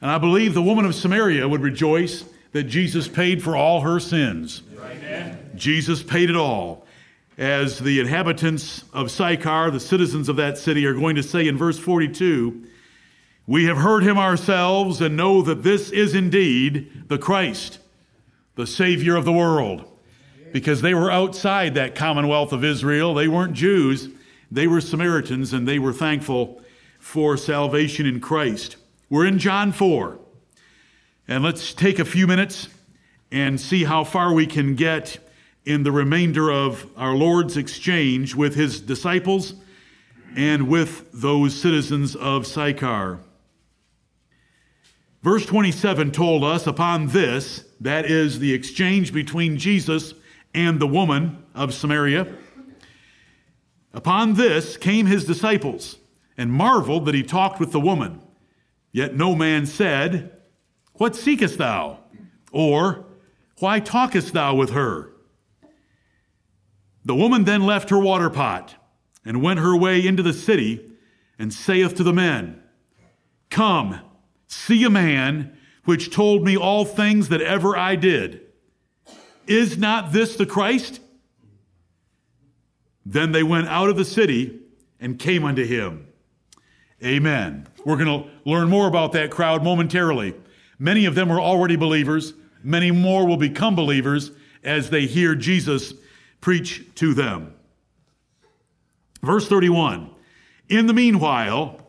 And 0.00 0.10
I 0.10 0.18
believe 0.18 0.54
the 0.54 0.62
woman 0.62 0.84
of 0.84 0.94
Samaria 0.94 1.48
would 1.48 1.62
rejoice 1.62 2.24
that 2.52 2.64
Jesus 2.64 3.08
paid 3.08 3.42
for 3.42 3.56
all 3.56 3.80
her 3.80 3.98
sins. 4.00 4.62
Amen. 4.78 5.50
Jesus 5.54 6.02
paid 6.02 6.30
it 6.30 6.36
all. 6.36 6.86
As 7.38 7.78
the 7.78 8.00
inhabitants 8.00 8.84
of 8.94 9.10
Sychar, 9.10 9.70
the 9.70 9.80
citizens 9.80 10.28
of 10.28 10.36
that 10.36 10.56
city, 10.56 10.86
are 10.86 10.94
going 10.94 11.16
to 11.16 11.22
say 11.22 11.46
in 11.46 11.58
verse 11.58 11.78
42 11.78 12.64
We 13.46 13.64
have 13.66 13.76
heard 13.76 14.02
him 14.02 14.16
ourselves 14.16 15.02
and 15.02 15.16
know 15.16 15.42
that 15.42 15.62
this 15.62 15.90
is 15.90 16.14
indeed 16.14 17.08
the 17.08 17.18
Christ, 17.18 17.78
the 18.54 18.66
Savior 18.66 19.16
of 19.16 19.26
the 19.26 19.32
world. 19.32 19.84
Because 20.52 20.80
they 20.80 20.94
were 20.94 21.10
outside 21.10 21.74
that 21.74 21.94
commonwealth 21.94 22.52
of 22.52 22.64
Israel. 22.64 23.12
They 23.12 23.28
weren't 23.28 23.52
Jews, 23.52 24.08
they 24.50 24.66
were 24.66 24.80
Samaritans, 24.80 25.52
and 25.52 25.68
they 25.68 25.78
were 25.78 25.92
thankful 25.92 26.62
for 26.98 27.36
salvation 27.36 28.06
in 28.06 28.20
Christ. 28.20 28.76
We're 29.08 29.26
in 29.26 29.38
John 29.38 29.70
4. 29.70 30.18
And 31.28 31.44
let's 31.44 31.72
take 31.72 32.00
a 32.00 32.04
few 32.04 32.26
minutes 32.26 32.68
and 33.30 33.60
see 33.60 33.84
how 33.84 34.02
far 34.02 34.32
we 34.32 34.46
can 34.46 34.74
get 34.74 35.18
in 35.64 35.84
the 35.84 35.92
remainder 35.92 36.50
of 36.50 36.86
our 36.96 37.14
Lord's 37.14 37.56
exchange 37.56 38.34
with 38.34 38.56
his 38.56 38.80
disciples 38.80 39.54
and 40.36 40.68
with 40.68 41.10
those 41.12 41.54
citizens 41.54 42.16
of 42.16 42.46
Sychar. 42.46 43.20
Verse 45.22 45.46
27 45.46 46.10
told 46.10 46.42
us 46.42 46.66
upon 46.66 47.08
this, 47.08 47.64
that 47.80 48.06
is 48.06 48.40
the 48.40 48.52
exchange 48.52 49.12
between 49.12 49.56
Jesus 49.56 50.14
and 50.52 50.80
the 50.80 50.86
woman 50.86 51.44
of 51.54 51.74
Samaria. 51.74 52.26
Upon 53.94 54.34
this 54.34 54.76
came 54.76 55.06
his 55.06 55.24
disciples 55.24 55.96
and 56.36 56.52
marveled 56.52 57.06
that 57.06 57.14
he 57.14 57.22
talked 57.22 57.60
with 57.60 57.70
the 57.70 57.80
woman. 57.80 58.20
Yet 58.96 59.14
no 59.14 59.34
man 59.34 59.66
said, 59.66 60.32
What 60.94 61.14
seekest 61.14 61.58
thou? 61.58 61.98
Or, 62.50 63.04
Why 63.58 63.78
talkest 63.78 64.32
thou 64.32 64.54
with 64.54 64.70
her? 64.70 65.12
The 67.04 67.14
woman 67.14 67.44
then 67.44 67.66
left 67.66 67.90
her 67.90 67.98
water 67.98 68.30
pot 68.30 68.74
and 69.22 69.42
went 69.42 69.60
her 69.60 69.76
way 69.76 70.06
into 70.06 70.22
the 70.22 70.32
city 70.32 70.92
and 71.38 71.52
saith 71.52 71.94
to 71.96 72.04
the 72.04 72.14
men, 72.14 72.62
Come, 73.50 74.00
see 74.46 74.82
a 74.84 74.88
man 74.88 75.58
which 75.84 76.10
told 76.10 76.42
me 76.42 76.56
all 76.56 76.86
things 76.86 77.28
that 77.28 77.42
ever 77.42 77.76
I 77.76 77.96
did. 77.96 78.46
Is 79.46 79.76
not 79.76 80.14
this 80.14 80.36
the 80.36 80.46
Christ? 80.46 81.00
Then 83.04 83.32
they 83.32 83.42
went 83.42 83.68
out 83.68 83.90
of 83.90 83.98
the 83.98 84.06
city 84.06 84.58
and 84.98 85.18
came 85.18 85.44
unto 85.44 85.66
him. 85.66 86.05
Amen. 87.04 87.66
We're 87.84 87.96
going 87.96 88.22
to 88.22 88.30
learn 88.44 88.68
more 88.68 88.88
about 88.88 89.12
that 89.12 89.30
crowd 89.30 89.62
momentarily. 89.62 90.34
Many 90.78 91.04
of 91.04 91.14
them 91.14 91.28
were 91.28 91.40
already 91.40 91.76
believers. 91.76 92.34
Many 92.62 92.90
more 92.90 93.26
will 93.26 93.36
become 93.36 93.76
believers 93.76 94.30
as 94.64 94.90
they 94.90 95.06
hear 95.06 95.34
Jesus 95.34 95.94
preach 96.40 96.84
to 96.96 97.14
them. 97.14 97.54
Verse 99.22 99.48
31 99.48 100.10
In 100.68 100.86
the 100.86 100.94
meanwhile, 100.94 101.80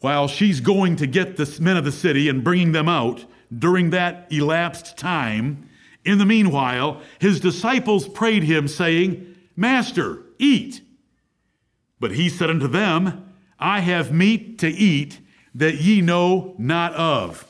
while 0.00 0.28
she's 0.28 0.60
going 0.60 0.96
to 0.96 1.06
get 1.06 1.36
the 1.36 1.58
men 1.60 1.76
of 1.76 1.84
the 1.84 1.92
city 1.92 2.28
and 2.28 2.44
bringing 2.44 2.72
them 2.72 2.88
out, 2.88 3.24
during 3.56 3.90
that 3.90 4.26
elapsed 4.30 4.96
time, 4.96 5.68
in 6.04 6.18
the 6.18 6.26
meanwhile, 6.26 7.00
his 7.18 7.40
disciples 7.40 8.08
prayed 8.08 8.42
him, 8.42 8.68
saying, 8.68 9.34
Master, 9.56 10.22
eat. 10.38 10.82
But 12.00 12.12
he 12.12 12.28
said 12.28 12.50
unto 12.50 12.68
them, 12.68 13.23
I 13.64 13.80
have 13.80 14.12
meat 14.12 14.58
to 14.58 14.68
eat 14.68 15.18
that 15.54 15.76
ye 15.76 16.02
know 16.02 16.54
not 16.58 16.92
of. 16.96 17.46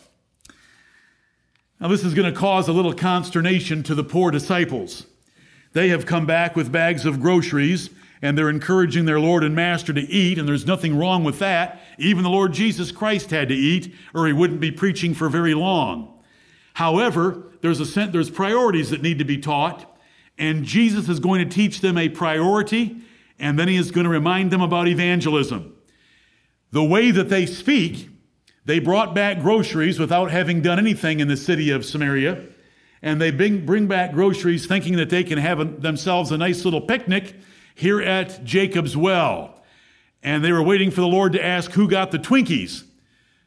Now, 1.80 1.88
this 1.88 2.04
is 2.04 2.14
going 2.14 2.32
to 2.32 2.38
cause 2.38 2.68
a 2.68 2.72
little 2.72 2.94
consternation 2.94 3.82
to 3.82 3.96
the 3.96 4.04
poor 4.04 4.30
disciples. 4.30 5.06
They 5.72 5.88
have 5.88 6.06
come 6.06 6.24
back 6.24 6.54
with 6.54 6.70
bags 6.70 7.04
of 7.04 7.20
groceries 7.20 7.90
and 8.22 8.38
they're 8.38 8.48
encouraging 8.48 9.06
their 9.06 9.18
Lord 9.18 9.42
and 9.42 9.56
Master 9.56 9.92
to 9.92 10.00
eat, 10.00 10.38
and 10.38 10.48
there's 10.48 10.64
nothing 10.64 10.96
wrong 10.96 11.24
with 11.24 11.40
that. 11.40 11.82
Even 11.98 12.22
the 12.22 12.30
Lord 12.30 12.52
Jesus 12.52 12.92
Christ 12.92 13.30
had 13.30 13.48
to 13.48 13.54
eat, 13.54 13.92
or 14.14 14.28
he 14.28 14.32
wouldn't 14.32 14.60
be 14.60 14.70
preaching 14.70 15.14
for 15.14 15.28
very 15.28 15.52
long. 15.52 16.22
However, 16.74 17.52
there's, 17.60 17.80
a, 17.80 18.06
there's 18.06 18.30
priorities 18.30 18.90
that 18.90 19.02
need 19.02 19.18
to 19.18 19.24
be 19.24 19.38
taught, 19.38 19.98
and 20.38 20.64
Jesus 20.64 21.08
is 21.08 21.18
going 21.18 21.46
to 21.46 21.54
teach 21.54 21.80
them 21.80 21.98
a 21.98 22.08
priority, 22.08 22.98
and 23.38 23.58
then 23.58 23.66
he 23.66 23.76
is 23.76 23.90
going 23.90 24.04
to 24.04 24.10
remind 24.10 24.52
them 24.52 24.62
about 24.62 24.86
evangelism. 24.86 25.73
The 26.74 26.82
way 26.82 27.12
that 27.12 27.28
they 27.28 27.46
speak, 27.46 28.08
they 28.64 28.80
brought 28.80 29.14
back 29.14 29.40
groceries 29.40 30.00
without 30.00 30.32
having 30.32 30.60
done 30.60 30.80
anything 30.80 31.20
in 31.20 31.28
the 31.28 31.36
city 31.36 31.70
of 31.70 31.84
Samaria. 31.84 32.46
And 33.00 33.20
they 33.20 33.30
bring, 33.30 33.64
bring 33.64 33.86
back 33.86 34.10
groceries 34.12 34.66
thinking 34.66 34.96
that 34.96 35.08
they 35.08 35.22
can 35.22 35.38
have 35.38 35.82
themselves 35.82 36.32
a 36.32 36.36
nice 36.36 36.64
little 36.64 36.80
picnic 36.80 37.36
here 37.76 38.02
at 38.02 38.42
Jacob's 38.42 38.96
well. 38.96 39.62
And 40.20 40.44
they 40.44 40.50
were 40.50 40.64
waiting 40.64 40.90
for 40.90 41.00
the 41.00 41.06
Lord 41.06 41.30
to 41.34 41.44
ask 41.44 41.70
who 41.70 41.88
got 41.88 42.10
the 42.10 42.18
Twinkies 42.18 42.82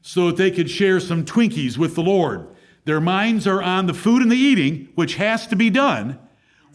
so 0.01 0.27
that 0.27 0.37
they 0.37 0.49
could 0.49 0.69
share 0.69 1.01
some 1.01 1.25
Twinkies 1.25 1.77
with 1.77 1.95
the 1.95 2.03
Lord. 2.03 2.47
Their 2.85 3.01
minds 3.01 3.45
are 3.45 3.61
on 3.61 3.87
the 3.87 3.93
food 3.93 4.21
and 4.21 4.31
the 4.31 4.37
eating, 4.37 4.87
which 4.95 5.15
has 5.15 5.47
to 5.47 5.57
be 5.57 5.69
done. 5.69 6.17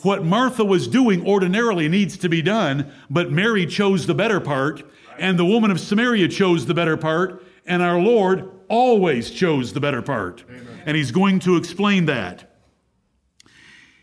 What 0.02 0.22
Martha 0.22 0.66
was 0.66 0.86
doing 0.86 1.26
ordinarily 1.26 1.88
needs 1.88 2.18
to 2.18 2.28
be 2.28 2.42
done, 2.42 2.92
but 3.08 3.32
Mary 3.32 3.64
chose 3.64 4.04
the 4.04 4.14
better 4.14 4.38
part 4.38 4.82
and 5.22 5.38
the 5.38 5.44
woman 5.44 5.70
of 5.70 5.78
Samaria 5.78 6.26
chose 6.26 6.66
the 6.66 6.74
better 6.74 6.96
part, 6.96 7.44
and 7.64 7.80
our 7.80 8.00
Lord 8.00 8.50
always 8.68 9.30
chose 9.30 9.72
the 9.72 9.78
better 9.78 10.02
part. 10.02 10.42
Amen. 10.48 10.82
And 10.84 10.96
he's 10.96 11.12
going 11.12 11.38
to 11.40 11.56
explain 11.56 12.06
that. 12.06 12.52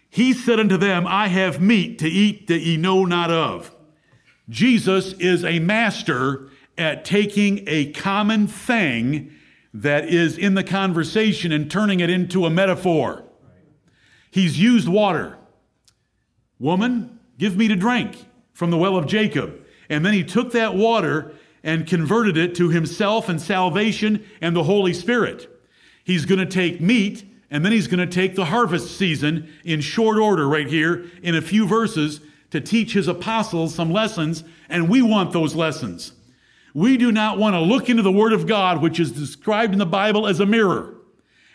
He 0.10 0.32
said 0.32 0.62
unto 0.62 0.78
them, 0.78 1.06
I 1.06 1.28
have 1.28 1.60
meat 1.60 2.00
to 2.00 2.08
eat 2.08 2.48
that 2.48 2.62
ye 2.62 2.78
know 2.78 3.04
not 3.04 3.30
of. 3.30 3.76
Jesus 4.48 5.12
is 5.14 5.44
a 5.44 5.60
master 5.60 6.50
at 6.78 7.04
taking 7.04 7.66
a 7.68 7.92
common 7.92 8.48
thing 8.48 9.30
that 9.74 10.08
is 10.08 10.38
in 10.38 10.54
the 10.54 10.64
conversation 10.64 11.52
and 11.52 11.70
turning 11.70 12.00
it 12.00 12.10
into 12.10 12.46
a 12.46 12.50
metaphor. 12.50 13.26
He's 14.32 14.58
used 14.58 14.88
water. 14.88 15.38
Woman, 16.60 17.20
give 17.38 17.58
me 17.58 17.68
to 17.68 17.76
drink 17.76 18.26
from 18.54 18.72
the 18.72 18.78
well 18.78 18.96
of 18.96 19.06
Jacob. 19.06 19.66
And 19.90 20.06
then 20.06 20.14
he 20.14 20.24
took 20.24 20.52
that 20.52 20.76
water 20.76 21.34
and 21.64 21.88
converted 21.88 22.38
it 22.38 22.56
to 22.56 22.70
himself 22.70 23.28
and 23.28 23.42
salvation 23.42 24.26
and 24.42 24.56
the 24.56 24.64
Holy 24.64 24.94
Spirit. 24.94 25.50
He's 26.04 26.26
going 26.26 26.40
to 26.40 26.46
take 26.46 26.80
meat 26.80 27.26
and 27.52 27.66
then 27.66 27.72
he's 27.72 27.88
going 27.88 28.08
to 28.08 28.14
take 28.14 28.36
the 28.36 28.46
harvest 28.46 28.98
season 28.98 29.52
in 29.64 29.82
short 29.82 30.18
order 30.18 30.48
right 30.48 30.68
here 30.68 31.06
in 31.24 31.36
a 31.36 31.42
few 31.42 31.68
verses 31.68 32.22
to 32.52 32.62
teach 32.62 32.94
his 32.94 33.08
apostles 33.08 33.76
some 33.76 33.92
lessons, 33.92 34.44
and 34.70 34.90
we 34.90 35.02
want 35.02 35.32
those 35.34 35.56
lessons. 35.56 36.14
We 36.74 36.98
do 36.98 37.12
not 37.12 37.38
want 37.38 37.56
to 37.56 37.60
look 37.60 37.90
into 37.90 38.04
the 38.04 38.12
Word 38.12 38.34
of 38.34 38.48
God, 38.48 38.82
which 38.82 39.00
is 39.00 39.12
described 39.12 39.74
in 39.74 39.80
the 39.80 39.86
Bible 39.86 40.28
as 40.28 40.40
a 40.40 40.46
mirror, 40.46 40.96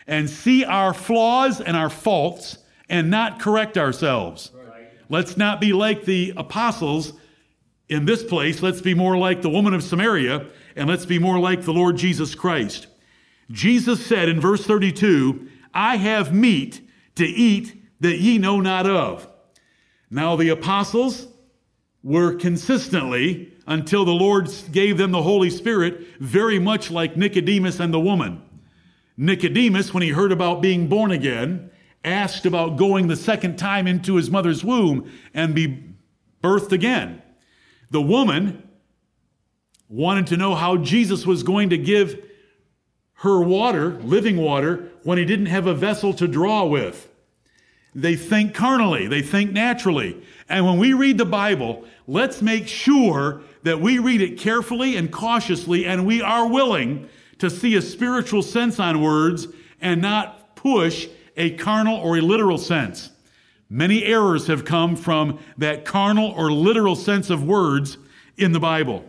and 0.07 0.29
see 0.29 0.63
our 0.63 0.93
flaws 0.93 1.61
and 1.61 1.75
our 1.75 1.89
faults 1.89 2.57
and 2.89 3.09
not 3.09 3.39
correct 3.39 3.77
ourselves. 3.77 4.51
Right. 4.53 4.87
Let's 5.09 5.37
not 5.37 5.59
be 5.59 5.73
like 5.73 6.03
the 6.05 6.33
apostles 6.35 7.13
in 7.89 8.05
this 8.05 8.23
place, 8.23 8.61
let's 8.61 8.81
be 8.81 8.93
more 8.93 9.17
like 9.17 9.41
the 9.41 9.49
woman 9.49 9.73
of 9.73 9.83
Samaria 9.83 10.47
and 10.75 10.89
let's 10.89 11.05
be 11.05 11.19
more 11.19 11.39
like 11.39 11.63
the 11.63 11.73
Lord 11.73 11.97
Jesus 11.97 12.33
Christ. 12.35 12.87
Jesus 13.51 14.05
said 14.05 14.27
in 14.27 14.41
verse 14.41 14.65
32, 14.65 15.47
I 15.73 15.97
have 15.97 16.33
meat 16.33 16.81
to 17.15 17.25
eat 17.25 17.83
that 17.99 18.17
ye 18.17 18.37
know 18.37 18.59
not 18.59 18.87
of. 18.87 19.27
Now 20.09 20.35
the 20.35 20.49
apostles 20.49 21.27
were 22.03 22.35
consistently, 22.35 23.51
until 23.67 24.05
the 24.05 24.11
Lord 24.11 24.47
gave 24.71 24.97
them 24.97 25.11
the 25.11 25.23
Holy 25.23 25.49
Spirit, 25.49 26.05
very 26.19 26.59
much 26.59 26.91
like 26.91 27.17
Nicodemus 27.17 27.79
and 27.79 27.91
the 27.91 27.99
woman. 27.99 28.43
Nicodemus, 29.17 29.93
when 29.93 30.03
he 30.03 30.09
heard 30.09 30.31
about 30.31 30.61
being 30.61 30.87
born 30.87 31.11
again, 31.11 31.71
asked 32.03 32.45
about 32.45 32.77
going 32.77 33.07
the 33.07 33.15
second 33.15 33.57
time 33.57 33.87
into 33.87 34.15
his 34.15 34.29
mother's 34.29 34.63
womb 34.63 35.11
and 35.33 35.55
be 35.55 35.83
birthed 36.43 36.71
again. 36.71 37.23
The 37.91 38.01
woman 38.01 38.67
wanted 39.89 40.27
to 40.27 40.37
know 40.37 40.55
how 40.55 40.77
Jesus 40.77 41.25
was 41.25 41.43
going 41.43 41.69
to 41.69 41.77
give 41.77 42.23
her 43.19 43.39
water, 43.41 43.99
living 44.01 44.37
water, 44.37 44.91
when 45.03 45.17
he 45.17 45.25
didn't 45.25 45.45
have 45.47 45.67
a 45.67 45.73
vessel 45.73 46.13
to 46.13 46.27
draw 46.27 46.65
with. 46.65 47.09
They 47.93 48.15
think 48.17 48.53
carnally, 48.53 49.07
they 49.07 49.21
think 49.21 49.53
naturally. 49.53 50.21
And 50.49 50.65
when 50.65 50.77
we 50.77 50.93
read 50.93 51.17
the 51.17 51.25
Bible, 51.25 51.85
let's 52.07 52.41
make 52.41 52.67
sure 52.67 53.41
that 53.63 53.79
we 53.79 53.99
read 53.99 54.21
it 54.21 54.37
carefully 54.37 54.97
and 54.97 55.11
cautiously, 55.11 55.85
and 55.85 56.05
we 56.05 56.21
are 56.21 56.47
willing 56.47 57.07
to 57.39 57.49
see 57.49 57.75
a 57.75 57.81
spiritual 57.81 58.41
sense 58.41 58.79
on 58.79 59.01
words 59.01 59.47
and 59.79 60.01
not 60.01 60.55
push 60.55 61.07
a 61.37 61.51
carnal 61.51 61.97
or 61.97 62.17
a 62.17 62.21
literal 62.21 62.57
sense. 62.57 63.11
Many 63.69 64.03
errors 64.03 64.47
have 64.47 64.65
come 64.65 64.95
from 64.95 65.39
that 65.57 65.85
carnal 65.85 66.31
or 66.31 66.51
literal 66.51 66.95
sense 66.95 67.29
of 67.29 67.43
words 67.43 67.97
in 68.37 68.51
the 68.51 68.59
Bible. 68.59 69.03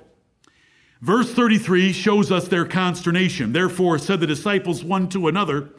Verse 1.02 1.32
33 1.32 1.92
shows 1.92 2.32
us 2.32 2.48
their 2.48 2.64
consternation. 2.64 3.52
Therefore 3.52 3.98
said 3.98 4.20
the 4.20 4.26
disciples 4.26 4.82
one 4.82 5.08
to 5.10 5.28
another, 5.28 5.70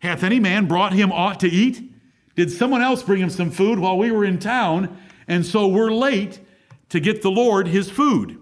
Hath 0.00 0.24
any 0.24 0.40
man 0.40 0.66
brought 0.66 0.92
him 0.92 1.12
aught 1.12 1.40
to 1.40 1.48
eat? 1.48 1.92
Did 2.34 2.50
someone 2.50 2.82
else 2.82 3.02
bring 3.02 3.20
him 3.20 3.30
some 3.30 3.50
food 3.50 3.78
while 3.78 3.98
we 3.98 4.10
were 4.10 4.24
in 4.24 4.38
town? 4.38 4.96
And 5.28 5.46
so 5.46 5.66
we're 5.68 5.92
late 5.92 6.40
to 6.88 7.00
get 7.00 7.22
the 7.22 7.30
Lord 7.30 7.68
his 7.68 7.90
food. 7.90 8.40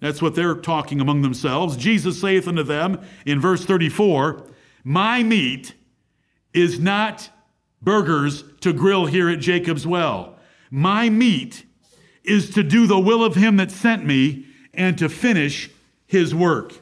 That's 0.00 0.20
what 0.20 0.34
they're 0.34 0.56
talking 0.56 1.00
among 1.00 1.22
themselves. 1.22 1.76
Jesus 1.76 2.20
saith 2.20 2.48
unto 2.48 2.64
them 2.64 3.00
in 3.24 3.40
verse 3.40 3.64
34, 3.64 4.48
My 4.82 5.22
meat 5.22 5.74
is 6.52 6.80
not 6.80 7.30
burgers 7.82 8.44
to 8.60 8.72
grill 8.72 9.06
here 9.06 9.28
at 9.28 9.40
Jacob's 9.40 9.86
Well. 9.86 10.36
My 10.70 11.10
meat 11.10 11.64
is 12.24 12.50
to 12.50 12.62
do 12.62 12.86
the 12.86 12.98
will 12.98 13.24
of 13.24 13.34
him 13.34 13.56
that 13.56 13.70
sent 13.70 14.04
me 14.04 14.46
and 14.72 14.96
to 14.98 15.08
finish 15.08 15.70
his 16.06 16.34
work. 16.34 16.74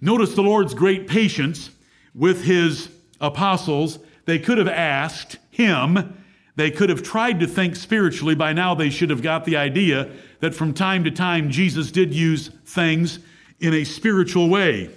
Notice 0.00 0.34
the 0.34 0.42
Lord's 0.42 0.74
great 0.74 1.06
patience 1.06 1.70
with 2.14 2.44
his 2.44 2.88
apostles. 3.20 3.98
They 4.24 4.38
could 4.38 4.58
have 4.58 4.68
asked 4.68 5.38
him, 5.50 6.16
they 6.56 6.70
could 6.70 6.88
have 6.88 7.02
tried 7.02 7.40
to 7.40 7.46
think 7.46 7.76
spiritually. 7.76 8.34
By 8.34 8.52
now, 8.52 8.74
they 8.74 8.90
should 8.90 9.10
have 9.10 9.22
got 9.22 9.44
the 9.44 9.56
idea 9.56 10.10
that 10.40 10.54
from 10.54 10.74
time 10.74 11.04
to 11.04 11.10
time, 11.10 11.50
Jesus 11.50 11.90
did 11.90 12.12
use 12.12 12.48
things 12.64 13.20
in 13.60 13.72
a 13.72 13.84
spiritual 13.84 14.48
way. 14.48 14.90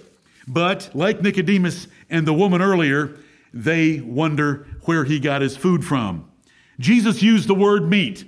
But 0.46 0.90
like 0.94 1.22
Nicodemus 1.22 1.86
and 2.10 2.26
the 2.26 2.34
woman 2.34 2.60
earlier, 2.60 3.16
they 3.54 4.00
wonder 4.00 4.66
where 4.82 5.04
he 5.04 5.20
got 5.20 5.40
his 5.40 5.56
food 5.56 5.84
from. 5.84 6.28
Jesus 6.80 7.22
used 7.22 7.48
the 7.48 7.54
word 7.54 7.88
meat. 7.88 8.24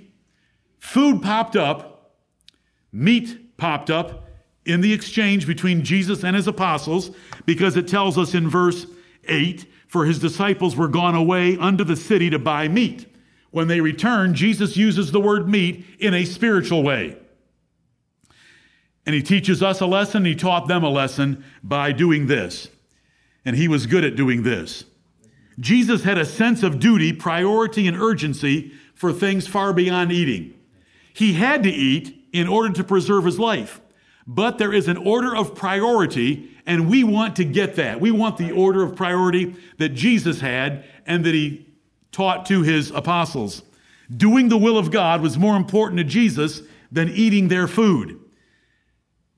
Food 0.79 1.21
popped 1.21 1.57
up, 1.57 2.15
meat 2.93 3.57
popped 3.57 3.89
up 3.89 4.25
in 4.65 4.79
the 4.79 4.93
exchange 4.93 5.45
between 5.45 5.83
Jesus 5.83 6.23
and 6.23 6.35
his 6.35 6.47
apostles 6.47 7.11
because 7.45 7.75
it 7.75 7.89
tells 7.89 8.17
us 8.17 8.33
in 8.33 8.49
verse 8.49 8.87
8 9.27 9.65
for 9.87 10.05
his 10.05 10.19
disciples 10.19 10.77
were 10.77 10.87
gone 10.87 11.15
away 11.15 11.57
unto 11.57 11.83
the 11.83 11.95
city 11.95 12.29
to 12.29 12.39
buy 12.39 12.69
meat. 12.69 13.05
When 13.51 13.67
they 13.67 13.81
returned, 13.81 14.35
Jesus 14.35 14.77
uses 14.77 15.11
the 15.11 15.19
word 15.19 15.49
meat 15.49 15.85
in 15.99 16.13
a 16.13 16.25
spiritual 16.25 16.83
way. 16.83 17.17
And 19.05 19.15
he 19.15 19.23
teaches 19.23 19.63
us 19.63 19.81
a 19.81 19.85
lesson, 19.85 20.25
he 20.25 20.35
taught 20.35 20.67
them 20.67 20.83
a 20.83 20.89
lesson 20.89 21.43
by 21.63 21.91
doing 21.93 22.27
this. 22.27 22.69
And 23.45 23.55
he 23.55 23.67
was 23.69 23.85
good 23.85 24.03
at 24.03 24.17
doing 24.17 24.43
this. 24.43 24.83
Jesus 25.59 26.03
had 26.03 26.17
a 26.17 26.25
sense 26.25 26.63
of 26.63 26.79
duty, 26.79 27.13
priority, 27.13 27.87
and 27.87 27.97
urgency 27.97 28.73
for 28.93 29.11
things 29.11 29.47
far 29.47 29.73
beyond 29.73 30.11
eating. 30.11 30.53
He 31.13 31.33
had 31.33 31.63
to 31.63 31.69
eat 31.69 32.27
in 32.31 32.47
order 32.47 32.73
to 32.73 32.83
preserve 32.83 33.25
his 33.25 33.39
life. 33.39 33.81
But 34.27 34.57
there 34.57 34.73
is 34.73 34.87
an 34.87 34.97
order 34.97 35.35
of 35.35 35.55
priority, 35.55 36.51
and 36.65 36.89
we 36.89 37.03
want 37.03 37.37
to 37.37 37.45
get 37.45 37.75
that. 37.75 38.01
We 38.01 38.11
want 38.11 38.37
the 38.37 38.51
order 38.51 38.83
of 38.83 38.95
priority 38.95 39.55
that 39.77 39.89
Jesus 39.89 40.41
had 40.41 40.83
and 41.05 41.25
that 41.25 41.33
he 41.33 41.65
taught 42.11 42.45
to 42.47 42.61
his 42.61 42.91
apostles. 42.91 43.63
Doing 44.15 44.49
the 44.49 44.57
will 44.57 44.77
of 44.77 44.91
God 44.91 45.21
was 45.21 45.37
more 45.37 45.55
important 45.55 45.97
to 45.97 46.03
Jesus 46.03 46.61
than 46.91 47.09
eating 47.09 47.47
their 47.47 47.67
food. 47.67 48.19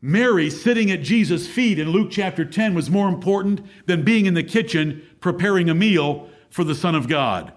Mary 0.01 0.49
sitting 0.49 0.89
at 0.91 1.01
Jesus' 1.01 1.47
feet 1.47 1.77
in 1.77 1.89
Luke 1.89 2.09
chapter 2.09 2.45
10 2.45 2.73
was 2.73 2.89
more 2.89 3.09
important 3.09 3.61
than 3.85 4.03
being 4.03 4.25
in 4.25 4.33
the 4.33 4.43
kitchen 4.43 5.01
preparing 5.19 5.69
a 5.69 5.75
meal 5.75 6.29
for 6.49 6.63
the 6.63 6.75
Son 6.75 6.95
of 6.95 7.07
God. 7.07 7.51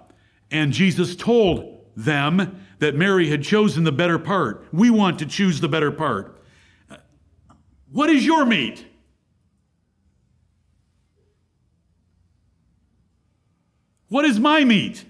And 0.50 0.73
Jesus 0.73 1.15
told 1.15 1.85
them 1.97 2.65
that 2.81 2.97
Mary 2.97 3.29
had 3.29 3.43
chosen 3.43 3.85
the 3.85 3.93
better 3.93 4.19
part. 4.19 4.67
We 4.73 4.91
want 4.91 5.21
to 5.21 5.27
choose 5.27 5.61
the 5.61 5.69
better 5.69 5.93
part. 5.93 6.43
Uh, 6.91 6.97
what 7.91 8.11
is 8.11 8.27
your 8.27 8.44
meat? 8.44 8.85
What 14.09 14.25
is 14.25 14.39
my 14.39 14.65
meat? 14.65 15.05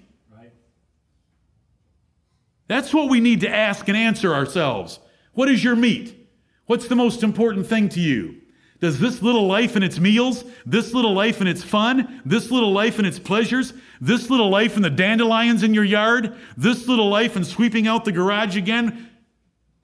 That's 2.67 2.93
what 2.93 3.09
we 3.09 3.19
need 3.19 3.41
to 3.41 3.49
ask 3.49 3.87
and 3.87 3.97
answer 3.97 4.33
ourselves. 4.33 4.99
What 5.33 5.49
is 5.49 5.63
your 5.63 5.75
meat? 5.75 6.22
What's 6.65 6.87
the 6.87 6.95
most 6.95 7.23
important 7.23 7.67
thing 7.67 7.89
to 7.89 7.99
you? 7.99 8.37
Does 8.79 8.99
this 8.99 9.21
little 9.21 9.47
life 9.47 9.75
and 9.75 9.83
its 9.83 9.97
meals, 9.97 10.43
this 10.65 10.93
little 10.93 11.13
life 11.13 11.39
and 11.39 11.47
its 11.47 11.63
fun, 11.63 12.21
this 12.25 12.51
little 12.51 12.73
life 12.73 12.97
and 12.97 13.07
its 13.07 13.17
pleasures, 13.17 13.73
this 14.01 14.29
little 14.29 14.49
life 14.49 14.75
and 14.75 14.83
the 14.83 14.89
dandelions 14.89 15.63
in 15.63 15.73
your 15.73 15.85
yard, 15.85 16.35
this 16.57 16.87
little 16.87 17.09
life 17.09 17.37
and 17.37 17.47
sweeping 17.47 17.87
out 17.87 18.03
the 18.03 18.11
garage 18.11 18.57
again, 18.57 19.09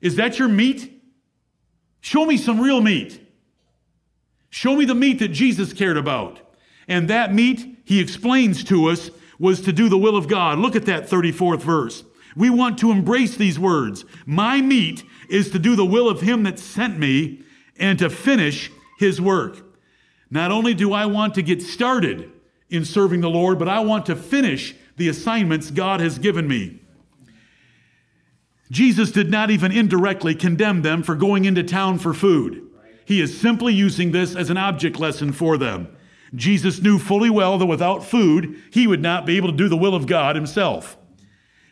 is 0.02 0.18
that 0.18 0.38
your 0.38 0.50
meat? 0.50 1.02
Show 2.02 2.26
me 2.26 2.36
some 2.36 2.60
real 2.60 2.82
meat. 2.82 3.26
Show 4.50 4.76
me 4.76 4.86
the 4.86 4.96
meat 4.96 5.20
that 5.20 5.30
Jesus 5.30 5.74
cared 5.74 5.98
about. 5.98 6.40
And 6.88 7.10
that 7.10 7.34
meat, 7.34 7.78
he 7.86 8.00
explains 8.00 8.64
to 8.66 8.88
us, 8.90 9.12
was 9.38 9.62
to 9.62 9.72
do 9.72 9.88
the 9.88 9.98
will 9.98 10.18
of 10.18 10.28
God. 10.28 10.60
Look 10.60 10.76
at 10.76 10.86
that 10.88 11.08
34th 11.08 11.62
verse. 11.62 12.04
We 12.36 12.50
want 12.50 12.78
to 12.80 12.92
embrace 12.92 13.36
these 13.36 13.60
words. 13.60 14.06
My 14.26 14.62
meat 14.62 15.04
is 15.30 15.50
to 15.52 15.60
do 15.60 15.76
the 15.76 15.86
will 15.86 16.10
of 16.10 16.22
him 16.22 16.44
that 16.44 16.60
sent 16.60 16.98
me 16.98 17.42
and 17.78 17.98
to 18.00 18.10
finish 18.10 18.72
his 18.98 19.20
work. 19.20 19.66
Not 20.30 20.52
only 20.52 20.74
do 20.74 20.94
I 20.94 21.06
want 21.06 21.34
to 21.36 21.42
get 21.42 21.62
started 21.62 22.32
in 22.70 22.86
serving 22.86 23.22
the 23.22 23.30
Lord, 23.30 23.58
but 23.58 23.68
I 23.68 23.80
want 23.80 24.06
to 24.08 24.16
finish 24.16 24.76
the 24.98 25.10
assignments 25.10 25.72
God 25.72 26.02
has 26.02 26.20
given 26.20 26.48
me. 26.48 26.80
Jesus 28.70 29.12
did 29.12 29.32
not 29.32 29.50
even 29.50 29.72
indirectly 29.72 30.36
condemn 30.36 30.84
them 30.84 31.02
for 31.02 31.16
going 31.16 31.46
into 31.46 31.64
town 31.64 31.98
for 31.98 32.14
food. 32.14 32.68
He 33.06 33.22
is 33.22 33.40
simply 33.40 33.74
using 33.74 34.12
this 34.12 34.36
as 34.36 34.52
an 34.52 34.58
object 34.58 35.00
lesson 35.00 35.32
for 35.32 35.58
them. 35.58 35.88
Jesus 36.36 36.80
knew 36.80 37.00
fully 37.00 37.32
well 37.32 37.58
that 37.58 37.66
without 37.66 38.04
food, 38.04 38.62
he 38.72 38.86
would 38.86 39.02
not 39.02 39.26
be 39.26 39.38
able 39.38 39.50
to 39.50 39.58
do 39.58 39.68
the 39.68 39.76
will 39.76 39.96
of 39.96 40.06
God 40.06 40.36
himself. 40.36 40.96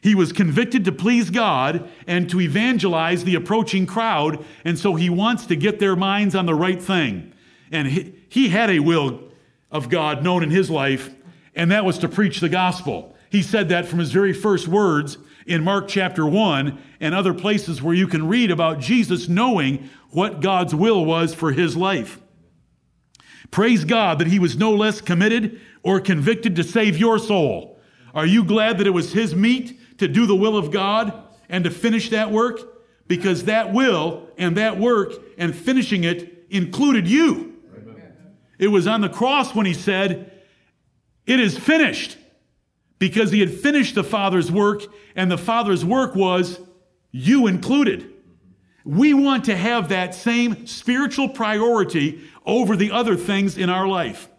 He 0.02 0.16
was 0.16 0.32
convicted 0.32 0.86
to 0.86 0.92
please 0.92 1.30
God 1.30 1.90
and 2.06 2.30
to 2.30 2.40
evangelize 2.40 3.24
the 3.24 3.36
approaching 3.36 3.86
crowd, 3.86 4.44
and 4.64 4.78
so 4.78 4.96
he 4.96 5.10
wants 5.10 5.46
to 5.48 5.56
get 5.56 5.80
their 5.80 5.96
minds 5.96 6.36
on 6.36 6.46
the 6.46 6.56
right 6.56 6.82
thing. 6.82 7.34
And 7.72 7.88
he, 7.88 8.14
he 8.30 8.50
had 8.50 8.70
a 8.70 8.80
will 8.80 9.24
of 9.72 9.90
God 9.90 10.24
known 10.24 10.44
in 10.44 10.52
his 10.52 10.70
life, 10.70 11.14
and 11.56 11.72
that 11.72 11.86
was 11.86 11.98
to 12.00 12.10
preach 12.10 12.40
the 12.40 12.50
gospel. 12.50 13.16
He 13.30 13.42
said 13.42 13.70
that 13.70 13.88
from 13.88 14.00
his 14.00 14.12
very 14.12 14.34
first 14.34 14.68
words 14.68 15.18
in 15.46 15.64
Mark 15.64 15.88
chapter 15.88 16.26
1 16.26 16.78
and 17.00 17.16
other 17.16 17.34
places 17.34 17.82
where 17.82 17.96
you 17.96 18.08
can 18.08 18.28
read 18.28 18.52
about 18.52 18.80
Jesus 18.80 19.28
knowing 19.28 19.90
what 20.12 20.42
God's 20.42 20.76
will 20.76 21.04
was 21.04 21.34
for 21.34 21.52
his 21.52 21.76
life. 21.76 22.20
Praise 23.50 23.86
God 23.86 24.20
that 24.20 24.28
he 24.28 24.40
was 24.40 24.58
no 24.58 24.72
less 24.72 25.02
committed 25.02 25.60
or 25.84 26.00
convicted 26.00 26.56
to 26.58 26.64
save 26.64 26.98
your 26.98 27.18
soul. 27.18 27.80
Are 28.14 28.26
you 28.26 28.44
glad 28.44 28.78
that 28.78 28.88
it 28.88 28.92
was 28.92 29.14
his 29.14 29.36
meat 29.36 29.77
to 29.98 30.08
do 30.08 30.26
the 30.26 30.36
will 30.36 30.58
of 30.58 30.72
God 30.72 31.14
and 31.50 31.64
to 31.64 31.72
finish 31.72 32.10
that 32.10 32.32
work? 32.32 32.60
Because 33.08 33.46
that 33.46 33.74
will 33.74 34.28
and 34.38 34.58
that 34.58 34.78
work 34.78 35.14
and 35.38 35.56
finishing 35.56 36.04
it 36.04 36.46
included 36.50 37.08
you. 37.08 37.56
Amen. 37.76 38.14
It 38.60 38.68
was 38.68 38.88
on 38.88 39.02
the 39.02 39.10
cross 39.10 39.56
when 39.56 39.66
he 39.66 39.74
said, 39.74 40.32
It 41.26 41.40
is 41.40 41.58
finished. 41.58 42.18
Because 43.00 43.32
he 43.32 43.40
had 43.42 43.54
finished 43.54 43.94
the 43.94 44.04
Father's 44.04 44.52
work, 44.52 44.82
and 45.16 45.30
the 45.30 45.38
Father's 45.38 45.86
work 45.86 46.16
was 46.16 46.60
you 47.12 47.46
included. 47.46 48.12
We 48.84 49.14
want 49.14 49.46
to 49.46 49.56
have 49.56 49.90
that 49.90 50.16
same 50.16 50.66
spiritual 50.66 51.30
priority 51.30 52.22
over 52.46 52.76
the 52.76 52.92
other 52.92 53.16
things 53.16 53.58
in 53.58 53.70
our 53.70 53.88
life. 53.88 54.30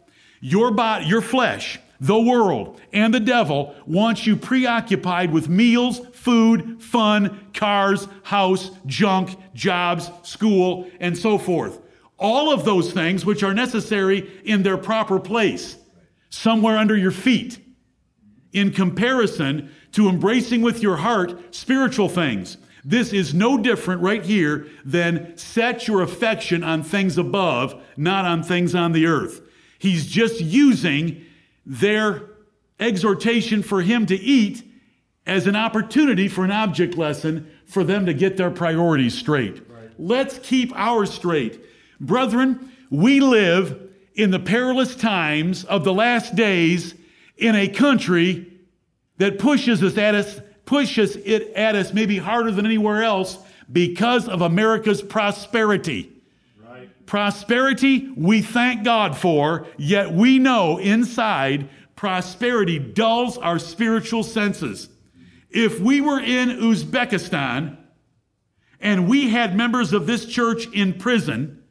Your 0.41 0.71
body, 0.71 1.07
your 1.07 1.21
flesh, 1.21 1.79
the 2.01 2.21
world, 2.21 2.81
and 2.93 3.13
the 3.13 3.21
devil 3.21 3.75
wants 3.87 4.27
you 4.27 4.37
preoccupied 4.37 5.33
with 5.33 5.49
meals, 5.49 6.01
food, 6.13 6.83
fun, 6.83 7.49
cars, 7.55 8.07
house, 8.23 8.71
junk, 8.87 9.37
jobs, 9.55 10.11
school, 10.23 10.89
and 11.01 11.19
so 11.19 11.39
forth. 11.39 11.81
All 12.19 12.53
of 12.53 12.65
those 12.65 12.93
things 12.93 13.25
which 13.25 13.43
are 13.43 13.55
necessary 13.55 14.31
in 14.45 14.63
their 14.63 14.77
proper 14.77 15.19
place, 15.19 15.77
somewhere 16.31 16.77
under 16.77 16.97
your 16.97 17.11
feet, 17.11 17.59
in 18.53 18.71
comparison 18.71 19.71
to 19.93 20.09
embracing 20.09 20.63
with 20.63 20.83
your 20.83 20.97
heart 20.97 21.55
spiritual 21.55 22.09
things. 22.09 22.59
This 22.85 23.13
is 23.13 23.35
no 23.35 23.59
different 23.59 24.03
right 24.03 24.25
here 24.25 24.67
than 24.85 25.37
set 25.37 25.87
your 25.87 26.03
affection 26.03 26.63
on 26.63 26.83
things 26.83 27.19
above, 27.19 27.81
not 27.97 28.25
on 28.25 28.43
things 28.43 28.75
on 28.75 28.93
the 28.93 29.07
earth. 29.07 29.41
He's 29.79 30.07
just 30.07 30.41
using 30.41 31.25
their 31.69 32.23
exhortation 32.81 33.63
for 33.63 33.83
him 33.83 34.07
to 34.07 34.17
eat 34.17 34.65
as 35.27 35.47
an 35.47 35.55
opportunity 35.55 36.27
for 36.27 36.43
an 36.43 36.51
object 36.51 36.97
lesson 36.97 37.49
for 37.67 37.85
them 37.85 38.07
to 38.07 38.15
get 38.15 38.39
their 38.39 38.51
priorities 38.51 39.17
straight. 39.17 39.63
Right. 39.69 39.91
Let's 39.99 40.39
keep 40.39 40.73
ours 40.75 41.13
straight. 41.13 41.61
Brethren, 42.01 42.73
we 42.91 43.21
live 43.21 43.91
in 44.15 44.31
the 44.31 44.39
perilous 44.39 44.97
times 44.97 45.65
of 45.65 45.85
the 45.85 45.93
last 45.93 46.35
days 46.35 46.95
in 47.37 47.55
a 47.55 47.69
country 47.69 48.51
that 49.19 49.39
pushes 49.39 49.83
us 49.83 49.99
at 49.99 50.15
us, 50.15 50.41
pushes 50.65 51.17
it 51.17 51.53
at 51.53 51.77
us 51.77 51.93
maybe 51.93 52.17
harder 52.17 52.51
than 52.51 52.65
anywhere 52.65 53.03
else 53.03 53.39
because 53.71 54.27
of 54.27 54.41
America's 54.41 55.03
prosperity. 55.03 56.11
Prosperity 57.09 58.13
we 58.19 58.43
thank 58.43 58.85
God 58.85 59.17
for, 59.17 59.67
yet 59.79 60.13
we 60.13 60.39
know 60.39 60.77
inside 60.77 61.71
prosperity 61.97 62.79
dulls 62.79 63.39
our 63.39 63.59
spiritual 63.59 64.23
senses. 64.23 64.91
If 65.49 65.81
we 65.81 66.03
were 66.03 66.21
in 66.21 66.51
Uzbekistan 66.51 67.79
and 68.79 69.09
we 69.09 69.31
had 69.31 69.57
members 69.57 69.95
of 69.95 70.07
this 70.07 70.27
church 70.27 70.71
in 70.75 70.99
prison 70.99 71.63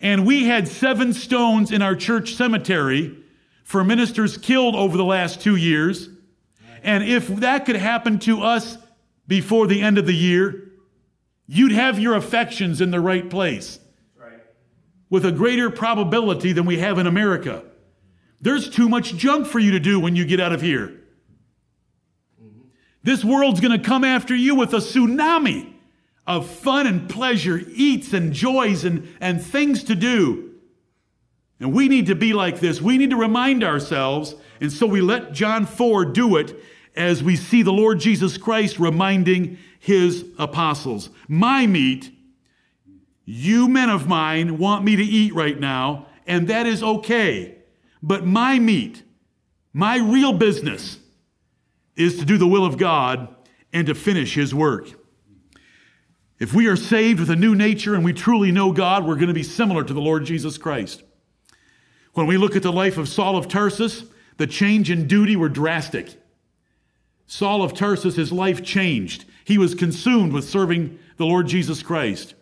and 0.00 0.26
we 0.26 0.46
had 0.46 0.68
seven 0.68 1.12
stones 1.12 1.70
in 1.70 1.82
our 1.82 1.94
church 1.94 2.32
cemetery 2.32 3.14
for 3.62 3.84
ministers 3.84 4.38
killed 4.38 4.74
over 4.74 4.96
the 4.96 5.04
last 5.04 5.42
two 5.42 5.56
years, 5.56 6.08
and 6.82 7.04
if 7.04 7.28
that 7.28 7.66
could 7.66 7.76
happen 7.76 8.18
to 8.20 8.40
us 8.40 8.78
before 9.28 9.66
the 9.66 9.82
end 9.82 9.98
of 9.98 10.06
the 10.06 10.16
year, 10.16 10.72
you'd 11.46 11.72
have 11.72 11.98
your 11.98 12.14
affections 12.14 12.80
in 12.80 12.90
the 12.90 13.00
right 13.00 13.28
place 13.28 13.80
with 15.08 15.24
a 15.24 15.32
greater 15.32 15.70
probability 15.70 16.52
than 16.52 16.66
we 16.66 16.78
have 16.78 16.98
in 16.98 17.06
America. 17.06 17.64
There's 18.40 18.68
too 18.68 18.88
much 18.88 19.16
junk 19.16 19.46
for 19.46 19.58
you 19.58 19.72
to 19.72 19.80
do 19.80 20.00
when 20.00 20.16
you 20.16 20.24
get 20.24 20.40
out 20.40 20.52
of 20.52 20.60
here. 20.60 21.00
This 23.02 23.24
world's 23.24 23.60
going 23.60 23.78
to 23.78 23.84
come 23.84 24.02
after 24.02 24.34
you 24.34 24.56
with 24.56 24.72
a 24.74 24.78
tsunami 24.78 25.72
of 26.26 26.50
fun 26.50 26.88
and 26.88 27.08
pleasure, 27.08 27.62
eats 27.72 28.12
and 28.12 28.32
joys 28.32 28.84
and, 28.84 29.08
and 29.20 29.40
things 29.40 29.84
to 29.84 29.94
do. 29.94 30.54
And 31.60 31.72
we 31.72 31.88
need 31.88 32.06
to 32.06 32.14
be 32.14 32.32
like 32.32 32.58
this. 32.58 32.82
We 32.82 32.98
need 32.98 33.10
to 33.10 33.16
remind 33.16 33.62
ourselves, 33.62 34.34
and 34.60 34.72
so 34.72 34.86
we 34.86 35.00
let 35.00 35.32
John 35.32 35.66
4 35.66 36.06
do 36.06 36.36
it 36.36 36.60
as 36.96 37.22
we 37.22 37.36
see 37.36 37.62
the 37.62 37.72
Lord 37.72 38.00
Jesus 38.00 38.36
Christ 38.36 38.78
reminding 38.78 39.58
his 39.78 40.24
apostles. 40.38 41.10
My 41.28 41.66
meat, 41.66 42.10
you 43.26 43.68
men 43.68 43.90
of 43.90 44.06
mine 44.08 44.56
want 44.56 44.84
me 44.84 44.96
to 44.96 45.02
eat 45.02 45.34
right 45.34 45.58
now, 45.58 46.06
and 46.26 46.48
that 46.48 46.64
is 46.66 46.82
okay. 46.82 47.56
But 48.02 48.24
my 48.24 48.58
meat, 48.58 49.02
my 49.72 49.98
real 49.98 50.32
business, 50.32 50.98
is 51.96 52.18
to 52.18 52.24
do 52.24 52.38
the 52.38 52.46
will 52.46 52.64
of 52.64 52.78
God 52.78 53.34
and 53.72 53.88
to 53.88 53.94
finish 53.94 54.34
his 54.34 54.54
work. 54.54 54.88
If 56.38 56.54
we 56.54 56.68
are 56.68 56.76
saved 56.76 57.18
with 57.18 57.30
a 57.30 57.36
new 57.36 57.54
nature 57.54 57.94
and 57.94 58.04
we 58.04 58.12
truly 58.12 58.52
know 58.52 58.70
God, 58.70 59.04
we're 59.04 59.16
going 59.16 59.28
to 59.28 59.34
be 59.34 59.42
similar 59.42 59.82
to 59.82 59.92
the 59.92 60.00
Lord 60.00 60.24
Jesus 60.24 60.56
Christ. 60.56 61.02
When 62.12 62.26
we 62.26 62.36
look 62.36 62.54
at 62.54 62.62
the 62.62 62.72
life 62.72 62.96
of 62.96 63.08
Saul 63.08 63.36
of 63.36 63.48
Tarsus, 63.48 64.04
the 64.36 64.46
change 64.46 64.90
in 64.90 65.08
duty 65.08 65.34
were 65.34 65.48
drastic. 65.48 66.14
Saul 67.26 67.62
of 67.62 67.74
Tarsus, 67.74 68.14
his 68.14 68.30
life 68.30 68.62
changed. 68.62 69.24
He 69.44 69.58
was 69.58 69.74
consumed 69.74 70.32
with 70.32 70.48
serving 70.48 70.98
the 71.16 71.26
Lord 71.26 71.48
Jesus 71.48 71.82
Christ. 71.82 72.34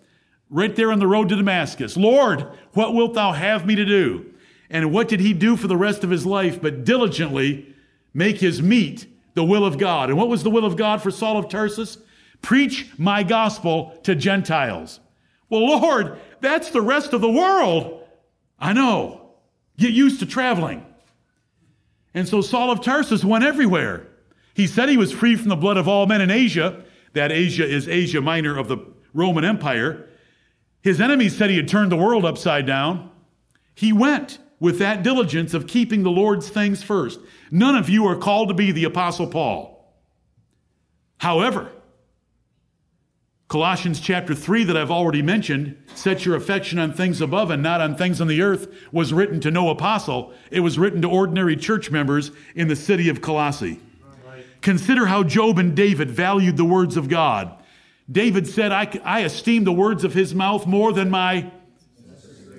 Right 0.54 0.76
there 0.76 0.92
on 0.92 1.00
the 1.00 1.08
road 1.08 1.30
to 1.30 1.36
Damascus, 1.36 1.96
Lord, 1.96 2.46
what 2.74 2.94
wilt 2.94 3.14
thou 3.14 3.32
have 3.32 3.66
me 3.66 3.74
to 3.74 3.84
do? 3.84 4.32
And 4.70 4.92
what 4.92 5.08
did 5.08 5.18
he 5.18 5.32
do 5.32 5.56
for 5.56 5.66
the 5.66 5.76
rest 5.76 6.04
of 6.04 6.10
his 6.10 6.24
life 6.24 6.62
but 6.62 6.84
diligently 6.84 7.74
make 8.14 8.38
his 8.38 8.62
meat 8.62 9.04
the 9.34 9.42
will 9.42 9.64
of 9.64 9.78
God? 9.78 10.10
And 10.10 10.16
what 10.16 10.28
was 10.28 10.44
the 10.44 10.50
will 10.50 10.64
of 10.64 10.76
God 10.76 11.02
for 11.02 11.10
Saul 11.10 11.38
of 11.38 11.48
Tarsus? 11.48 11.98
Preach 12.40 12.88
my 12.96 13.24
gospel 13.24 13.98
to 14.04 14.14
Gentiles. 14.14 15.00
Well, 15.48 15.66
Lord, 15.66 16.20
that's 16.40 16.70
the 16.70 16.82
rest 16.82 17.12
of 17.12 17.20
the 17.20 17.28
world. 17.28 18.04
I 18.56 18.72
know. 18.72 19.32
Get 19.76 19.90
used 19.90 20.20
to 20.20 20.26
traveling. 20.26 20.86
And 22.14 22.28
so 22.28 22.40
Saul 22.40 22.70
of 22.70 22.80
Tarsus 22.80 23.24
went 23.24 23.42
everywhere. 23.42 24.06
He 24.54 24.68
said 24.68 24.88
he 24.88 24.96
was 24.96 25.10
free 25.10 25.34
from 25.34 25.48
the 25.48 25.56
blood 25.56 25.78
of 25.78 25.88
all 25.88 26.06
men 26.06 26.20
in 26.20 26.30
Asia. 26.30 26.84
That 27.14 27.32
Asia 27.32 27.68
is 27.68 27.88
Asia 27.88 28.20
Minor 28.20 28.56
of 28.56 28.68
the 28.68 28.78
Roman 29.12 29.44
Empire. 29.44 30.10
His 30.84 31.00
enemies 31.00 31.34
said 31.34 31.48
he 31.48 31.56
had 31.56 31.66
turned 31.66 31.90
the 31.90 31.96
world 31.96 32.26
upside 32.26 32.66
down. 32.66 33.10
He 33.74 33.90
went 33.90 34.38
with 34.60 34.78
that 34.80 35.02
diligence 35.02 35.54
of 35.54 35.66
keeping 35.66 36.02
the 36.02 36.10
Lord's 36.10 36.50
things 36.50 36.82
first. 36.82 37.20
None 37.50 37.74
of 37.74 37.88
you 37.88 38.06
are 38.06 38.16
called 38.16 38.48
to 38.48 38.54
be 38.54 38.70
the 38.70 38.84
Apostle 38.84 39.26
Paul. 39.26 39.94
However, 41.16 41.72
Colossians 43.48 43.98
chapter 43.98 44.34
3, 44.34 44.64
that 44.64 44.76
I've 44.76 44.90
already 44.90 45.22
mentioned, 45.22 45.74
set 45.94 46.26
your 46.26 46.36
affection 46.36 46.78
on 46.78 46.92
things 46.92 47.22
above 47.22 47.50
and 47.50 47.62
not 47.62 47.80
on 47.80 47.96
things 47.96 48.20
on 48.20 48.26
the 48.26 48.42
earth, 48.42 48.68
was 48.92 49.10
written 49.10 49.40
to 49.40 49.50
no 49.50 49.70
apostle. 49.70 50.34
It 50.50 50.60
was 50.60 50.78
written 50.78 51.00
to 51.00 51.08
ordinary 51.08 51.56
church 51.56 51.90
members 51.90 52.30
in 52.54 52.68
the 52.68 52.76
city 52.76 53.08
of 53.08 53.22
Colossae. 53.22 53.80
Consider 54.60 55.06
how 55.06 55.22
Job 55.22 55.58
and 55.58 55.74
David 55.74 56.10
valued 56.10 56.58
the 56.58 56.64
words 56.64 56.98
of 56.98 57.08
God. 57.08 57.63
David 58.10 58.46
said, 58.46 58.72
I, 58.72 59.00
I 59.04 59.20
esteem 59.20 59.64
the 59.64 59.72
words 59.72 60.04
of 60.04 60.14
his 60.14 60.34
mouth 60.34 60.66
more 60.66 60.92
than 60.92 61.10
my 61.10 61.50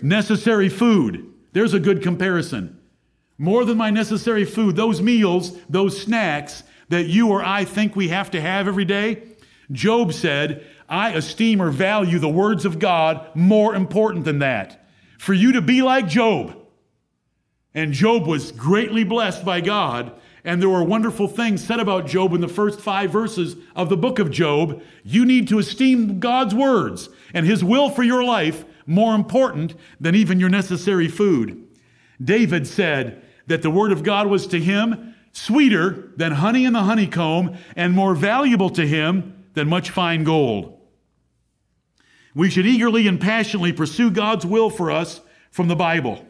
necessary 0.01 0.69
food. 0.69 1.31
There's 1.53 1.73
a 1.73 1.79
good 1.79 2.01
comparison. 2.01 2.79
More 3.37 3.65
than 3.65 3.77
my 3.77 3.89
necessary 3.89 4.45
food, 4.45 4.75
those 4.75 5.01
meals, 5.01 5.57
those 5.69 6.01
snacks 6.01 6.63
that 6.89 7.07
you 7.07 7.29
or 7.29 7.43
I 7.43 7.65
think 7.65 7.95
we 7.95 8.09
have 8.09 8.31
to 8.31 8.41
have 8.41 8.67
every 8.67 8.85
day. 8.85 9.23
Job 9.71 10.13
said, 10.13 10.65
I 10.87 11.11
esteem 11.11 11.61
or 11.61 11.71
value 11.71 12.19
the 12.19 12.29
words 12.29 12.65
of 12.65 12.79
God 12.79 13.27
more 13.35 13.75
important 13.75 14.25
than 14.25 14.39
that. 14.39 14.87
For 15.17 15.33
you 15.33 15.53
to 15.53 15.61
be 15.61 15.81
like 15.81 16.07
Job. 16.07 16.57
And 17.73 17.91
Job 17.91 18.25
was 18.25 18.51
greatly 18.51 19.03
blessed 19.03 19.43
by 19.43 19.61
God 19.61 20.13
and 20.45 20.61
there 20.61 20.69
were 20.69 20.83
wonderful 20.83 21.27
things 21.27 21.63
said 21.63 21.79
about 21.79 22.05
Job 22.05 22.33
in 22.33 22.39
the 22.39 22.47
first 22.47 22.79
five 22.79 23.11
verses 23.11 23.55
of 23.75 23.89
the 23.89 23.97
book 23.97 24.19
of 24.19 24.29
Job, 24.29 24.81
you 25.03 25.25
need 25.25 25.47
to 25.47 25.57
esteem 25.57 26.19
God's 26.19 26.53
words 26.53 27.09
and 27.33 27.47
his 27.47 27.63
will 27.63 27.89
for 27.89 28.03
your 28.03 28.23
life 28.23 28.63
more 28.85 29.15
important 29.15 29.73
than 29.99 30.13
even 30.13 30.39
your 30.39 30.49
necessary 30.49 31.07
food. 31.07 31.67
David 32.23 32.67
said 32.67 33.23
that 33.47 33.63
the 33.63 33.71
word 33.71 33.91
of 33.91 34.03
God 34.03 34.27
was 34.27 34.45
to 34.47 34.59
him 34.59 35.15
sweeter 35.31 36.11
than 36.15 36.31
honey 36.31 36.63
in 36.63 36.73
the 36.73 36.83
honeycomb 36.83 37.57
and 37.75 37.93
more 37.93 38.13
valuable 38.13 38.69
to 38.69 38.87
him 38.87 39.43
than 39.55 39.67
much 39.67 39.89
fine 39.89 40.23
gold. 40.23 40.79
We 42.35 42.51
should 42.51 42.67
eagerly 42.67 43.07
and 43.07 43.19
passionately 43.19 43.73
pursue 43.73 44.11
God's 44.11 44.45
will 44.45 44.69
for 44.69 44.91
us 44.91 45.21
from 45.49 45.69
the 45.69 45.75
Bible. 45.75 46.23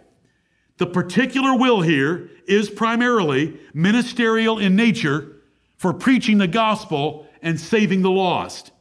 The 0.77 0.87
particular 0.87 1.55
will 1.57 1.81
here 1.81 2.29
is 2.47 2.69
primarily 2.69 3.59
ministerial 3.73 4.59
in 4.59 4.75
nature 4.75 5.37
for 5.77 5.93
preaching 5.93 6.37
the 6.37 6.47
gospel 6.47 7.27
and 7.41 7.59
saving 7.59 8.01
the 8.01 8.11
lost 8.11 8.71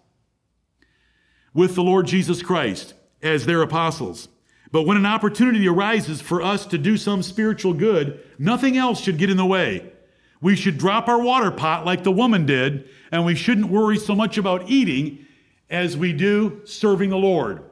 with 1.52 1.74
the 1.74 1.82
Lord 1.82 2.06
Jesus 2.06 2.42
Christ 2.42 2.94
as 3.22 3.46
their 3.46 3.62
apostles. 3.62 4.28
But 4.72 4.82
when 4.82 4.96
an 4.96 5.06
opportunity 5.06 5.68
arises 5.68 6.20
for 6.20 6.42
us 6.42 6.66
to 6.66 6.78
do 6.78 6.96
some 6.96 7.22
spiritual 7.22 7.74
good, 7.74 8.20
nothing 8.38 8.76
else 8.76 9.00
should 9.00 9.18
get 9.18 9.30
in 9.30 9.36
the 9.36 9.46
way. 9.46 9.92
We 10.40 10.56
should 10.56 10.78
drop 10.78 11.08
our 11.08 11.22
water 11.22 11.52
pot 11.52 11.86
like 11.86 12.02
the 12.02 12.10
woman 12.10 12.44
did, 12.44 12.88
and 13.12 13.24
we 13.24 13.36
shouldn't 13.36 13.70
worry 13.70 13.96
so 13.96 14.16
much 14.16 14.36
about 14.36 14.68
eating 14.68 15.24
as 15.70 15.96
we 15.96 16.12
do 16.12 16.60
serving 16.64 17.10
the 17.10 17.16
Lord. 17.16 17.62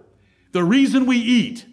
The 0.52 0.62
reason 0.62 1.06
we 1.06 1.18
eat 1.18 1.66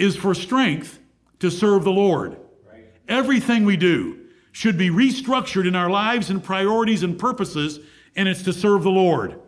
is 0.00 0.16
for 0.16 0.34
strength 0.34 0.98
to 1.40 1.50
serve 1.50 1.84
the 1.84 1.92
Lord. 1.92 2.36
Right. 2.70 2.86
Everything 3.08 3.64
we 3.64 3.76
do 3.76 4.18
should 4.52 4.78
be 4.78 4.90
restructured 4.90 5.66
in 5.66 5.76
our 5.76 5.90
lives 5.90 6.30
and 6.30 6.42
priorities 6.42 7.02
and 7.02 7.18
purposes, 7.18 7.80
and 8.16 8.28
it's 8.28 8.42
to 8.44 8.52
serve 8.52 8.82
the 8.82 8.90
Lord. 8.90 9.38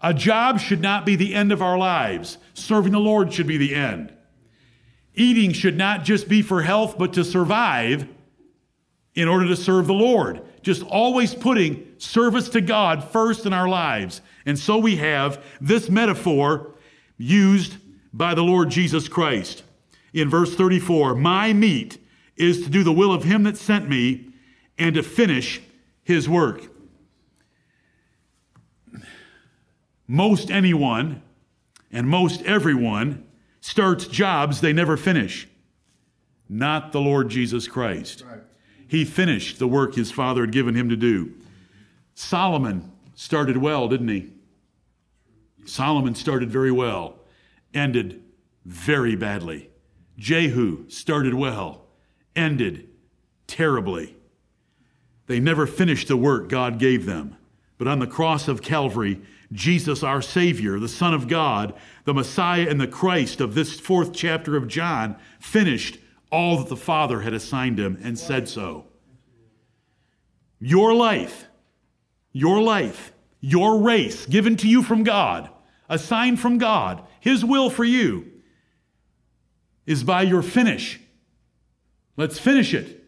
A 0.00 0.12
job 0.12 0.58
should 0.58 0.80
not 0.80 1.06
be 1.06 1.14
the 1.14 1.34
end 1.34 1.52
of 1.52 1.62
our 1.62 1.78
lives. 1.78 2.38
Serving 2.54 2.92
the 2.92 2.98
Lord 2.98 3.32
should 3.32 3.46
be 3.46 3.58
the 3.58 3.74
end. 3.74 4.12
Eating 5.14 5.52
should 5.52 5.76
not 5.76 6.04
just 6.04 6.28
be 6.28 6.42
for 6.42 6.62
health, 6.62 6.96
but 6.98 7.12
to 7.12 7.24
survive 7.24 8.08
in 9.14 9.28
order 9.28 9.46
to 9.46 9.56
serve 9.56 9.86
the 9.86 9.92
Lord. 9.92 10.42
Just 10.62 10.82
always 10.82 11.34
putting 11.34 11.86
service 11.98 12.48
to 12.50 12.60
God 12.60 13.04
first 13.04 13.46
in 13.46 13.52
our 13.52 13.68
lives. 13.68 14.22
And 14.46 14.58
so 14.58 14.78
we 14.78 14.96
have 14.96 15.44
this 15.60 15.88
metaphor 15.90 16.74
used 17.18 17.76
by 18.12 18.34
the 18.34 18.42
Lord 18.42 18.70
Jesus 18.70 19.06
Christ 19.06 19.62
in 20.12 20.28
verse 20.28 20.54
34 20.54 21.14
My 21.14 21.52
meat 21.52 21.98
is 22.36 22.62
to 22.64 22.70
do 22.70 22.82
the 22.82 22.92
will 22.92 23.12
of 23.12 23.24
him 23.24 23.42
that 23.44 23.56
sent 23.56 23.88
me 23.88 24.28
and 24.78 24.94
to 24.94 25.02
finish 25.02 25.60
his 26.02 26.28
work. 26.28 26.68
Most 30.06 30.50
anyone 30.50 31.22
and 31.90 32.08
most 32.08 32.42
everyone 32.42 33.24
starts 33.60 34.06
jobs 34.06 34.60
they 34.60 34.72
never 34.72 34.96
finish. 34.96 35.48
Not 36.48 36.92
the 36.92 37.00
Lord 37.00 37.28
Jesus 37.28 37.68
Christ. 37.68 38.24
Right. 38.28 38.40
He 38.86 39.04
finished 39.04 39.58
the 39.58 39.68
work 39.68 39.94
his 39.94 40.10
father 40.10 40.42
had 40.42 40.52
given 40.52 40.74
him 40.74 40.90
to 40.90 40.96
do. 40.96 41.32
Solomon 42.14 42.92
started 43.14 43.56
well, 43.56 43.88
didn't 43.88 44.08
he? 44.08 44.30
Solomon 45.64 46.14
started 46.14 46.50
very 46.50 46.72
well, 46.72 47.16
ended 47.72 48.22
very 48.66 49.16
badly. 49.16 49.70
Jehu 50.18 50.88
started 50.88 51.34
well, 51.34 51.86
ended 52.36 52.88
terribly. 53.46 54.16
They 55.26 55.40
never 55.40 55.66
finished 55.66 56.08
the 56.08 56.16
work 56.16 56.48
God 56.48 56.78
gave 56.78 57.06
them. 57.06 57.36
But 57.78 57.88
on 57.88 57.98
the 57.98 58.06
cross 58.06 58.48
of 58.48 58.62
Calvary, 58.62 59.20
Jesus, 59.52 60.02
our 60.02 60.22
Savior, 60.22 60.78
the 60.78 60.88
Son 60.88 61.14
of 61.14 61.28
God, 61.28 61.74
the 62.04 62.14
Messiah 62.14 62.66
and 62.68 62.80
the 62.80 62.86
Christ 62.86 63.40
of 63.40 63.54
this 63.54 63.78
fourth 63.78 64.12
chapter 64.12 64.56
of 64.56 64.68
John, 64.68 65.16
finished 65.40 65.98
all 66.30 66.58
that 66.58 66.68
the 66.68 66.76
Father 66.76 67.20
had 67.20 67.34
assigned 67.34 67.78
him 67.78 67.98
and 68.02 68.18
said 68.18 68.48
so. 68.48 68.86
Your 70.58 70.94
life, 70.94 71.46
your 72.32 72.62
life, 72.62 73.12
your 73.40 73.78
race 73.80 74.26
given 74.26 74.56
to 74.58 74.68
you 74.68 74.82
from 74.82 75.02
God, 75.02 75.50
assigned 75.88 76.40
from 76.40 76.58
God, 76.58 77.02
His 77.20 77.44
will 77.44 77.68
for 77.68 77.84
you, 77.84 78.31
is 79.86 80.04
by 80.04 80.22
your 80.22 80.42
finish. 80.42 81.00
Let's 82.16 82.38
finish 82.38 82.74
it. 82.74 83.02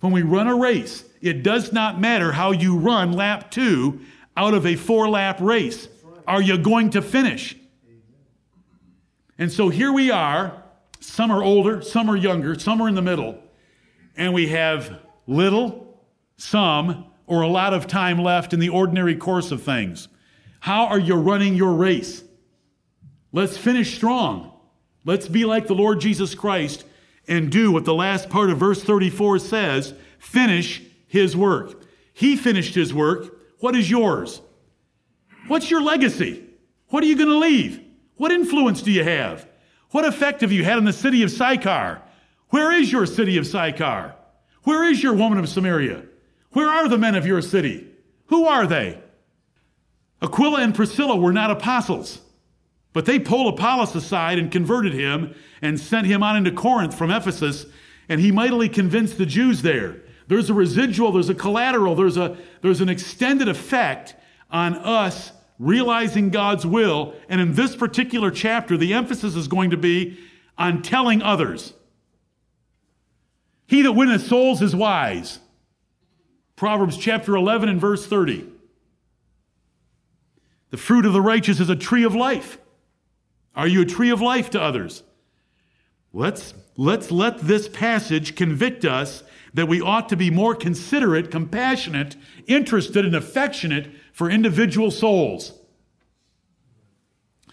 When 0.00 0.12
we 0.12 0.22
run 0.22 0.48
a 0.48 0.56
race, 0.56 1.04
it 1.20 1.42
does 1.42 1.72
not 1.72 2.00
matter 2.00 2.32
how 2.32 2.52
you 2.52 2.76
run 2.76 3.12
lap 3.12 3.50
two 3.50 4.00
out 4.36 4.54
of 4.54 4.66
a 4.66 4.76
four 4.76 5.08
lap 5.08 5.40
race. 5.40 5.88
Are 6.26 6.42
you 6.42 6.58
going 6.58 6.90
to 6.90 7.02
finish? 7.02 7.56
And 9.38 9.50
so 9.50 9.68
here 9.68 9.92
we 9.92 10.10
are. 10.10 10.62
Some 11.00 11.30
are 11.30 11.42
older, 11.42 11.80
some 11.80 12.10
are 12.10 12.16
younger, 12.16 12.58
some 12.58 12.80
are 12.80 12.88
in 12.88 12.94
the 12.94 13.02
middle. 13.02 13.38
And 14.16 14.34
we 14.34 14.48
have 14.48 15.00
little, 15.26 16.04
some, 16.36 17.06
or 17.26 17.42
a 17.42 17.48
lot 17.48 17.72
of 17.72 17.86
time 17.86 18.18
left 18.18 18.52
in 18.52 18.60
the 18.60 18.68
ordinary 18.68 19.16
course 19.16 19.50
of 19.50 19.62
things. 19.62 20.08
How 20.60 20.86
are 20.86 20.98
you 20.98 21.14
running 21.14 21.54
your 21.54 21.72
race? 21.72 22.22
Let's 23.32 23.56
finish 23.56 23.94
strong. 23.94 24.52
Let's 25.04 25.28
be 25.28 25.44
like 25.44 25.66
the 25.66 25.74
Lord 25.74 26.00
Jesus 26.00 26.34
Christ 26.34 26.84
and 27.26 27.50
do 27.50 27.72
what 27.72 27.84
the 27.84 27.94
last 27.94 28.28
part 28.28 28.50
of 28.50 28.58
verse 28.58 28.82
34 28.82 29.38
says 29.38 29.94
finish 30.18 30.82
his 31.06 31.36
work. 31.36 31.82
He 32.12 32.36
finished 32.36 32.74
his 32.74 32.92
work. 32.92 33.34
What 33.60 33.76
is 33.76 33.90
yours? 33.90 34.42
What's 35.46 35.70
your 35.70 35.82
legacy? 35.82 36.44
What 36.88 37.02
are 37.02 37.06
you 37.06 37.16
going 37.16 37.28
to 37.28 37.38
leave? 37.38 37.80
What 38.16 38.32
influence 38.32 38.82
do 38.82 38.90
you 38.90 39.04
have? 39.04 39.46
What 39.90 40.04
effect 40.04 40.42
have 40.42 40.52
you 40.52 40.64
had 40.64 40.76
on 40.76 40.84
the 40.84 40.92
city 40.92 41.22
of 41.22 41.30
Sychar? 41.30 42.02
Where 42.50 42.72
is 42.72 42.92
your 42.92 43.06
city 43.06 43.36
of 43.38 43.46
Sychar? 43.46 44.14
Where 44.64 44.84
is 44.84 45.02
your 45.02 45.14
woman 45.14 45.38
of 45.38 45.48
Samaria? 45.48 46.04
Where 46.50 46.68
are 46.68 46.88
the 46.88 46.98
men 46.98 47.14
of 47.14 47.26
your 47.26 47.42
city? 47.42 47.86
Who 48.26 48.46
are 48.46 48.66
they? 48.66 49.00
Aquila 50.22 50.60
and 50.60 50.74
Priscilla 50.74 51.16
were 51.16 51.32
not 51.32 51.50
apostles, 51.50 52.20
but 52.92 53.06
they 53.06 53.18
pulled 53.18 53.54
Apollos 53.54 53.94
aside 53.94 54.38
and 54.38 54.50
converted 54.50 54.92
him 54.92 55.34
and 55.62 55.78
sent 55.78 56.06
him 56.06 56.22
on 56.22 56.36
into 56.36 56.50
Corinth 56.50 56.96
from 56.96 57.10
Ephesus, 57.10 57.66
and 58.08 58.20
he 58.20 58.32
mightily 58.32 58.68
convinced 58.68 59.18
the 59.18 59.26
Jews 59.26 59.62
there. 59.62 60.02
There's 60.26 60.50
a 60.50 60.54
residual, 60.54 61.12
there's 61.12 61.28
a 61.28 61.34
collateral, 61.34 61.94
there's, 61.94 62.16
a, 62.16 62.36
there's 62.62 62.80
an 62.80 62.88
extended 62.88 63.48
effect 63.48 64.14
on 64.50 64.74
us 64.76 65.32
realizing 65.58 66.30
God's 66.30 66.66
will. 66.66 67.14
And 67.28 67.40
in 67.40 67.54
this 67.54 67.76
particular 67.76 68.30
chapter, 68.30 68.76
the 68.76 68.94
emphasis 68.94 69.36
is 69.36 69.46
going 69.46 69.70
to 69.70 69.76
be 69.76 70.18
on 70.56 70.82
telling 70.82 71.22
others. 71.22 71.74
He 73.66 73.82
that 73.82 73.92
winneth 73.92 74.26
souls 74.26 74.62
is 74.62 74.74
wise. 74.74 75.38
Proverbs 76.56 76.96
chapter 76.96 77.36
11 77.36 77.68
and 77.68 77.80
verse 77.80 78.06
30. 78.06 78.48
The 80.70 80.76
fruit 80.76 81.06
of 81.06 81.12
the 81.12 81.20
righteous 81.20 81.60
is 81.60 81.70
a 81.70 81.76
tree 81.76 82.04
of 82.04 82.14
life. 82.14 82.58
Are 83.54 83.66
you 83.66 83.82
a 83.82 83.86
tree 83.86 84.10
of 84.10 84.20
life 84.20 84.50
to 84.50 84.60
others? 84.60 85.02
Let's, 86.12 86.54
let's 86.76 87.10
let 87.10 87.38
this 87.38 87.68
passage 87.68 88.34
convict 88.34 88.84
us 88.84 89.22
that 89.54 89.68
we 89.68 89.80
ought 89.80 90.08
to 90.08 90.16
be 90.16 90.30
more 90.30 90.54
considerate, 90.54 91.30
compassionate, 91.30 92.16
interested, 92.46 93.04
and 93.04 93.14
affectionate 93.14 93.90
for 94.12 94.30
individual 94.30 94.90
souls. 94.90 95.58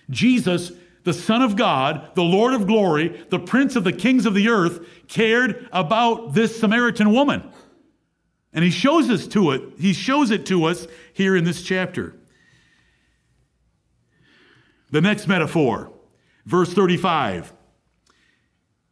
Jesus, 0.10 0.72
the 1.04 1.14
Son 1.14 1.42
of 1.42 1.56
God, 1.56 2.14
the 2.16 2.24
Lord 2.24 2.54
of 2.54 2.68
glory, 2.68 3.26
the 3.30 3.40
Prince 3.40 3.76
of 3.76 3.84
the 3.84 3.94
kings 3.94 4.26
of 4.26 4.34
the 4.34 4.50
earth, 4.50 4.86
cared 5.08 5.68
about 5.72 6.34
this 6.34 6.60
Samaritan 6.60 7.12
woman. 7.12 7.50
And 8.54 8.64
he 8.64 8.72
shows 8.72 9.10
us 9.10 9.28
to 9.28 9.52
it, 9.52 9.62
he 9.80 9.94
shows 9.94 10.32
it 10.32 10.46
to 10.48 10.66
us 10.66 10.88
here 11.14 11.36
in 11.36 11.44
this 11.44 11.62
chapter. 11.62 12.16
The 14.90 15.02
next 15.02 15.28
metaphor, 15.28 15.92
verse 16.46 16.74
35. 16.74 17.54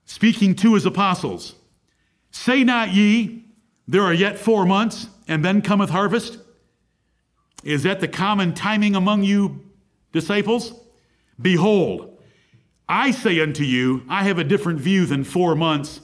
Speaking 0.05 0.55
to 0.55 0.73
his 0.73 0.85
apostles, 0.85 1.55
say 2.31 2.63
not 2.63 2.93
ye, 2.93 3.45
there 3.87 4.03
are 4.03 4.13
yet 4.13 4.37
four 4.37 4.65
months, 4.65 5.07
and 5.27 5.43
then 5.43 5.61
cometh 5.61 5.89
harvest? 5.89 6.37
Is 7.63 7.83
that 7.83 7.99
the 7.99 8.07
common 8.07 8.53
timing 8.53 8.95
among 8.95 9.23
you 9.23 9.63
disciples? 10.11 10.73
Behold, 11.41 12.17
I 12.87 13.11
say 13.11 13.39
unto 13.39 13.63
you, 13.63 14.03
I 14.07 14.23
have 14.23 14.37
a 14.37 14.43
different 14.43 14.79
view 14.79 15.05
than 15.05 15.23
four 15.23 15.55
months 15.55 16.01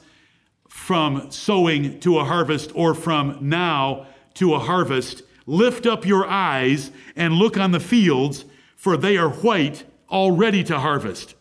from 0.68 1.30
sowing 1.30 2.00
to 2.00 2.18
a 2.18 2.26
harvest 2.26 2.72
or 2.74 2.96
from 2.96 3.38
now 3.42 4.08
to 4.36 4.56
a 4.56 4.60
harvest. 4.60 5.22
Lift 5.46 5.86
up 5.86 6.06
your 6.06 6.26
eyes 6.26 6.92
and 7.16 7.34
look 7.34 7.58
on 7.58 7.72
the 7.72 7.80
fields, 7.80 8.46
for 8.82 8.98
they 8.98 9.16
are 9.16 9.30
white, 9.30 9.84
all 10.10 10.32
ready 10.32 10.64
to 10.64 10.80
harvest. 10.80 11.36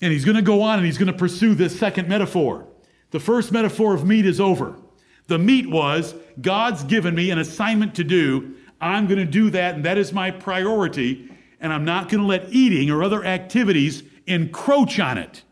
And 0.00 0.10
he's 0.10 0.24
going 0.24 0.38
to 0.38 0.42
go 0.42 0.62
on 0.62 0.78
and 0.78 0.86
he's 0.86 0.96
going 0.96 1.12
to 1.12 1.18
pursue 1.18 1.54
this 1.54 1.78
second 1.78 2.08
metaphor. 2.08 2.66
The 3.10 3.20
first 3.20 3.52
metaphor 3.52 3.92
of 3.92 4.06
meat 4.06 4.24
is 4.24 4.40
over. 4.40 4.78
The 5.26 5.36
meat 5.38 5.68
was 5.68 6.14
God's 6.40 6.84
given 6.84 7.14
me 7.14 7.30
an 7.30 7.38
assignment 7.38 7.94
to 7.96 8.04
do. 8.04 8.54
I'm 8.80 9.08
going 9.08 9.18
to 9.18 9.30
do 9.30 9.50
that, 9.50 9.74
and 9.74 9.84
that 9.84 9.98
is 9.98 10.10
my 10.10 10.30
priority. 10.30 11.30
And 11.60 11.70
I'm 11.70 11.84
not 11.84 12.08
going 12.08 12.22
to 12.22 12.26
let 12.26 12.50
eating 12.50 12.88
or 12.90 13.02
other 13.02 13.22
activities 13.22 14.02
encroach 14.26 14.98
on 14.98 15.18
it. 15.18 15.42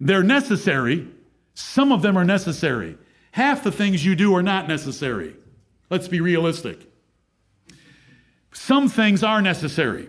They're 0.00 0.22
necessary. 0.22 1.06
Some 1.52 1.92
of 1.92 2.00
them 2.00 2.16
are 2.16 2.24
necessary. 2.24 2.96
Half 3.32 3.64
the 3.64 3.70
things 3.70 4.02
you 4.02 4.16
do 4.16 4.34
are 4.34 4.42
not 4.42 4.66
necessary. 4.66 5.36
Let's 5.90 6.08
be 6.08 6.22
realistic. 6.22 6.89
Some 8.52 8.88
things 8.88 9.22
are 9.22 9.40
necessary, 9.40 10.08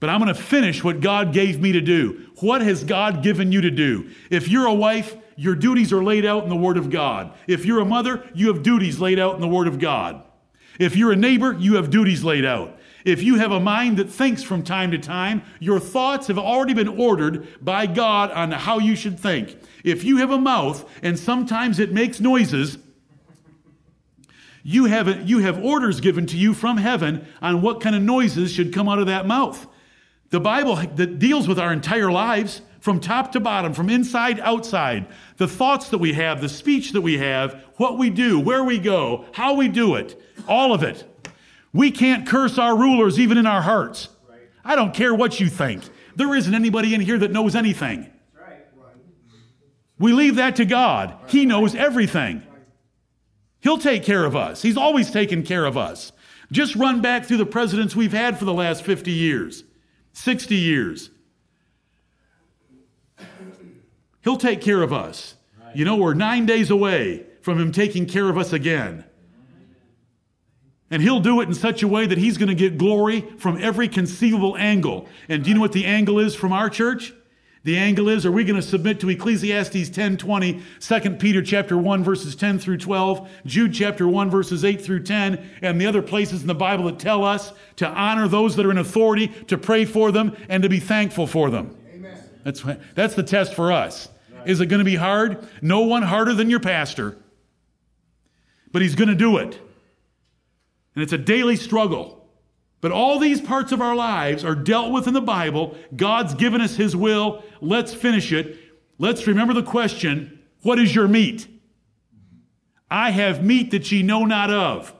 but 0.00 0.10
I'm 0.10 0.20
going 0.20 0.34
to 0.34 0.40
finish 0.40 0.84
what 0.84 1.00
God 1.00 1.32
gave 1.32 1.60
me 1.60 1.72
to 1.72 1.80
do. 1.80 2.26
What 2.40 2.60
has 2.62 2.84
God 2.84 3.22
given 3.22 3.52
you 3.52 3.60
to 3.62 3.70
do? 3.70 4.10
If 4.30 4.48
you're 4.48 4.66
a 4.66 4.74
wife, 4.74 5.16
your 5.36 5.54
duties 5.54 5.92
are 5.92 6.04
laid 6.04 6.26
out 6.26 6.42
in 6.42 6.50
the 6.50 6.56
Word 6.56 6.76
of 6.76 6.90
God. 6.90 7.32
If 7.46 7.64
you're 7.64 7.80
a 7.80 7.86
mother, 7.86 8.28
you 8.34 8.48
have 8.48 8.62
duties 8.62 9.00
laid 9.00 9.18
out 9.18 9.34
in 9.34 9.40
the 9.40 9.48
Word 9.48 9.68
of 9.68 9.78
God. 9.78 10.22
If 10.78 10.96
you're 10.96 11.12
a 11.12 11.16
neighbor, 11.16 11.56
you 11.58 11.76
have 11.76 11.90
duties 11.90 12.24
laid 12.24 12.44
out. 12.44 12.78
If 13.04 13.22
you 13.22 13.36
have 13.36 13.50
a 13.50 13.60
mind 13.60 13.96
that 13.96 14.10
thinks 14.10 14.42
from 14.42 14.62
time 14.62 14.90
to 14.90 14.98
time, 14.98 15.42
your 15.58 15.80
thoughts 15.80 16.26
have 16.26 16.38
already 16.38 16.74
been 16.74 16.88
ordered 16.88 17.48
by 17.64 17.86
God 17.86 18.30
on 18.32 18.52
how 18.52 18.78
you 18.78 18.94
should 18.94 19.18
think. 19.18 19.56
If 19.84 20.04
you 20.04 20.18
have 20.18 20.30
a 20.30 20.38
mouth 20.38 20.88
and 21.02 21.18
sometimes 21.18 21.78
it 21.78 21.92
makes 21.92 22.20
noises, 22.20 22.76
you 24.62 24.86
have, 24.86 25.28
you 25.28 25.38
have 25.38 25.64
orders 25.64 26.00
given 26.00 26.26
to 26.26 26.36
you 26.36 26.54
from 26.54 26.76
heaven 26.76 27.26
on 27.40 27.62
what 27.62 27.80
kind 27.80 27.96
of 27.96 28.02
noises 28.02 28.52
should 28.52 28.72
come 28.72 28.88
out 28.88 28.98
of 28.98 29.06
that 29.06 29.26
mouth. 29.26 29.66
The 30.30 30.40
Bible 30.40 30.76
that 30.76 31.18
deals 31.18 31.48
with 31.48 31.58
our 31.58 31.72
entire 31.72 32.10
lives 32.10 32.62
from 32.80 33.00
top 33.00 33.32
to 33.32 33.40
bottom, 33.40 33.74
from 33.74 33.90
inside 33.90 34.40
outside, 34.40 35.06
the 35.36 35.48
thoughts 35.48 35.90
that 35.90 35.98
we 35.98 36.14
have, 36.14 36.40
the 36.40 36.48
speech 36.48 36.92
that 36.92 37.00
we 37.00 37.18
have, 37.18 37.62
what 37.76 37.98
we 37.98 38.10
do, 38.10 38.40
where 38.40 38.64
we 38.64 38.78
go, 38.78 39.26
how 39.32 39.54
we 39.54 39.68
do 39.68 39.96
it, 39.96 40.20
all 40.48 40.72
of 40.72 40.82
it. 40.82 41.04
We 41.72 41.90
can't 41.90 42.26
curse 42.26 42.58
our 42.58 42.76
rulers 42.76 43.18
even 43.18 43.38
in 43.38 43.46
our 43.46 43.62
hearts. 43.62 44.08
I 44.64 44.76
don't 44.76 44.94
care 44.94 45.14
what 45.14 45.40
you 45.40 45.48
think. 45.48 45.84
There 46.16 46.34
isn't 46.34 46.54
anybody 46.54 46.94
in 46.94 47.00
here 47.00 47.18
that 47.18 47.32
knows 47.32 47.54
anything. 47.54 48.10
We 49.98 50.12
leave 50.12 50.36
that 50.36 50.56
to 50.56 50.64
God. 50.64 51.14
He 51.28 51.44
knows 51.44 51.74
everything. 51.74 52.42
He'll 53.60 53.78
take 53.78 54.04
care 54.04 54.24
of 54.24 54.34
us. 54.34 54.62
He's 54.62 54.76
always 54.76 55.10
taken 55.10 55.42
care 55.42 55.64
of 55.64 55.76
us. 55.76 56.12
Just 56.50 56.74
run 56.74 57.00
back 57.00 57.26
through 57.26 57.36
the 57.36 57.46
presidents 57.46 57.94
we've 57.94 58.12
had 58.12 58.38
for 58.38 58.44
the 58.44 58.54
last 58.54 58.82
50 58.82 59.10
years, 59.10 59.64
60 60.12 60.54
years. 60.54 61.10
He'll 64.22 64.36
take 64.36 64.60
care 64.60 64.82
of 64.82 64.92
us. 64.92 65.36
You 65.74 65.84
know, 65.84 65.96
we're 65.96 66.14
nine 66.14 66.46
days 66.46 66.70
away 66.70 67.26
from 67.42 67.58
Him 67.58 67.70
taking 67.70 68.06
care 68.06 68.28
of 68.28 68.36
us 68.36 68.52
again. 68.52 69.04
And 70.90 71.00
he'll 71.02 71.20
do 71.20 71.40
it 71.40 71.46
in 71.46 71.54
such 71.54 71.84
a 71.84 71.88
way 71.88 72.06
that 72.06 72.18
he's 72.18 72.36
going 72.36 72.48
to 72.48 72.54
get 72.54 72.76
glory 72.76 73.20
from 73.38 73.62
every 73.62 73.86
conceivable 73.86 74.56
angle. 74.56 75.08
And 75.28 75.44
do 75.44 75.50
you 75.50 75.54
know 75.54 75.60
what 75.60 75.70
the 75.70 75.84
angle 75.84 76.18
is 76.18 76.34
from 76.34 76.52
our 76.52 76.68
church? 76.68 77.14
The 77.62 77.76
angle 77.76 78.08
is, 78.08 78.24
are 78.24 78.32
we 78.32 78.44
going 78.44 78.60
to 78.60 78.66
submit 78.66 79.00
to 79.00 79.10
Ecclesiastes 79.10 79.90
10 79.90 80.16
20, 80.16 80.62
2 80.80 81.00
Peter 81.16 81.42
chapter 81.42 81.76
1, 81.76 82.02
verses 82.02 82.34
10 82.34 82.58
through 82.58 82.78
12, 82.78 83.28
Jude 83.44 83.74
chapter 83.74 84.08
1, 84.08 84.30
verses 84.30 84.64
8 84.64 84.80
through 84.80 85.02
10, 85.02 85.50
and 85.60 85.78
the 85.78 85.86
other 85.86 86.00
places 86.00 86.40
in 86.40 86.46
the 86.46 86.54
Bible 86.54 86.86
that 86.86 86.98
tell 86.98 87.22
us 87.22 87.52
to 87.76 87.86
honor 87.86 88.28
those 88.28 88.56
that 88.56 88.64
are 88.64 88.70
in 88.70 88.78
authority, 88.78 89.28
to 89.48 89.58
pray 89.58 89.84
for 89.84 90.10
them, 90.10 90.34
and 90.48 90.62
to 90.62 90.70
be 90.70 90.80
thankful 90.80 91.26
for 91.26 91.50
them? 91.50 91.76
Amen. 91.92 92.18
That's, 92.44 92.64
that's 92.94 93.14
the 93.14 93.22
test 93.22 93.52
for 93.54 93.70
us. 93.70 94.08
Right. 94.32 94.48
Is 94.48 94.62
it 94.62 94.66
going 94.66 94.78
to 94.78 94.84
be 94.84 94.96
hard? 94.96 95.46
No 95.60 95.80
one 95.80 96.02
harder 96.02 96.32
than 96.32 96.48
your 96.48 96.60
pastor, 96.60 97.18
but 98.72 98.80
he's 98.80 98.94
going 98.94 99.08
to 99.08 99.14
do 99.14 99.36
it. 99.36 99.60
And 100.94 101.02
it's 101.02 101.12
a 101.12 101.18
daily 101.18 101.56
struggle. 101.56 102.19
But 102.80 102.92
all 102.92 103.18
these 103.18 103.40
parts 103.40 103.72
of 103.72 103.80
our 103.80 103.94
lives 103.94 104.44
are 104.44 104.54
dealt 104.54 104.92
with 104.92 105.06
in 105.06 105.14
the 105.14 105.20
Bible. 105.20 105.76
God's 105.94 106.34
given 106.34 106.60
us 106.60 106.76
His 106.76 106.96
will. 106.96 107.44
Let's 107.60 107.92
finish 107.92 108.32
it. 108.32 108.58
Let's 108.98 109.26
remember 109.26 109.54
the 109.54 109.62
question 109.62 110.40
What 110.62 110.78
is 110.78 110.94
your 110.94 111.08
meat? 111.08 111.46
I 112.90 113.10
have 113.10 113.44
meat 113.44 113.70
that 113.70 113.90
ye 113.92 114.02
know 114.02 114.24
not 114.24 114.50
of. 114.50 114.94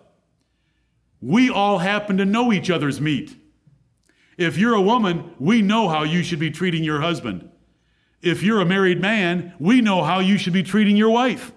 We 1.20 1.50
all 1.50 1.78
happen 1.78 2.16
to 2.18 2.24
know 2.24 2.52
each 2.52 2.70
other's 2.70 3.00
meat. 3.00 3.36
If 4.38 4.56
you're 4.56 4.74
a 4.74 4.80
woman, 4.80 5.34
we 5.38 5.60
know 5.60 5.88
how 5.88 6.02
you 6.02 6.22
should 6.22 6.38
be 6.38 6.50
treating 6.50 6.82
your 6.82 7.00
husband. 7.00 7.50
If 8.22 8.42
you're 8.42 8.60
a 8.60 8.66
married 8.66 9.00
man, 9.00 9.54
we 9.58 9.80
know 9.80 10.02
how 10.02 10.20
you 10.20 10.38
should 10.38 10.52
be 10.52 10.62
treating 10.62 10.96
your 10.96 11.10
wife. 11.10 11.52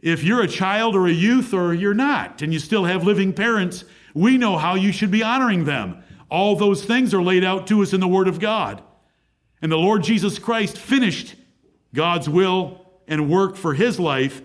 If 0.00 0.22
you're 0.22 0.42
a 0.42 0.48
child 0.48 0.94
or 0.94 1.06
a 1.06 1.12
youth 1.12 1.52
or 1.52 1.74
you're 1.74 1.94
not, 1.94 2.42
and 2.42 2.52
you 2.52 2.60
still 2.60 2.84
have 2.84 3.02
living 3.02 3.32
parents, 3.32 3.84
we 4.18 4.36
know 4.36 4.58
how 4.58 4.74
you 4.74 4.90
should 4.90 5.12
be 5.12 5.22
honoring 5.22 5.64
them. 5.64 6.02
All 6.28 6.56
those 6.56 6.84
things 6.84 7.14
are 7.14 7.22
laid 7.22 7.44
out 7.44 7.68
to 7.68 7.82
us 7.82 7.92
in 7.92 8.00
the 8.00 8.08
Word 8.08 8.26
of 8.26 8.40
God. 8.40 8.82
And 9.62 9.70
the 9.70 9.78
Lord 9.78 10.02
Jesus 10.02 10.40
Christ 10.40 10.76
finished 10.76 11.36
God's 11.94 12.28
will 12.28 12.84
and 13.06 13.30
work 13.30 13.56
for 13.56 13.74
his 13.74 14.00
life, 14.00 14.42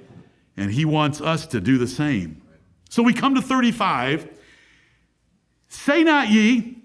and 0.56 0.72
he 0.72 0.86
wants 0.86 1.22
us 1.22 1.48
to 1.48 1.60
do 1.60 1.80
the 1.80 1.88
same. 1.88 2.42
So 2.90 3.02
we 3.02 3.14
come 3.14 3.34
to 3.34 3.42
35. 3.42 4.30
Say 5.70 6.04
not 6.04 6.30
ye, 6.30 6.78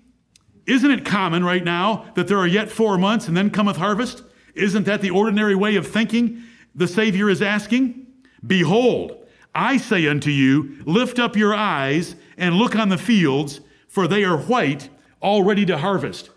isn't 0.66 0.90
it 0.90 1.05
common 1.05 1.44
right 1.44 1.62
now 1.62 2.11
that 2.14 2.27
there 2.27 2.38
are 2.38 2.46
yet 2.46 2.70
four 2.70 2.96
months 2.96 3.29
and 3.29 3.37
then 3.37 3.51
cometh 3.51 3.77
harvest? 3.77 4.22
Isn't 4.55 4.85
that 4.85 5.03
the 5.03 5.11
ordinary 5.11 5.55
way 5.55 5.77
of 5.77 5.87
thinking 5.87 6.42
the 6.74 6.88
Savior 6.88 7.29
is 7.29 7.42
asking? 7.42 8.07
Behold, 8.46 9.27
I 9.55 9.77
say 9.77 10.07
unto 10.07 10.31
you, 10.31 10.83
lift 10.87 11.18
up 11.18 11.37
your 11.37 11.55
eyes 11.55 12.16
and 12.38 12.55
look 12.55 12.74
on 12.74 12.88
the 12.88 12.96
fields, 12.96 13.61
for 13.88 14.09
they 14.09 14.24
are 14.24 14.38
white, 14.38 14.88
all 15.20 15.42
ready 15.42 15.66
to 15.66 15.77
harvest. 15.77 16.31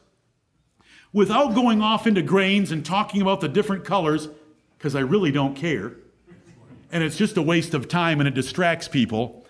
Without 1.13 1.53
going 1.53 1.81
off 1.81 2.07
into 2.07 2.21
grains 2.21 2.71
and 2.71 2.85
talking 2.85 3.21
about 3.21 3.39
the 3.39 3.47
different 3.47 3.85
colors, 3.85 4.27
because 4.77 4.95
I 4.95 5.01
really 5.01 5.31
don't 5.31 5.55
care, 5.55 5.93
and 6.91 7.03
it's 7.03 7.17
just 7.17 7.37
a 7.37 7.41
waste 7.41 7.73
of 7.73 7.87
time 7.87 8.19
and 8.19 8.27
it 8.27 8.33
distracts 8.33 8.87
people, 8.87 9.45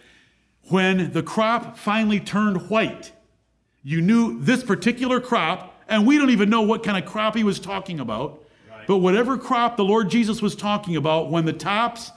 when 0.65 1.13
the 1.13 1.23
crop 1.23 1.77
finally 1.77 2.19
turned 2.19 2.69
white, 2.69 3.11
you 3.83 4.01
knew 4.01 4.39
this 4.39 4.63
particular 4.63 5.19
crop, 5.19 5.81
and 5.87 6.05
we 6.05 6.17
don't 6.17 6.29
even 6.29 6.49
know 6.49 6.61
what 6.61 6.83
kind 6.83 7.03
of 7.03 7.09
crop 7.09 7.35
he 7.35 7.43
was 7.43 7.59
talking 7.59 7.99
about, 7.99 8.43
but 8.87 8.97
whatever 8.97 9.37
crop 9.37 9.77
the 9.77 9.85
Lord 9.85 10.09
Jesus 10.09 10.41
was 10.41 10.55
talking 10.55 10.95
about, 10.95 11.31
when 11.31 11.45
the 11.45 11.53
tops 11.53 12.11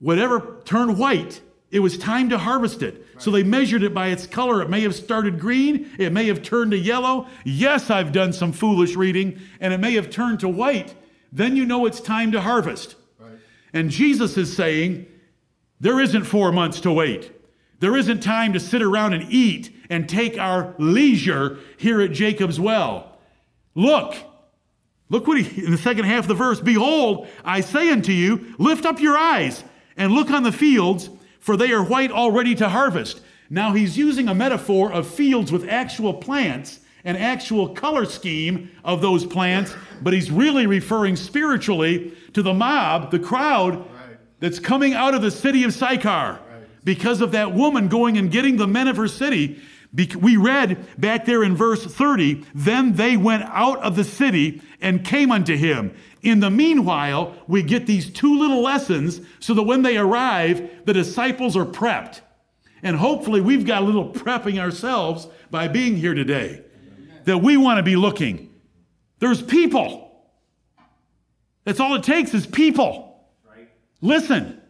whatever 0.00 0.60
turned 0.64 0.98
white, 0.98 1.40
it 1.72 1.80
was 1.80 1.98
time 1.98 2.28
to 2.28 2.38
harvest 2.38 2.82
it. 2.82 2.94
Right. 2.94 3.22
So 3.22 3.30
they 3.30 3.42
measured 3.42 3.82
it 3.82 3.94
by 3.94 4.08
its 4.08 4.26
color. 4.26 4.62
It 4.62 4.68
may 4.68 4.82
have 4.82 4.94
started 4.94 5.40
green, 5.40 5.90
it 5.98 6.12
may 6.12 6.26
have 6.26 6.42
turned 6.42 6.70
to 6.70 6.78
yellow. 6.78 7.26
Yes, 7.44 7.90
I've 7.90 8.12
done 8.12 8.32
some 8.32 8.52
foolish 8.52 8.94
reading, 8.94 9.40
and 9.58 9.72
it 9.72 9.80
may 9.80 9.94
have 9.94 10.10
turned 10.10 10.40
to 10.40 10.48
white. 10.48 10.94
Then 11.32 11.56
you 11.56 11.64
know 11.64 11.86
it's 11.86 12.00
time 12.00 12.30
to 12.32 12.42
harvest. 12.42 12.94
Right. 13.18 13.32
And 13.72 13.90
Jesus 13.90 14.36
is 14.36 14.54
saying, 14.54 15.06
there 15.80 15.98
isn't 15.98 16.24
four 16.24 16.52
months 16.52 16.80
to 16.82 16.92
wait. 16.92 17.32
There 17.80 17.96
isn't 17.96 18.22
time 18.22 18.52
to 18.52 18.60
sit 18.60 18.82
around 18.82 19.14
and 19.14 19.32
eat 19.32 19.74
and 19.90 20.08
take 20.08 20.38
our 20.38 20.74
leisure 20.78 21.58
here 21.78 22.00
at 22.00 22.12
Jacob's 22.12 22.60
well. 22.60 23.18
Look, 23.74 24.14
look 25.08 25.26
what 25.26 25.40
he, 25.40 25.64
in 25.64 25.72
the 25.72 25.78
second 25.78 26.04
half 26.04 26.24
of 26.24 26.28
the 26.28 26.34
verse, 26.34 26.60
behold, 26.60 27.26
I 27.44 27.62
say 27.62 27.90
unto 27.90 28.12
you, 28.12 28.54
lift 28.58 28.84
up 28.84 29.00
your 29.00 29.16
eyes 29.16 29.64
and 29.96 30.12
look 30.12 30.30
on 30.30 30.42
the 30.42 30.52
fields, 30.52 31.10
for 31.42 31.56
they 31.56 31.72
are 31.72 31.82
white 31.82 32.12
already 32.12 32.54
to 32.54 32.68
harvest. 32.68 33.20
Now 33.50 33.72
he's 33.74 33.98
using 33.98 34.28
a 34.28 34.34
metaphor 34.34 34.92
of 34.92 35.06
fields 35.06 35.50
with 35.52 35.68
actual 35.68 36.14
plants, 36.14 36.78
an 37.04 37.16
actual 37.16 37.70
color 37.74 38.06
scheme 38.06 38.70
of 38.84 39.02
those 39.02 39.26
plants, 39.26 39.74
but 40.00 40.14
he's 40.14 40.30
really 40.30 40.66
referring 40.66 41.16
spiritually 41.16 42.16
to 42.32 42.42
the 42.42 42.54
mob, 42.54 43.10
the 43.10 43.18
crowd 43.18 43.84
that's 44.38 44.60
coming 44.60 44.94
out 44.94 45.14
of 45.14 45.20
the 45.20 45.32
city 45.32 45.64
of 45.64 45.74
Sychar 45.74 46.38
because 46.84 47.20
of 47.20 47.32
that 47.32 47.52
woman 47.52 47.88
going 47.88 48.16
and 48.18 48.30
getting 48.30 48.56
the 48.56 48.68
men 48.68 48.86
of 48.86 48.96
her 48.96 49.08
city. 49.08 49.60
We 49.94 50.38
read 50.38 50.86
back 50.98 51.26
there 51.26 51.44
in 51.44 51.54
verse 51.54 51.84
30, 51.84 52.46
then 52.54 52.94
they 52.94 53.18
went 53.18 53.42
out 53.44 53.78
of 53.82 53.94
the 53.94 54.04
city 54.04 54.62
and 54.80 55.04
came 55.04 55.30
unto 55.30 55.54
him. 55.54 55.94
In 56.22 56.40
the 56.40 56.48
meanwhile, 56.48 57.34
we 57.46 57.62
get 57.62 57.86
these 57.86 58.10
two 58.10 58.38
little 58.38 58.62
lessons 58.62 59.20
so 59.38 59.52
that 59.52 59.64
when 59.64 59.82
they 59.82 59.98
arrive, 59.98 60.86
the 60.86 60.94
disciples 60.94 61.58
are 61.58 61.66
prepped. 61.66 62.22
And 62.82 62.96
hopefully, 62.96 63.42
we've 63.42 63.66
got 63.66 63.82
a 63.82 63.84
little 63.84 64.10
prepping 64.10 64.58
ourselves 64.58 65.28
by 65.50 65.68
being 65.68 65.96
here 65.96 66.14
today. 66.14 66.62
That 67.24 67.38
we 67.38 67.56
want 67.58 67.76
to 67.76 67.82
be 67.82 67.94
looking. 67.94 68.52
There's 69.18 69.42
people. 69.42 70.10
That's 71.64 71.80
all 71.80 71.94
it 71.94 72.02
takes 72.02 72.32
is 72.34 72.46
people. 72.46 73.26
Right. 73.46 73.68
Listen. 74.00 74.60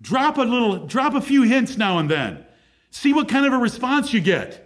Drop 0.00 0.38
a 0.38 0.42
little, 0.42 0.86
drop 0.86 1.14
a 1.14 1.20
few 1.20 1.42
hints 1.42 1.76
now 1.76 1.98
and 1.98 2.10
then. 2.10 2.45
See 2.90 3.12
what 3.12 3.28
kind 3.28 3.46
of 3.46 3.52
a 3.52 3.58
response 3.58 4.12
you 4.12 4.20
get. 4.20 4.62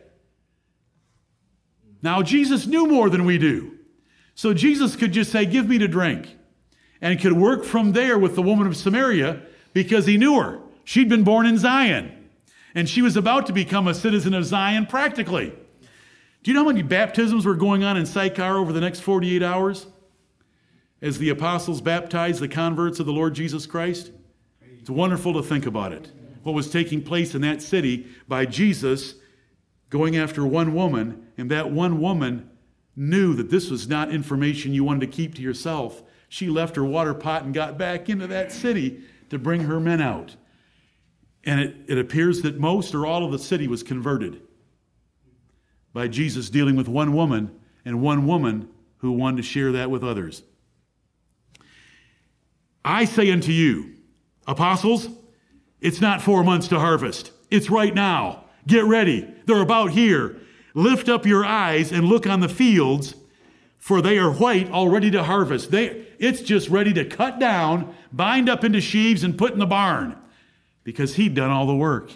Now, 2.03 2.23
Jesus 2.23 2.67
knew 2.67 2.87
more 2.87 3.11
than 3.11 3.25
we 3.25 3.39
do. 3.39 3.79
So 4.35 4.55
Jesus 4.55 4.97
could 4.97 5.13
just 5.13 5.31
say, 5.31 5.45
Give 5.45 5.69
me 5.69 5.79
to 5.79 5.89
drink. 5.89 6.37
And 7.03 7.19
could 7.21 7.33
work 7.33 7.65
from 7.65 7.93
there 7.93 8.19
with 8.19 8.35
the 8.35 8.43
woman 8.43 8.67
of 8.67 8.77
Samaria 8.77 9.43
because 9.73 10.07
he 10.07 10.19
knew 10.19 10.39
her. 10.39 10.61
She'd 10.85 11.09
been 11.09 11.25
born 11.25 11.47
in 11.47 11.57
Zion. 11.57 12.29
And 12.75 12.89
she 12.89 13.03
was 13.03 13.17
about 13.17 13.47
to 13.47 13.53
become 13.53 13.89
a 13.89 13.95
citizen 13.95 14.35
of 14.35 14.45
Zion 14.45 14.87
practically. 14.87 15.53
Do 16.43 16.51
you 16.51 16.55
know 16.55 16.63
how 16.63 16.69
many 16.69 16.83
baptisms 16.83 17.45
were 17.45 17.55
going 17.55 17.85
on 17.85 17.97
in 17.97 18.07
Sychar 18.07 18.57
over 18.57 18.73
the 18.73 18.81
next 18.81 19.01
48 19.01 19.43
hours? 19.43 19.87
As 21.03 21.19
the 21.19 21.31
apostles 21.31 21.81
baptized 21.81 22.41
the 22.41 22.49
converts 22.49 23.01
of 23.01 23.07
the 23.07 23.13
Lord 23.13 23.35
Jesus 23.35 23.67
Christ? 23.67 24.11
It's 24.79 24.91
wonderful 24.91 25.33
to 25.35 25.43
think 25.43 25.67
about 25.67 25.93
it. 25.93 26.11
What 26.43 26.55
was 26.55 26.71
taking 26.71 27.03
place 27.03 27.35
in 27.35 27.43
that 27.43 27.63
city 27.63 28.07
by 28.27 28.47
Jesus 28.47 29.15
going 29.91 30.17
after 30.17 30.47
one 30.47 30.75
woman, 30.75 31.27
and 31.37 31.51
that 31.51 31.71
one 31.71 32.01
woman 32.01 32.49
knew 32.97 33.35
that 33.35 33.51
this 33.51 33.71
was 33.71 33.89
not 33.89 34.11
information 34.11 34.73
you 34.73 34.85
wanted 34.85 35.01
to 35.01 35.07
keep 35.07 35.35
to 35.35 35.43
yourself, 35.43 36.03
she 36.29 36.49
left 36.49 36.77
her 36.77 36.85
water 36.85 37.13
pot 37.13 37.43
and 37.43 37.53
got 37.53 37.77
back 37.77 38.09
into 38.09 38.27
that 38.29 38.53
city 38.53 39.03
to 39.31 39.39
bring 39.39 39.63
her 39.63 39.81
men 39.81 40.01
out. 40.01 40.37
And 41.45 41.61
it, 41.61 41.77
it 41.89 41.99
appears 41.99 42.43
that 42.43 42.59
most 42.59 42.95
or 42.95 43.07
all 43.07 43.25
of 43.25 43.33
the 43.33 43.39
city 43.39 43.67
was 43.67 43.83
converted 43.83 44.41
by 45.93 46.07
Jesus 46.07 46.51
dealing 46.51 46.77
with 46.77 46.89
one 46.89 47.13
woman 47.13 47.51
and 47.85 48.01
one 48.01 48.27
woman 48.27 48.69
who 48.99 49.13
wanted 49.13 49.39
to 49.39 49.43
share 49.43 49.73
that 49.73 49.91
with 49.91 50.05
others. 50.05 50.43
I 52.85 53.05
say 53.07 53.31
unto 53.31 53.51
you, 53.51 53.95
apostles, 54.47 55.09
it's 55.81 56.01
not 56.01 56.23
four 56.23 56.45
months 56.45 56.69
to 56.69 56.79
harvest. 56.79 57.33
It's 57.51 57.71
right 57.71 57.95
now. 57.95 58.45
Get 58.67 58.85
ready. 58.85 59.33
They're 59.47 59.63
about 59.63 59.91
here. 59.91 60.37
Lift 60.75 61.09
up 61.09 61.27
your 61.27 61.45
eyes 61.45 61.91
and 61.91 62.05
look 62.05 62.27
on 62.27 62.41
the 62.41 62.49
fields, 62.49 63.15
for 63.79 64.01
they 64.01 64.19
are 64.19 64.31
white, 64.31 64.71
all 64.71 64.89
ready 64.89 65.11
to 65.11 65.25
harvest. 65.25 65.71
They, 65.71 66.07
it's 66.19 66.43
just 66.43 66.69
ready 66.69 66.93
to 66.93 67.05
cut 67.05 67.41
down, 67.41 67.95
bind 68.13 68.49
up 68.49 68.63
into 68.63 68.81
sheaves, 68.81 69.25
and 69.25 69.37
put 69.37 69.53
in 69.53 69.59
the 69.59 69.67
barn 69.67 70.17
because 70.85 71.15
he'd 71.15 71.35
done 71.35 71.51
all 71.51 71.67
the 71.67 71.75
work. 71.75 72.13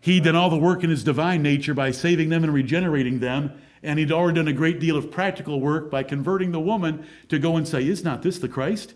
He'd 0.00 0.24
done 0.24 0.36
all 0.36 0.50
the 0.50 0.56
work 0.56 0.84
in 0.84 0.90
his 0.90 1.04
divine 1.04 1.42
nature 1.42 1.74
by 1.74 1.90
saving 1.90 2.28
them 2.28 2.44
and 2.44 2.52
regenerating 2.52 3.20
them. 3.20 3.60
And 3.82 3.98
he'd 3.98 4.12
already 4.12 4.36
done 4.36 4.48
a 4.48 4.52
great 4.52 4.80
deal 4.80 4.96
of 4.96 5.10
practical 5.10 5.60
work 5.60 5.90
by 5.90 6.02
converting 6.02 6.50
the 6.50 6.60
woman 6.60 7.06
to 7.28 7.38
go 7.38 7.56
and 7.56 7.66
say, 7.66 7.86
Is 7.86 8.02
not 8.02 8.22
this 8.22 8.38
the 8.38 8.48
Christ? 8.48 8.94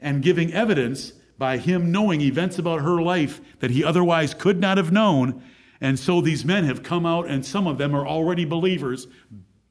And 0.00 0.22
giving 0.22 0.52
evidence 0.52 1.12
by 1.38 1.56
him 1.56 1.92
knowing 1.92 2.20
events 2.20 2.58
about 2.58 2.82
her 2.82 3.00
life 3.00 3.40
that 3.60 3.70
he 3.70 3.84
otherwise 3.84 4.34
could 4.34 4.60
not 4.60 4.76
have 4.76 4.92
known 4.92 5.42
and 5.80 5.98
so 5.98 6.20
these 6.20 6.44
men 6.44 6.64
have 6.64 6.82
come 6.82 7.06
out, 7.06 7.28
and 7.28 7.44
some 7.44 7.66
of 7.66 7.78
them 7.78 7.94
are 7.94 8.06
already 8.06 8.44
believers 8.44 9.06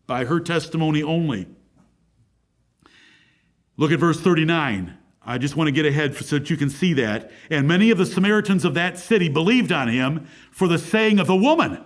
by 0.06 0.26
her 0.26 0.40
testimony 0.40 1.04
only. 1.04 1.48
Look 3.76 3.92
at 3.92 4.00
verse 4.00 4.20
39. 4.20 4.98
I 5.22 5.38
just 5.38 5.58
want 5.58 5.68
to 5.68 5.74
get 5.74 5.86
ahead 5.86 6.16
so 6.16 6.40
that 6.40 6.50
you 6.50 6.56
can 6.56 6.70
see 6.70 6.94
that. 6.94 7.32
And 7.50 7.68
many 7.68 7.92
of 7.92 7.98
the 7.98 8.06
Samaritans 8.06 8.64
of 8.64 8.74
that 8.76 8.98
city 8.98 9.28
believed 9.28 9.74
on 9.74 9.90
him 9.90 10.28
for 10.52 10.70
the 10.70 10.80
saying 10.80 11.20
of 11.20 11.28
the 11.28 11.36
woman, 11.36 11.84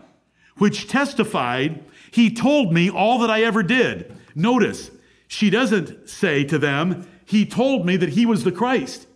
which 0.57 0.87
testified, 0.87 1.83
He 2.11 2.31
told 2.31 2.71
me 2.71 2.91
all 2.91 3.17
that 3.19 3.31
I 3.31 3.41
ever 3.41 3.63
did. 3.63 4.15
Notice, 4.35 4.91
she 5.27 5.49
doesn't 5.49 6.07
say 6.07 6.43
to 6.43 6.59
them, 6.59 7.07
He 7.25 7.47
told 7.47 7.87
me 7.87 7.97
that 7.97 8.09
he 8.09 8.27
was 8.27 8.43
the 8.43 8.51
Christ. 8.51 9.07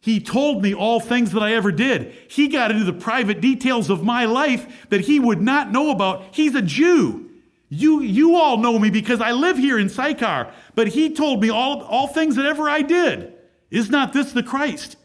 He 0.00 0.18
told 0.18 0.62
me 0.62 0.74
all 0.74 0.98
things 0.98 1.32
that 1.32 1.42
I 1.42 1.52
ever 1.52 1.70
did. 1.70 2.14
He 2.28 2.48
got 2.48 2.70
into 2.70 2.84
the 2.84 2.92
private 2.92 3.40
details 3.40 3.90
of 3.90 4.02
my 4.02 4.24
life 4.24 4.88
that 4.88 5.02
he 5.02 5.20
would 5.20 5.42
not 5.42 5.70
know 5.70 5.90
about. 5.90 6.34
He's 6.34 6.54
a 6.54 6.62
Jew. 6.62 7.30
You, 7.68 8.00
you 8.00 8.34
all 8.34 8.56
know 8.56 8.78
me 8.78 8.90
because 8.90 9.20
I 9.20 9.32
live 9.32 9.56
here 9.56 9.78
in 9.78 9.88
Sychar, 9.88 10.52
but 10.74 10.88
he 10.88 11.14
told 11.14 11.40
me 11.40 11.50
all, 11.50 11.82
all 11.82 12.08
things 12.08 12.36
that 12.36 12.46
ever 12.46 12.68
I 12.68 12.82
did. 12.82 13.34
Is 13.70 13.90
not 13.90 14.12
this 14.12 14.32
the 14.32 14.42
Christ? 14.42 14.96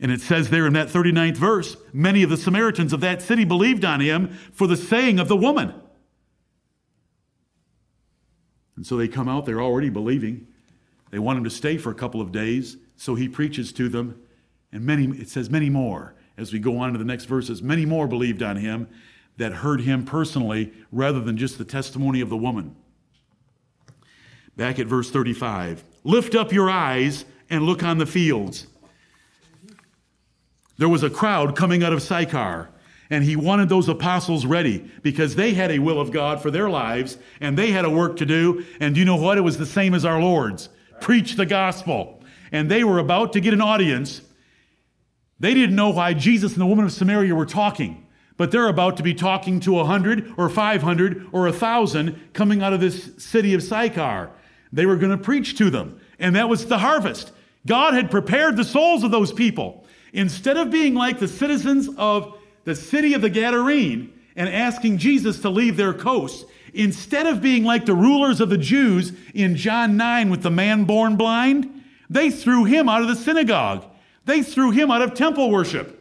And 0.00 0.10
it 0.10 0.20
says 0.20 0.50
there 0.50 0.66
in 0.66 0.72
that 0.72 0.88
39th 0.88 1.36
verse, 1.36 1.76
many 1.92 2.22
of 2.22 2.30
the 2.30 2.36
Samaritans 2.36 2.92
of 2.92 3.00
that 3.00 3.22
city 3.22 3.44
believed 3.44 3.84
on 3.84 4.00
him 4.00 4.36
for 4.52 4.66
the 4.66 4.76
saying 4.76 5.18
of 5.18 5.28
the 5.28 5.36
woman. 5.36 5.74
And 8.76 8.86
so 8.86 8.96
they 8.96 9.08
come 9.08 9.28
out, 9.28 9.46
they're 9.46 9.62
already 9.62 9.88
believing. 9.88 10.48
They 11.10 11.18
want 11.18 11.38
him 11.38 11.44
to 11.44 11.50
stay 11.50 11.78
for 11.78 11.90
a 11.90 11.94
couple 11.94 12.20
of 12.20 12.32
days, 12.32 12.76
so 12.96 13.14
he 13.14 13.28
preaches 13.28 13.72
to 13.74 13.88
them. 13.88 14.20
And 14.72 14.84
many, 14.84 15.06
it 15.18 15.28
says, 15.28 15.48
many 15.48 15.70
more, 15.70 16.14
as 16.36 16.52
we 16.52 16.58
go 16.58 16.78
on 16.78 16.92
to 16.92 16.98
the 16.98 17.04
next 17.04 17.24
verses, 17.26 17.62
many 17.62 17.86
more 17.86 18.06
believed 18.06 18.42
on 18.42 18.56
him 18.56 18.88
that 19.36 19.52
heard 19.52 19.82
him 19.82 20.04
personally 20.04 20.72
rather 20.90 21.20
than 21.20 21.36
just 21.36 21.58
the 21.58 21.64
testimony 21.64 22.20
of 22.20 22.28
the 22.28 22.36
woman. 22.36 22.74
Back 24.56 24.78
at 24.78 24.86
verse 24.86 25.10
35 25.10 25.84
Lift 26.04 26.34
up 26.34 26.52
your 26.52 26.70
eyes 26.70 27.24
and 27.50 27.64
look 27.64 27.82
on 27.82 27.98
the 27.98 28.06
fields. 28.06 28.66
There 30.78 30.88
was 30.88 31.02
a 31.02 31.10
crowd 31.10 31.56
coming 31.56 31.82
out 31.82 31.92
of 31.92 32.02
Sychar, 32.02 32.68
and 33.08 33.24
he 33.24 33.36
wanted 33.36 33.68
those 33.68 33.88
apostles 33.88 34.44
ready 34.44 34.90
because 35.02 35.34
they 35.34 35.52
had 35.52 35.70
a 35.70 35.78
will 35.78 36.00
of 36.00 36.10
God 36.10 36.42
for 36.42 36.50
their 36.50 36.68
lives 36.68 37.18
and 37.40 37.56
they 37.56 37.70
had 37.70 37.84
a 37.84 37.90
work 37.90 38.16
to 38.16 38.26
do. 38.26 38.64
And 38.80 38.94
do 38.94 39.00
you 39.00 39.06
know 39.06 39.16
what? 39.16 39.38
It 39.38 39.42
was 39.42 39.58
the 39.58 39.66
same 39.66 39.94
as 39.94 40.04
our 40.04 40.20
Lord's 40.20 40.68
preach 41.00 41.36
the 41.36 41.46
gospel. 41.46 42.15
And 42.52 42.70
they 42.70 42.84
were 42.84 42.98
about 42.98 43.32
to 43.34 43.40
get 43.40 43.54
an 43.54 43.60
audience. 43.60 44.20
They 45.38 45.54
didn't 45.54 45.76
know 45.76 45.90
why 45.90 46.14
Jesus 46.14 46.52
and 46.52 46.60
the 46.60 46.66
woman 46.66 46.84
of 46.84 46.92
Samaria 46.92 47.34
were 47.34 47.46
talking, 47.46 48.06
but 48.36 48.50
they're 48.50 48.68
about 48.68 48.96
to 48.96 49.02
be 49.02 49.14
talking 49.14 49.60
to 49.60 49.80
a 49.80 49.84
hundred 49.84 50.32
or 50.36 50.48
five 50.48 50.82
hundred 50.82 51.26
or 51.32 51.46
a 51.46 51.52
thousand 51.52 52.18
coming 52.32 52.62
out 52.62 52.72
of 52.72 52.80
this 52.80 53.10
city 53.18 53.54
of 53.54 53.62
Sychar. 53.62 54.30
They 54.72 54.86
were 54.86 54.96
going 54.96 55.16
to 55.16 55.22
preach 55.22 55.56
to 55.58 55.70
them, 55.70 56.00
and 56.18 56.36
that 56.36 56.48
was 56.48 56.66
the 56.66 56.78
harvest. 56.78 57.32
God 57.66 57.94
had 57.94 58.10
prepared 58.10 58.56
the 58.56 58.64
souls 58.64 59.02
of 59.02 59.10
those 59.10 59.32
people. 59.32 59.84
Instead 60.12 60.56
of 60.56 60.70
being 60.70 60.94
like 60.94 61.18
the 61.18 61.28
citizens 61.28 61.88
of 61.98 62.38
the 62.64 62.74
city 62.74 63.12
of 63.14 63.20
the 63.20 63.30
Gadarene 63.30 64.10
and 64.34 64.48
asking 64.48 64.98
Jesus 64.98 65.40
to 65.40 65.50
leave 65.50 65.76
their 65.76 65.92
coast, 65.92 66.46
instead 66.72 67.26
of 67.26 67.42
being 67.42 67.64
like 67.64 67.86
the 67.86 67.94
rulers 67.94 68.40
of 68.40 68.50
the 68.50 68.58
Jews 68.58 69.12
in 69.34 69.56
John 69.56 69.96
9 69.96 70.30
with 70.30 70.42
the 70.42 70.50
man 70.50 70.84
born 70.84 71.16
blind, 71.16 71.75
they 72.08 72.30
threw 72.30 72.64
him 72.64 72.88
out 72.88 73.02
of 73.02 73.08
the 73.08 73.16
synagogue. 73.16 73.84
They 74.24 74.42
threw 74.42 74.70
him 74.70 74.90
out 74.90 75.02
of 75.02 75.14
temple 75.14 75.50
worship. 75.50 75.92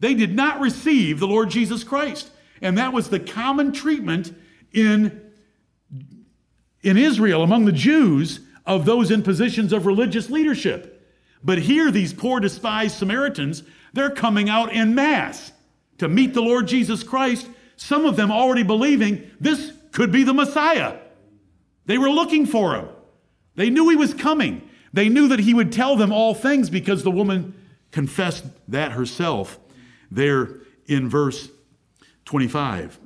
They 0.00 0.14
did 0.14 0.34
not 0.34 0.60
receive 0.60 1.20
the 1.20 1.28
Lord 1.28 1.50
Jesus 1.50 1.84
Christ. 1.84 2.30
And 2.60 2.78
that 2.78 2.92
was 2.92 3.08
the 3.08 3.20
common 3.20 3.72
treatment 3.72 4.34
in, 4.72 5.20
in 6.82 6.96
Israel 6.96 7.42
among 7.42 7.64
the 7.64 7.72
Jews 7.72 8.40
of 8.64 8.84
those 8.84 9.10
in 9.10 9.22
positions 9.22 9.72
of 9.72 9.86
religious 9.86 10.30
leadership. 10.30 11.00
But 11.44 11.58
here, 11.58 11.90
these 11.90 12.12
poor, 12.12 12.40
despised 12.40 12.96
Samaritans, 12.96 13.62
they're 13.92 14.10
coming 14.10 14.48
out 14.48 14.72
in 14.72 14.94
mass 14.94 15.52
to 15.98 16.08
meet 16.08 16.34
the 16.34 16.42
Lord 16.42 16.68
Jesus 16.68 17.02
Christ, 17.02 17.48
some 17.76 18.06
of 18.06 18.16
them 18.16 18.30
already 18.30 18.62
believing 18.62 19.30
this 19.40 19.72
could 19.92 20.12
be 20.12 20.24
the 20.24 20.34
Messiah. 20.34 20.98
They 21.86 21.98
were 21.98 22.10
looking 22.10 22.46
for 22.46 22.74
him. 22.74 22.88
They 23.54 23.70
knew 23.70 23.88
he 23.88 23.96
was 23.96 24.14
coming. 24.14 24.68
They 24.92 25.08
knew 25.08 25.28
that 25.28 25.40
he 25.40 25.54
would 25.54 25.72
tell 25.72 25.96
them 25.96 26.12
all 26.12 26.34
things 26.34 26.68
because 26.68 27.02
the 27.02 27.10
woman 27.10 27.54
confessed 27.90 28.44
that 28.68 28.92
herself 28.92 29.58
there 30.10 30.60
in 30.86 31.08
verse 31.08 31.50
25. 32.24 32.98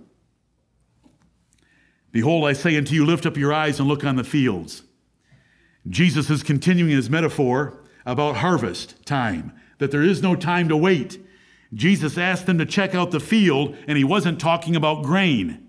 Behold, 2.12 2.46
I 2.46 2.55
say 2.55 2.77
unto 2.77 2.94
you, 2.94 3.05
lift 3.05 3.27
up 3.27 3.37
your 3.37 3.53
eyes 3.53 3.79
and 3.79 3.88
look 3.88 4.05
on 4.05 4.16
the 4.16 4.25
fields. 4.25 4.83
Jesus 5.88 6.31
is 6.31 6.42
continuing 6.42 6.90
his 6.90 7.11
metaphor 7.11 7.85
about 8.05 8.37
harvest 8.37 9.05
time, 9.05 9.53
that 9.79 9.90
there 9.90 10.03
is 10.03 10.22
no 10.22 10.35
time 10.35 10.68
to 10.68 10.77
wait. 10.77 11.20
Jesus 11.75 12.16
asked 12.16 12.46
them 12.46 12.59
to 12.59 12.66
check 12.66 12.94
out 12.94 13.11
the 13.11 13.20
field, 13.20 13.77
and 13.87 13.99
he 13.99 14.05
wasn't 14.05 14.40
talking 14.40 14.75
about 14.75 15.05
grain. 15.05 15.68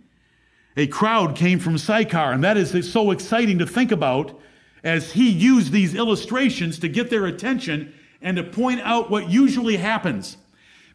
A 0.77 0.87
crowd 0.87 1.35
came 1.35 1.59
from 1.59 1.77
Sychar, 1.77 2.31
and 2.31 2.43
that 2.43 2.55
is 2.55 2.91
so 2.91 3.11
exciting 3.11 3.57
to 3.59 3.67
think 3.67 3.91
about 3.91 4.39
as 4.83 5.13
he 5.13 5.29
used 5.29 5.71
these 5.71 5.95
illustrations 5.95 6.79
to 6.79 6.87
get 6.87 7.09
their 7.09 7.25
attention 7.25 7.93
and 8.21 8.37
to 8.37 8.43
point 8.43 8.81
out 8.81 9.09
what 9.09 9.29
usually 9.29 9.77
happens. 9.77 10.37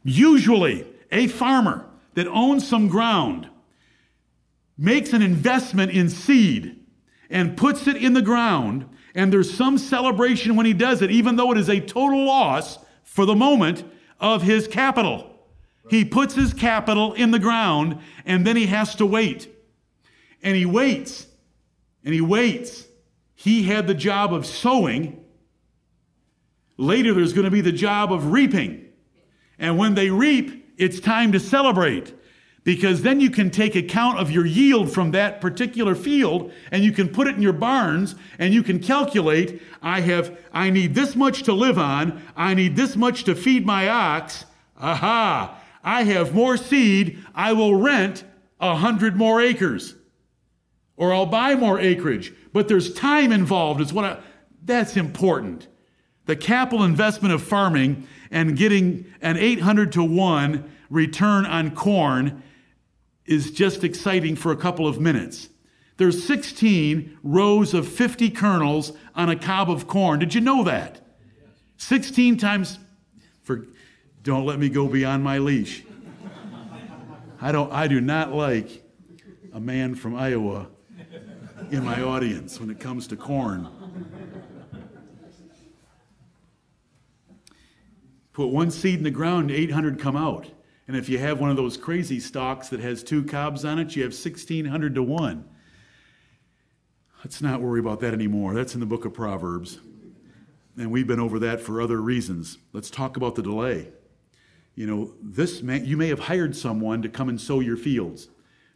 Usually, 0.05 0.87
a 1.11 1.29
farmer 1.29 1.87
that 2.15 2.27
owns 2.27 2.67
some 2.67 2.89
ground 2.89 3.49
makes 4.77 5.13
an 5.13 5.23
investment 5.23 5.93
in 5.93 6.09
seed 6.09 6.85
and 7.31 7.57
puts 7.57 7.87
it 7.87 7.97
in 7.97 8.13
the 8.13 8.23
ground 8.23 8.89
and 9.15 9.33
there's 9.33 9.53
some 9.53 9.79
celebration 9.79 10.57
when 10.57 10.67
he 10.67 10.73
does 10.73 11.03
it, 11.03 11.11
even 11.11 11.37
though 11.37 11.53
it 11.53 11.59
is 11.59 11.69
a 11.69 11.81
total 11.81 12.25
loss 12.25 12.79
for 13.05 13.27
the 13.27 13.35
moment 13.35 13.85
of 14.21 14.43
his 14.43 14.67
capital. 14.67 15.29
He 15.91 16.05
puts 16.05 16.35
his 16.35 16.55
capital 16.55 17.13
in 17.13 17.31
the 17.31 17.39
ground 17.39 17.99
and 18.25 18.47
then 18.47 18.57
he 18.57 18.67
has 18.67 18.95
to 18.97 19.07
wait. 19.07 19.49
And 20.43 20.57
he 20.57 20.65
waits 20.65 21.27
and 22.05 22.15
he 22.15 22.21
waits. 22.21 22.87
He 23.43 23.65
had 23.65 23.89
the 23.89 23.95
job 23.95 24.33
of 24.33 24.47
sowing. 24.47 25.25
Later, 26.77 27.13
there's 27.13 27.33
going 27.33 27.45
to 27.45 27.51
be 27.51 27.61
the 27.61 27.73
job 27.73 28.13
of 28.13 28.31
reaping. 28.31 28.87
And 29.59 29.77
when 29.77 29.97
they 29.97 30.11
reap, 30.11 30.73
it's 30.79 31.01
time 31.01 31.33
to 31.33 31.41
celebrate. 31.41 32.15
Because 32.63 33.03
then 33.03 33.21
you 33.21 33.31
can 33.31 33.51
take 33.51 33.75
account 33.75 34.21
of 34.21 34.31
your 34.31 34.47
yield 34.47 34.93
from 34.93 35.11
that 35.11 35.41
particular 35.41 35.97
field 35.97 36.53
and 36.71 36.85
you 36.85 36.93
can 36.93 37.09
put 37.09 37.27
it 37.27 37.35
in 37.35 37.43
your 37.43 37.53
barns 37.53 38.15
and 38.39 38.55
you 38.55 38.63
can 38.63 38.79
calculate 38.79 39.61
i 39.83 40.01
have 40.01 40.39
i 40.53 40.71
need 40.71 40.95
this 40.95 41.17
much 41.17 41.43
to 41.43 41.53
live 41.53 41.81
on. 41.81 42.23
I 42.37 42.55
need 42.55 42.77
this 42.77 42.95
much 42.95 43.25
to 43.25 43.35
feed 43.35 43.67
my 43.67 43.89
ox. 43.89 44.45
Aha! 44.79 45.61
I 45.83 46.05
have 46.05 46.33
more 46.33 46.57
seed. 46.57 47.19
I 47.35 47.55
will 47.55 47.75
rent 47.75 48.23
a 48.61 48.77
hundred 48.77 49.17
more 49.17 49.41
acres. 49.41 49.97
Or 50.97 51.13
i'll 51.13 51.27
buy 51.27 51.57
more 51.57 51.81
acreage 51.81 52.33
but 52.53 52.69
there's 52.69 52.93
time 52.93 53.33
involved 53.33 53.81
is 53.81 53.93
what 53.93 54.05
I, 54.05 54.19
that's 54.65 54.97
important 54.97 55.69
the 56.27 56.37
capital 56.37 56.85
investment 56.85 57.35
of 57.35 57.43
farming 57.43 58.07
and 58.31 58.57
getting 58.57 59.05
an 59.21 59.37
800 59.37 59.93
to 59.93 60.05
1 60.05 60.71
return 60.89 61.47
on 61.47 61.75
corn 61.75 62.43
is 63.25 63.51
just 63.51 63.83
exciting 63.83 64.37
for 64.37 64.53
a 64.53 64.57
couple 64.57 64.87
of 64.87 65.01
minutes. 65.01 65.49
There's 65.97 66.25
16 66.25 67.19
rows 67.23 67.75
of 67.75 67.89
50 67.89 68.31
kernels 68.31 68.93
on 69.15 69.29
a 69.29 69.37
cob 69.37 69.71
of 69.71 69.87
corn. 69.87 70.19
Did 70.19 70.35
you 70.35 70.41
know 70.41 70.65
that? 70.65 71.01
16 71.77 72.37
times 72.37 72.79
for 73.43 73.67
don't 74.23 74.47
let 74.47 74.59
me 74.59 74.69
go 74.69 74.87
beyond 74.87 75.25
my 75.25 75.39
leash. 75.39 75.85
I 77.41 77.51
don't 77.51 77.73
I 77.73 77.89
do 77.89 78.01
not 78.01 78.33
like 78.33 78.85
a 79.53 79.61
man 79.61 79.97
from 79.97 80.15
Iowa 80.15 80.69
in 81.73 81.85
my 81.85 82.03
audience 82.03 82.61
when 82.61 82.69
it 82.69 82.79
comes 82.79 83.07
to 83.09 83.17
corn. 83.17 83.67
Put 88.35 88.49
one 88.49 88.71
seed 88.71 88.99
in 88.99 89.05
the 89.05 89.11
ground, 89.11 89.51
800 89.51 89.99
come 89.99 90.17
out. 90.17 90.51
And 90.87 90.97
if 90.97 91.09
you 91.09 91.19
have 91.19 91.41
one 91.41 91.51
of 91.51 91.57
those 91.57 91.77
crazy 91.77 92.21
stalks 92.21 92.69
that 92.69 92.81
has 92.81 93.03
two 93.03 93.25
cobs 93.25 93.65
on 93.65 93.79
it, 93.79 93.97
you 93.97 94.03
have 94.03 94.13
1600 94.13 94.95
to 94.95 95.03
1. 95.03 95.49
Let's 97.25 97.41
not 97.41 97.63
worry 97.63 97.81
about 97.81 98.01
that 98.01 98.13
anymore. 98.13 98.53
That's 98.53 98.75
in 98.75 98.81
the 98.81 98.87
book 98.87 99.05
of 99.05 99.15
Proverbs. 99.15 99.79
And 100.77 100.91
we've 100.91 101.07
been 101.07 101.21
over 101.21 101.39
that 101.39 101.61
for 101.61 101.81
other 101.81 102.01
reasons. 102.01 102.59
Let's 102.73 102.91
talk 102.91 103.17
about 103.17 103.35
the 103.35 103.43
delay. 103.43 103.89
You 104.75 104.87
know, 104.87 105.15
this 105.23 105.63
may, 105.63 105.81
you 105.81 105.97
may 105.97 106.09
have 106.09 106.19
hired 106.19 106.57
someone 106.57 107.01
to 107.03 107.09
come 107.09 107.29
and 107.29 107.41
sow 107.41 107.61
your 107.61 107.77
fields. 107.77 108.29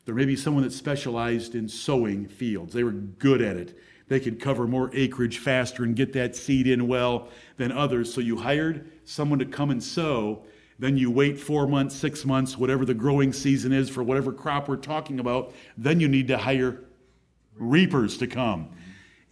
There 0.07 0.15
may 0.15 0.25
be 0.25 0.37
someone 0.37 0.63
that 0.63 0.73
specialized 0.73 1.55
in 1.55 1.69
sowing 1.69 2.27
fields. 2.27 2.73
They 2.73 2.85
were 2.85 2.93
good 2.93 3.43
at 3.43 3.57
it. 3.57 3.79
They 4.09 4.21
could 4.21 4.41
cover 4.41 4.67
more 4.67 4.91
acreage 4.95 5.39
faster 5.39 5.85
and 5.85 5.95
get 5.95 6.13
that 6.15 6.35
seed 6.35 6.67
in 6.67 6.89
well 6.89 7.29
than 7.59 7.73
others. 7.73 8.15
So 8.15 8.21
you 8.21 8.39
hired 8.39 8.91
someone 9.05 9.41
to 9.41 9.45
come 9.45 9.71
and 9.71 9.83
sow 9.83 10.45
then 10.79 10.97
you 10.97 11.11
wait 11.11 11.39
four 11.41 11.67
months, 11.67 11.97
six 11.97 12.25
months, 12.25 12.59
whatever 12.59 12.85
the 12.85 12.95
growing 12.95 13.33
season 13.33 13.73
is 13.73 13.89
for 13.89 14.03
whatever 14.03 14.33
crop 14.33 14.69
we're 14.69 14.77
talking 14.77 15.21
about. 15.21 15.55
Then 15.77 16.01
you 16.01 16.09
need 16.09 16.29
to 16.29 16.37
hire 16.37 16.81
reapers 17.57 18.19
to 18.19 18.27
come. 18.27 18.69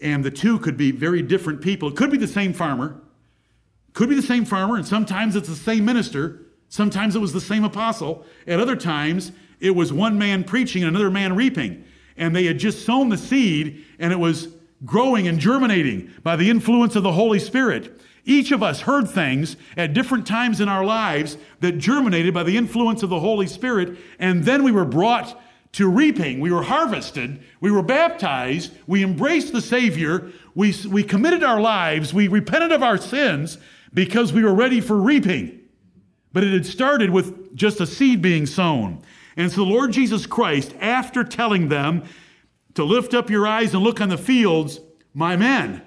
And 0.01 0.25
the 0.25 0.31
two 0.31 0.59
could 0.59 0.77
be 0.77 0.91
very 0.91 1.23
different 1.23 1.61
people. 1.61 1.89
It 1.89 1.97
could 1.97 2.11
be 2.11 2.17
the 2.17 2.27
same 2.27 2.53
farmer, 2.53 3.01
could 3.93 4.09
be 4.09 4.15
the 4.15 4.23
same 4.23 4.45
farmer, 4.45 4.77
and 4.77 4.87
sometimes 4.87 5.37
it's 5.37 5.49
the 5.49 5.55
same 5.55 5.85
minister. 5.85 6.41
Sometimes 6.69 7.15
it 7.15 7.21
was 7.21 7.33
the 7.33 7.41
same 7.41 7.63
apostle. 7.63 8.25
At 8.47 8.59
other 8.59 8.77
times, 8.77 9.33
it 9.65 9.75
was 9.75 9.93
one 9.93 10.19
man 10.19 10.45
preaching 10.45 10.85
and 10.85 10.91
another 10.91 11.11
man 11.11 11.35
reaping. 11.35 11.85
And 12.19 12.37
they 12.37 12.45
had 12.45 12.59
just 12.59 12.85
sown 12.85 13.09
the 13.09 13.17
seed, 13.17 13.85
and 13.99 14.13
it 14.13 14.19
was 14.19 14.49
growing 14.85 15.27
and 15.27 15.41
germinating 15.41 16.13
by 16.23 16.37
the 16.37 16.51
influence 16.51 16.95
of 16.95 17.03
the 17.03 17.13
Holy 17.13 17.39
Spirit. 17.39 18.01
Each 18.27 18.53
of 18.53 18.63
us 18.63 18.83
heard 18.83 19.09
things 19.09 19.57
at 19.77 19.95
different 19.95 20.27
times 20.27 20.61
in 20.61 20.69
our 20.69 20.85
lives 20.85 21.39
that 21.61 21.79
germinated 21.79 22.35
by 22.35 22.43
the 22.43 22.57
influence 22.59 23.03
of 23.03 23.09
the 23.09 23.21
Holy 23.21 23.47
Spirit, 23.47 23.97
and 24.19 24.45
then 24.45 24.63
we 24.63 24.71
were 24.71 24.85
brought 24.85 25.41
to 25.73 25.89
reaping. 25.89 26.41
We 26.41 26.53
were 26.53 26.63
harvested. 26.63 27.43
We 27.61 27.71
were 27.73 27.83
baptized. 27.83 28.73
We 28.87 29.03
embraced 29.03 29.53
the 29.53 29.63
Savior. 29.63 30.31
We, 30.55 30.75
we 30.89 31.03
committed 31.03 31.43
our 31.43 31.61
lives. 31.61 32.15
We 32.15 32.29
repented 32.29 32.71
of 32.71 32.83
our 32.83 32.99
sins. 32.99 33.59
because 33.95 34.33
we 34.33 34.43
were 34.43 34.55
ready 34.55 34.81
for 34.81 34.97
reaping. 34.97 35.61
But 36.33 36.45
it 36.45 36.53
had 36.53 36.67
started 36.67 37.11
with 37.11 37.55
just 37.55 37.81
a 37.81 37.87
seed 37.87 38.21
being 38.21 38.45
sown. 38.45 39.03
And 39.37 39.51
so 39.51 39.65
the 39.65 39.71
Lord 39.71 39.93
Jesus 39.93 40.27
Christ, 40.27 40.75
after 40.81 41.25
telling 41.25 41.69
them 41.69 42.05
to 42.75 42.85
lift 42.85 43.15
up 43.15 43.31
your 43.31 43.47
eyes 43.47 43.75
and 43.75 43.83
look 43.83 44.01
on 44.01 44.09
the 44.09 44.19
fields, 44.19 44.81
my 45.13 45.37
men, 45.37 45.83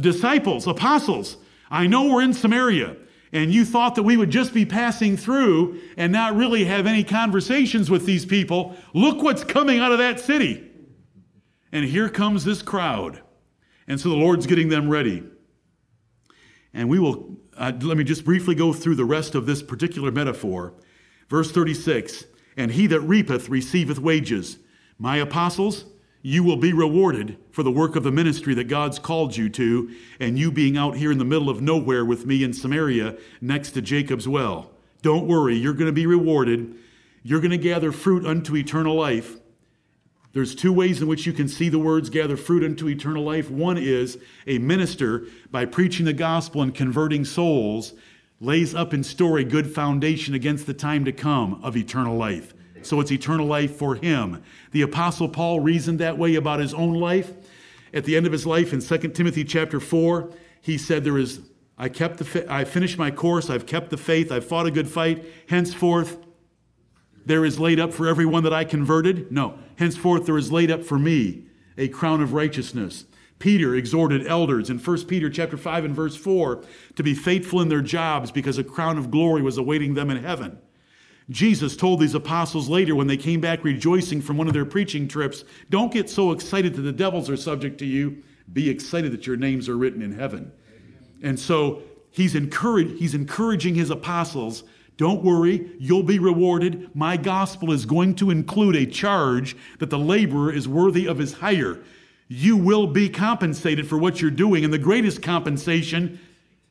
disciples, 0.00 0.66
apostles, 0.66 1.36
I 1.70 1.86
know 1.86 2.08
we're 2.08 2.22
in 2.22 2.34
Samaria, 2.34 2.96
and 3.32 3.52
you 3.52 3.64
thought 3.64 3.94
that 3.96 4.04
we 4.04 4.16
would 4.16 4.30
just 4.30 4.54
be 4.54 4.64
passing 4.64 5.16
through 5.16 5.80
and 5.96 6.12
not 6.12 6.34
really 6.34 6.64
have 6.64 6.86
any 6.86 7.04
conversations 7.04 7.90
with 7.90 8.06
these 8.06 8.24
people. 8.24 8.74
Look 8.94 9.22
what's 9.22 9.44
coming 9.44 9.80
out 9.80 9.92
of 9.92 9.98
that 9.98 10.18
city. 10.18 10.64
And 11.70 11.84
here 11.84 12.08
comes 12.08 12.44
this 12.44 12.62
crowd. 12.62 13.20
And 13.86 14.00
so 14.00 14.08
the 14.08 14.16
Lord's 14.16 14.46
getting 14.46 14.70
them 14.70 14.88
ready. 14.88 15.24
And 16.72 16.88
we 16.88 16.98
will, 16.98 17.36
uh, 17.56 17.72
let 17.82 17.96
me 17.96 18.04
just 18.04 18.24
briefly 18.24 18.54
go 18.54 18.72
through 18.72 18.94
the 18.94 19.04
rest 19.04 19.34
of 19.34 19.44
this 19.44 19.62
particular 19.62 20.10
metaphor. 20.10 20.74
Verse 21.28 21.50
36 21.52 22.24
And 22.58 22.72
he 22.72 22.88
that 22.88 23.00
reapeth 23.00 23.48
receiveth 23.48 24.00
wages. 24.00 24.58
My 24.98 25.16
apostles, 25.16 25.84
you 26.22 26.42
will 26.42 26.56
be 26.56 26.72
rewarded 26.72 27.38
for 27.52 27.62
the 27.62 27.70
work 27.70 27.94
of 27.94 28.02
the 28.02 28.10
ministry 28.10 28.52
that 28.54 28.64
God's 28.64 28.98
called 28.98 29.36
you 29.36 29.48
to, 29.50 29.94
and 30.18 30.36
you 30.36 30.50
being 30.50 30.76
out 30.76 30.96
here 30.96 31.12
in 31.12 31.18
the 31.18 31.24
middle 31.24 31.48
of 31.48 31.62
nowhere 31.62 32.04
with 32.04 32.26
me 32.26 32.42
in 32.42 32.52
Samaria 32.52 33.16
next 33.40 33.70
to 33.70 33.80
Jacob's 33.80 34.26
well. 34.26 34.72
Don't 35.02 35.28
worry, 35.28 35.54
you're 35.54 35.72
going 35.72 35.86
to 35.86 35.92
be 35.92 36.06
rewarded. 36.06 36.74
You're 37.22 37.40
going 37.40 37.52
to 37.52 37.58
gather 37.58 37.92
fruit 37.92 38.26
unto 38.26 38.56
eternal 38.56 38.96
life. 38.96 39.36
There's 40.32 40.56
two 40.56 40.72
ways 40.72 41.00
in 41.00 41.06
which 41.06 41.26
you 41.26 41.32
can 41.32 41.46
see 41.46 41.68
the 41.68 41.78
words 41.78 42.10
gather 42.10 42.36
fruit 42.36 42.64
unto 42.64 42.88
eternal 42.88 43.22
life. 43.22 43.50
One 43.50 43.78
is 43.78 44.18
a 44.48 44.58
minister, 44.58 45.26
by 45.50 45.64
preaching 45.64 46.06
the 46.06 46.12
gospel 46.12 46.62
and 46.62 46.74
converting 46.74 47.24
souls, 47.24 47.94
lays 48.40 48.74
up 48.74 48.94
in 48.94 49.02
store 49.02 49.38
a 49.38 49.44
good 49.44 49.72
foundation 49.72 50.34
against 50.34 50.66
the 50.66 50.74
time 50.74 51.04
to 51.04 51.12
come 51.12 51.60
of 51.62 51.76
eternal 51.76 52.16
life. 52.16 52.54
So 52.82 53.00
it's 53.00 53.10
eternal 53.10 53.46
life 53.46 53.76
for 53.76 53.96
him. 53.96 54.42
The 54.70 54.82
apostle 54.82 55.28
Paul 55.28 55.60
reasoned 55.60 55.98
that 55.98 56.16
way 56.16 56.36
about 56.36 56.60
his 56.60 56.72
own 56.72 56.94
life. 56.94 57.32
At 57.92 58.04
the 58.04 58.16
end 58.16 58.26
of 58.26 58.32
his 58.32 58.46
life 58.46 58.72
in 58.72 58.80
2 58.80 58.98
Timothy 59.08 59.44
chapter 59.44 59.80
4, 59.80 60.30
he 60.60 60.78
said 60.78 61.04
there 61.04 61.18
is 61.18 61.40
I 61.80 61.88
kept 61.88 62.18
the 62.18 62.46
I 62.52 62.64
finished 62.64 62.98
my 62.98 63.10
course, 63.10 63.48
I've 63.48 63.66
kept 63.66 63.90
the 63.90 63.96
faith, 63.96 64.32
I've 64.32 64.46
fought 64.46 64.66
a 64.66 64.70
good 64.70 64.88
fight. 64.88 65.24
Henceforth 65.48 66.18
there 67.24 67.44
is 67.44 67.60
laid 67.60 67.78
up 67.78 67.92
for 67.92 68.08
everyone 68.08 68.42
that 68.44 68.52
I 68.52 68.64
converted? 68.64 69.30
No. 69.30 69.58
Henceforth 69.76 70.26
there 70.26 70.38
is 70.38 70.50
laid 70.50 70.70
up 70.70 70.82
for 70.82 70.98
me 70.98 71.44
a 71.76 71.88
crown 71.88 72.20
of 72.20 72.32
righteousness. 72.32 73.04
Peter 73.38 73.74
exhorted 73.74 74.26
elders 74.26 74.70
in 74.70 74.78
1 74.78 75.04
Peter 75.06 75.30
chapter 75.30 75.56
5 75.56 75.84
and 75.84 75.94
verse 75.94 76.16
4 76.16 76.62
to 76.96 77.02
be 77.02 77.14
faithful 77.14 77.60
in 77.60 77.68
their 77.68 77.80
jobs 77.80 78.30
because 78.30 78.58
a 78.58 78.64
crown 78.64 78.98
of 78.98 79.10
glory 79.10 79.42
was 79.42 79.58
awaiting 79.58 79.94
them 79.94 80.10
in 80.10 80.22
heaven. 80.22 80.58
Jesus 81.30 81.76
told 81.76 82.00
these 82.00 82.14
apostles 82.14 82.68
later 82.68 82.94
when 82.94 83.06
they 83.06 83.16
came 83.16 83.40
back 83.40 83.62
rejoicing 83.62 84.20
from 84.20 84.38
one 84.38 84.48
of 84.48 84.54
their 84.54 84.64
preaching 84.64 85.06
trips, 85.06 85.44
don't 85.68 85.92
get 85.92 86.08
so 86.08 86.32
excited 86.32 86.74
that 86.74 86.82
the 86.82 86.92
devils 86.92 87.28
are 87.28 87.36
subject 87.36 87.78
to 87.78 87.86
you. 87.86 88.22
Be 88.52 88.70
excited 88.70 89.12
that 89.12 89.26
your 89.26 89.36
names 89.36 89.68
are 89.68 89.76
written 89.76 90.00
in 90.00 90.12
heaven. 90.12 90.50
And 91.22 91.38
so 91.38 91.82
he's, 92.10 92.32
he's 92.32 93.14
encouraging 93.14 93.74
his 93.74 93.90
apostles 93.90 94.64
don't 94.98 95.22
worry, 95.22 95.70
you'll 95.78 96.02
be 96.02 96.18
rewarded. 96.18 96.90
My 96.94 97.16
gospel 97.16 97.70
is 97.70 97.86
going 97.86 98.16
to 98.16 98.30
include 98.30 98.74
a 98.74 98.84
charge 98.84 99.56
that 99.78 99.90
the 99.90 99.98
laborer 99.98 100.52
is 100.52 100.66
worthy 100.66 101.06
of 101.06 101.18
his 101.18 101.34
hire. 101.34 101.78
You 102.28 102.56
will 102.56 102.86
be 102.86 103.08
compensated 103.08 103.88
for 103.88 103.98
what 103.98 104.20
you're 104.20 104.30
doing, 104.30 104.64
and 104.64 104.72
the 104.72 104.78
greatest 104.78 105.22
compensation 105.22 106.20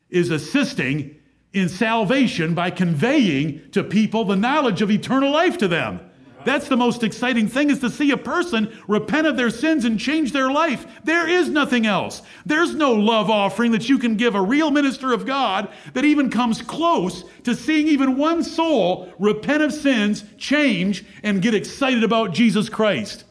is 0.09 0.29
assisting 0.29 1.15
in 1.51 1.67
salvation 1.67 2.53
by 2.53 2.69
conveying 2.69 3.69
to 3.71 3.83
people 3.83 4.23
the 4.23 4.35
knowledge 4.35 4.81
of 4.81 4.91
eternal 4.91 5.31
life 5.31 5.57
to 5.57 5.67
them. 5.67 5.99
That's 6.45 6.69
the 6.69 6.77
most 6.77 7.03
exciting 7.03 7.49
thing 7.49 7.69
is 7.69 7.79
to 7.79 7.89
see 7.89 8.11
a 8.11 8.17
person 8.17 8.71
repent 8.87 9.27
of 9.27 9.35
their 9.35 9.49
sins 9.49 9.83
and 9.83 9.99
change 9.99 10.31
their 10.31 10.49
life. 10.49 10.85
There 11.03 11.27
is 11.27 11.49
nothing 11.49 11.85
else. 11.85 12.21
There's 12.45 12.73
no 12.73 12.93
love 12.93 13.29
offering 13.29 13.71
that 13.71 13.89
you 13.89 13.97
can 13.97 14.15
give 14.15 14.33
a 14.35 14.41
real 14.41 14.71
minister 14.71 15.11
of 15.11 15.25
God 15.25 15.69
that 15.93 16.05
even 16.05 16.29
comes 16.29 16.61
close 16.61 17.25
to 17.43 17.53
seeing 17.53 17.87
even 17.87 18.15
one 18.15 18.43
soul 18.43 19.11
repent 19.19 19.61
of 19.61 19.73
sins, 19.73 20.23
change, 20.37 21.03
and 21.23 21.41
get 21.41 21.53
excited 21.53 22.03
about 22.03 22.33
Jesus 22.33 22.69
Christ. 22.69 23.25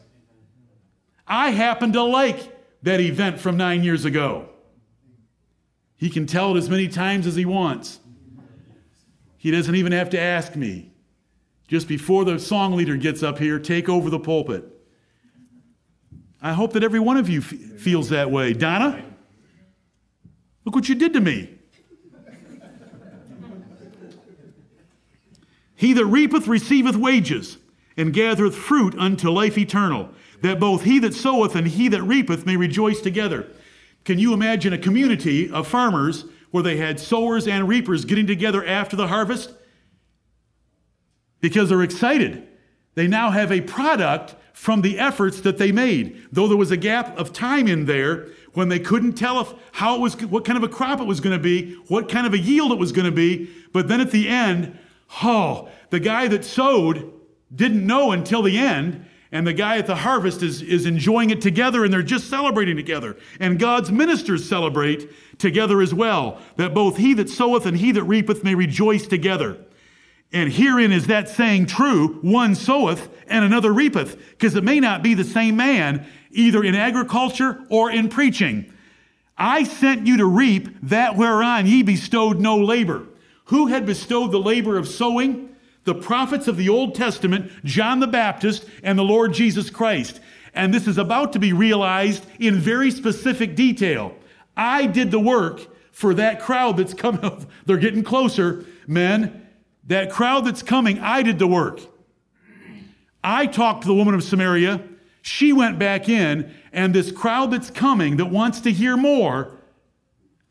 I 1.27 1.49
happen 1.51 1.91
to 1.93 2.03
like 2.03 2.55
that 2.83 2.99
event 2.99 3.39
from 3.39 3.57
nine 3.57 3.83
years 3.83 4.05
ago. 4.05 4.49
He 5.97 6.09
can 6.09 6.25
tell 6.25 6.55
it 6.55 6.59
as 6.59 6.69
many 6.69 6.87
times 6.87 7.27
as 7.27 7.35
he 7.35 7.45
wants. 7.45 7.99
He 9.37 9.51
doesn't 9.51 9.75
even 9.75 9.91
have 9.91 10.09
to 10.11 10.19
ask 10.19 10.55
me 10.55 10.91
just 11.67 11.87
before 11.87 12.23
the 12.23 12.39
song 12.39 12.75
leader 12.75 12.95
gets 12.95 13.23
up 13.23 13.39
here, 13.39 13.59
take 13.59 13.89
over 13.89 14.09
the 14.09 14.19
pulpit. 14.19 14.63
I 16.41 16.53
hope 16.53 16.73
that 16.73 16.83
every 16.83 16.99
one 16.99 17.17
of 17.17 17.27
you 17.27 17.39
f- 17.39 17.47
feels 17.79 18.09
that 18.09 18.31
way. 18.31 18.53
Donna, 18.53 19.03
look 20.63 20.75
what 20.75 20.87
you 20.87 20.95
did 20.95 21.13
to 21.13 21.19
me. 21.19 21.53
he 25.75 25.93
that 25.93 26.05
reapeth 26.05 26.47
receiveth 26.47 26.95
wages, 26.95 27.57
and 27.97 28.13
gathereth 28.13 28.55
fruit 28.55 28.95
unto 28.97 29.29
life 29.29 29.57
eternal, 29.57 30.09
that 30.41 30.59
both 30.59 30.83
he 30.83 30.99
that 30.99 31.13
soweth 31.13 31.55
and 31.55 31.67
he 31.67 31.87
that 31.89 32.03
reapeth 32.03 32.45
may 32.45 32.57
rejoice 32.57 33.01
together. 33.01 33.47
Can 34.05 34.19
you 34.19 34.33
imagine 34.33 34.73
a 34.73 34.77
community 34.77 35.49
of 35.49 35.67
farmers 35.67 36.25
where 36.51 36.63
they 36.63 36.77
had 36.77 36.99
sowers 36.99 37.47
and 37.47 37.67
reapers 37.67 38.05
getting 38.05 38.27
together 38.27 38.65
after 38.65 38.95
the 38.95 39.07
harvest? 39.07 39.53
because 41.39 41.69
they're 41.69 41.83
excited. 41.83 42.47
They 42.95 43.07
now 43.07 43.31
have 43.31 43.51
a 43.51 43.61
product 43.61 44.35
from 44.53 44.81
the 44.81 44.97
efforts 44.97 45.41
that 45.41 45.57
they 45.57 45.71
made. 45.71 46.27
Though 46.31 46.47
there 46.47 46.57
was 46.57 46.71
a 46.71 46.77
gap 46.77 47.17
of 47.17 47.31
time 47.31 47.67
in 47.67 47.85
there 47.85 48.27
when 48.53 48.69
they 48.69 48.79
couldn't 48.79 49.13
tell 49.13 49.39
if 49.39 49.53
how 49.73 49.95
it 49.95 50.01
was 50.01 50.15
what 50.25 50.45
kind 50.45 50.57
of 50.57 50.63
a 50.63 50.73
crop 50.73 50.99
it 50.99 51.05
was 51.05 51.19
going 51.19 51.37
to 51.37 51.41
be, 51.41 51.75
what 51.87 52.09
kind 52.09 52.25
of 52.25 52.33
a 52.33 52.39
yield 52.39 52.71
it 52.71 52.79
was 52.79 52.91
going 52.91 53.05
to 53.05 53.11
be, 53.11 53.49
but 53.71 53.87
then 53.87 54.01
at 54.01 54.11
the 54.11 54.27
end, 54.27 54.77
oh, 55.21 55.69
the 55.91 55.99
guy 55.99 56.27
that 56.27 56.43
sowed 56.43 57.13
didn't 57.53 57.85
know 57.85 58.11
until 58.11 58.41
the 58.41 58.57
end, 58.57 59.05
and 59.31 59.45
the 59.45 59.53
guy 59.53 59.77
at 59.77 59.87
the 59.87 59.95
harvest 59.95 60.41
is, 60.41 60.61
is 60.61 60.85
enjoying 60.85 61.29
it 61.29 61.41
together 61.41 61.83
and 61.83 61.91
they're 61.91 62.01
just 62.01 62.29
celebrating 62.29 62.75
together. 62.75 63.17
And 63.39 63.59
God's 63.59 63.91
ministers 63.91 64.47
celebrate 64.47 65.09
together 65.37 65.81
as 65.81 65.93
well, 65.93 66.39
that 66.55 66.73
both 66.73 66.97
he 66.97 67.13
that 67.15 67.29
soweth 67.29 67.65
and 67.65 67.77
he 67.77 67.91
that 67.91 68.03
reapeth 68.03 68.43
may 68.43 68.55
rejoice 68.55 69.05
together. 69.05 69.57
And 70.31 70.51
herein 70.51 70.91
is 70.91 71.07
that 71.07 71.29
saying 71.29 71.67
true 71.67 72.19
one 72.21 72.55
soweth 72.55 73.09
and 73.27 73.45
another 73.45 73.73
reapeth, 73.73 74.17
because 74.31 74.55
it 74.55 74.63
may 74.63 74.79
not 74.79 75.03
be 75.03 75.13
the 75.13 75.23
same 75.23 75.55
man, 75.55 76.05
either 76.31 76.63
in 76.63 76.75
agriculture 76.75 77.65
or 77.69 77.91
in 77.91 78.09
preaching. 78.09 78.73
I 79.37 79.63
sent 79.63 80.07
you 80.07 80.17
to 80.17 80.25
reap 80.25 80.69
that 80.83 81.15
whereon 81.15 81.67
ye 81.67 81.83
bestowed 81.83 82.39
no 82.39 82.57
labor. 82.57 83.07
Who 83.45 83.67
had 83.67 83.85
bestowed 83.85 84.31
the 84.31 84.39
labor 84.39 84.77
of 84.77 84.87
sowing? 84.87 85.55
The 85.87 85.95
prophets 85.95 86.49
of 86.49 86.57
the 86.57 86.67
Old 86.67 86.95
Testament, 86.95 87.49
John 87.63 88.01
the 88.01 88.07
Baptist, 88.07 88.65
and 88.83 88.99
the 88.99 89.03
Lord 89.03 89.31
Jesus 89.31 89.69
Christ. 89.69 90.19
And 90.53 90.73
this 90.73 90.85
is 90.85 90.97
about 90.97 91.31
to 91.31 91.39
be 91.39 91.53
realized 91.53 92.25
in 92.39 92.55
very 92.55 92.91
specific 92.91 93.55
detail. 93.55 94.13
I 94.57 94.85
did 94.85 95.11
the 95.11 95.19
work 95.21 95.65
for 95.93 96.13
that 96.15 96.41
crowd 96.41 96.75
that's 96.75 96.93
coming. 96.93 97.47
They're 97.65 97.77
getting 97.77 98.03
closer. 98.03 98.65
Men, 98.85 99.47
that 99.85 100.11
crowd 100.11 100.43
that's 100.43 100.61
coming, 100.61 100.99
I 100.99 101.23
did 101.23 101.39
the 101.39 101.47
work. 101.47 101.79
I 103.23 103.45
talked 103.47 103.83
to 103.83 103.87
the 103.87 103.95
woman 103.95 104.13
of 104.13 104.25
Samaria. 104.25 104.83
She 105.21 105.53
went 105.53 105.79
back 105.79 106.09
in, 106.09 106.53
and 106.73 106.93
this 106.93 107.13
crowd 107.13 107.51
that's 107.51 107.69
coming 107.69 108.17
that 108.17 108.25
wants 108.25 108.59
to 108.59 108.73
hear 108.73 108.97
more, 108.97 109.57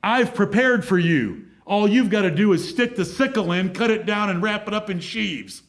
I've 0.02 0.34
prepared 0.34 0.82
for 0.82 0.98
you. 0.98 1.45
All 1.66 1.86
you've 1.86 2.08
got 2.08 2.22
to 2.22 2.30
do 2.30 2.52
is 2.54 2.66
stick 2.66 2.96
the 2.96 3.04
sickle 3.04 3.52
in, 3.52 3.74
cut 3.74 3.90
it 3.90 4.06
down, 4.06 4.30
and 4.30 4.42
wrap 4.42 4.66
it 4.66 4.72
up 4.72 4.88
in 4.88 5.00
sheaves. 5.00 5.62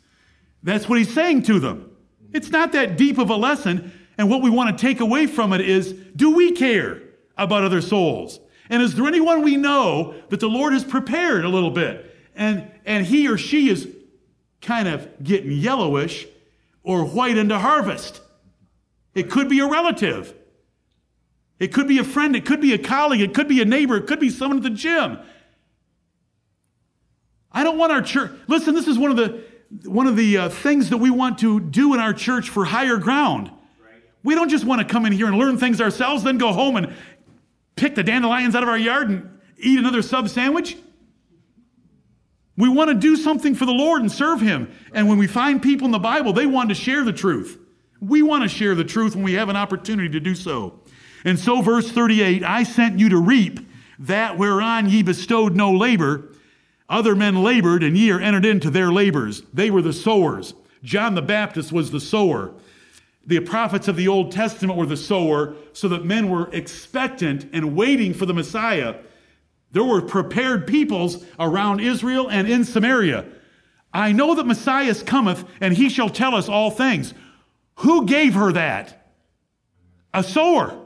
That's 0.63 0.87
what 0.87 0.99
he's 0.99 1.13
saying 1.13 1.43
to 1.43 1.59
them. 1.59 1.91
It's 2.31 2.49
not 2.49 2.71
that 2.71 2.97
deep 2.97 3.17
of 3.17 3.29
a 3.29 3.35
lesson. 3.35 3.91
And 4.17 4.29
what 4.29 4.41
we 4.41 4.49
want 4.49 4.77
to 4.77 4.81
take 4.81 4.99
away 4.99 5.27
from 5.27 5.51
it 5.53 5.61
is 5.61 5.91
do 6.15 6.31
we 6.31 6.53
care 6.53 7.01
about 7.35 7.63
other 7.63 7.81
souls? 7.81 8.39
And 8.69 8.81
is 8.81 8.95
there 8.95 9.07
anyone 9.07 9.41
we 9.41 9.57
know 9.57 10.15
that 10.29 10.39
the 10.39 10.47
Lord 10.47 10.73
has 10.73 10.83
prepared 10.83 11.43
a 11.43 11.49
little 11.49 11.71
bit? 11.71 12.07
and, 12.37 12.71
and 12.85 13.05
he 13.05 13.27
or 13.27 13.37
she 13.37 13.69
is 13.69 13.89
kind 14.61 14.87
of 14.87 15.23
getting 15.23 15.51
yellowish 15.51 16.27
or 16.83 17.03
white 17.03 17.37
into 17.37 17.57
harvest. 17.57 18.21
It 19.13 19.29
could 19.29 19.49
be 19.49 19.59
a 19.59 19.67
relative. 19.67 20.33
It 21.59 21.73
could 21.73 21.87
be 21.87 21.97
a 21.97 22.03
friend. 22.03 22.35
It 22.35 22.45
could 22.45 22.61
be 22.61 22.73
a 22.73 22.77
colleague. 22.77 23.21
It 23.21 23.33
could 23.33 23.47
be 23.47 23.61
a 23.61 23.65
neighbor. 23.65 23.97
It 23.97 24.05
could 24.05 24.19
be 24.19 24.29
someone 24.29 24.57
at 24.57 24.63
the 24.63 24.69
gym. 24.69 25.17
I 27.57 27.63
don't 27.63 27.79
want 27.79 27.91
our 27.91 28.03
church. 28.03 28.29
Listen, 28.45 28.75
this 28.75 28.85
is 28.85 28.99
one 28.99 29.09
of 29.09 29.17
the 29.17 29.43
one 29.89 30.05
of 30.05 30.15
the 30.15 30.37
uh, 30.37 30.49
things 30.49 30.91
that 30.91 30.97
we 30.97 31.09
want 31.09 31.39
to 31.39 31.59
do 31.59 31.95
in 31.95 31.99
our 31.99 32.13
church 32.13 32.51
for 32.51 32.65
higher 32.65 32.97
ground. 32.97 33.49
Right. 33.83 33.99
We 34.23 34.35
don't 34.35 34.49
just 34.49 34.63
want 34.63 34.79
to 34.79 34.87
come 34.87 35.07
in 35.07 35.11
here 35.11 35.25
and 35.25 35.35
learn 35.39 35.57
things 35.57 35.81
ourselves, 35.81 36.23
then 36.23 36.37
go 36.37 36.53
home 36.53 36.75
and 36.75 36.93
pick 37.75 37.95
the 37.95 38.03
dandelions 38.03 38.53
out 38.53 38.61
of 38.61 38.69
our 38.69 38.77
yard 38.77 39.09
and 39.09 39.39
eat 39.57 39.79
another 39.79 40.03
sub 40.03 40.29
sandwich. 40.29 40.77
We 42.55 42.69
want 42.69 42.89
to 42.89 42.93
do 42.93 43.15
something 43.15 43.55
for 43.55 43.65
the 43.65 43.71
Lord 43.71 44.03
and 44.03 44.11
serve 44.11 44.39
Him. 44.39 44.71
And 44.93 45.09
when 45.09 45.17
we 45.17 45.25
find 45.25 45.59
people 45.59 45.85
in 45.85 45.91
the 45.91 45.97
Bible, 45.97 46.33
they 46.33 46.45
want 46.45 46.69
to 46.69 46.75
share 46.75 47.03
the 47.03 47.11
truth. 47.11 47.59
We 47.99 48.21
want 48.21 48.43
to 48.43 48.49
share 48.49 48.75
the 48.75 48.83
truth 48.83 49.15
when 49.15 49.23
we 49.23 49.33
have 49.33 49.49
an 49.49 49.55
opportunity 49.55 50.09
to 50.09 50.19
do 50.19 50.35
so. 50.35 50.79
And 51.25 51.39
so, 51.39 51.61
verse 51.61 51.89
38 51.89 52.43
I 52.43 52.61
sent 52.61 52.99
you 52.99 53.09
to 53.09 53.17
reap 53.17 53.67
that 53.97 54.37
whereon 54.37 54.91
ye 54.91 55.01
bestowed 55.01 55.55
no 55.55 55.71
labor. 55.71 56.29
Other 56.89 57.15
men 57.15 57.43
labored, 57.43 57.83
and 57.83 57.97
ye 57.97 58.11
are 58.11 58.19
entered 58.19 58.45
into 58.45 58.69
their 58.69 58.91
labors. 58.91 59.43
They 59.53 59.69
were 59.69 59.81
the 59.81 59.93
sowers. 59.93 60.53
John 60.83 61.15
the 61.15 61.21
Baptist 61.21 61.71
was 61.71 61.91
the 61.91 61.99
sower. 61.99 62.53
The 63.25 63.41
prophets 63.41 63.89
of 63.89 63.97
the 63.97 64.07
Old 64.07 64.31
Testament 64.31 64.77
were 64.77 64.85
the 64.85 64.95
sower, 64.95 65.55
so 65.73 65.89
that 65.89 66.05
men 66.05 66.29
were 66.29 66.49
expectant 66.53 67.49
and 67.51 67.75
waiting 67.75 68.13
for 68.13 68.25
the 68.25 68.33
Messiah. 68.33 68.95
There 69.71 69.83
were 69.83 70.01
prepared 70.01 70.65
peoples 70.65 71.25
around 71.37 71.81
Israel 71.81 72.29
and 72.29 72.47
in 72.47 72.63
Samaria. 72.63 73.25
I 73.93 74.13
know 74.13 74.33
that 74.35 74.45
Messiah 74.45 74.95
cometh, 74.95 75.43
and 75.59 75.73
he 75.73 75.89
shall 75.89 76.09
tell 76.09 76.35
us 76.35 76.47
all 76.47 76.71
things. 76.71 77.13
Who 77.77 78.05
gave 78.05 78.33
her 78.35 78.53
that? 78.53 79.11
A 80.13 80.23
sower. 80.23 80.85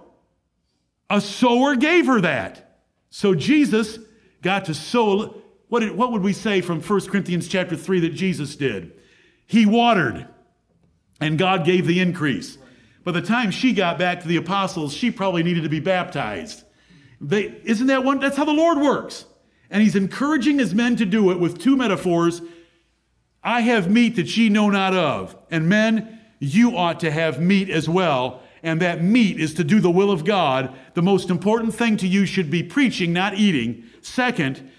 A 1.09 1.21
sower 1.21 1.75
gave 1.75 2.07
her 2.07 2.21
that. 2.21 2.79
So 3.09 3.35
Jesus 3.35 3.99
got 4.41 4.65
to 4.65 4.73
sow. 4.73 5.40
What, 5.71 5.79
did, 5.79 5.91
what 5.95 6.11
would 6.11 6.21
we 6.21 6.33
say 6.33 6.59
from 6.59 6.81
1 6.81 7.07
Corinthians 7.07 7.47
chapter 7.47 7.77
3 7.77 8.01
that 8.01 8.09
Jesus 8.09 8.57
did? 8.57 8.91
He 9.47 9.65
watered, 9.65 10.27
and 11.21 11.39
God 11.39 11.63
gave 11.63 11.87
the 11.87 12.01
increase. 12.01 12.57
By 13.05 13.13
the 13.13 13.21
time 13.21 13.51
she 13.51 13.71
got 13.71 13.97
back 13.97 14.19
to 14.19 14.27
the 14.27 14.35
apostles, 14.35 14.93
she 14.93 15.11
probably 15.11 15.43
needed 15.43 15.63
to 15.63 15.69
be 15.69 15.79
baptized. 15.79 16.65
They, 17.21 17.57
isn't 17.63 17.87
that 17.87 18.03
one? 18.03 18.19
That's 18.19 18.35
how 18.35 18.43
the 18.43 18.51
Lord 18.51 18.79
works. 18.79 19.23
And 19.69 19.81
he's 19.81 19.95
encouraging 19.95 20.59
his 20.59 20.75
men 20.75 20.97
to 20.97 21.05
do 21.05 21.31
it 21.31 21.39
with 21.39 21.57
two 21.57 21.77
metaphors. 21.77 22.41
I 23.41 23.61
have 23.61 23.89
meat 23.89 24.17
that 24.17 24.35
ye 24.35 24.49
know 24.49 24.69
not 24.69 24.93
of. 24.93 25.37
And 25.49 25.69
men, 25.69 26.19
you 26.39 26.75
ought 26.75 26.99
to 26.99 27.11
have 27.11 27.39
meat 27.39 27.69
as 27.69 27.87
well. 27.87 28.43
And 28.61 28.81
that 28.81 29.01
meat 29.01 29.39
is 29.39 29.53
to 29.53 29.63
do 29.63 29.79
the 29.79 29.89
will 29.89 30.11
of 30.11 30.25
God. 30.25 30.75
The 30.95 31.01
most 31.01 31.29
important 31.29 31.73
thing 31.73 31.95
to 31.95 32.07
you 32.09 32.25
should 32.25 32.51
be 32.51 32.61
preaching, 32.61 33.13
not 33.13 33.35
eating. 33.35 33.85
Second, 34.01 34.69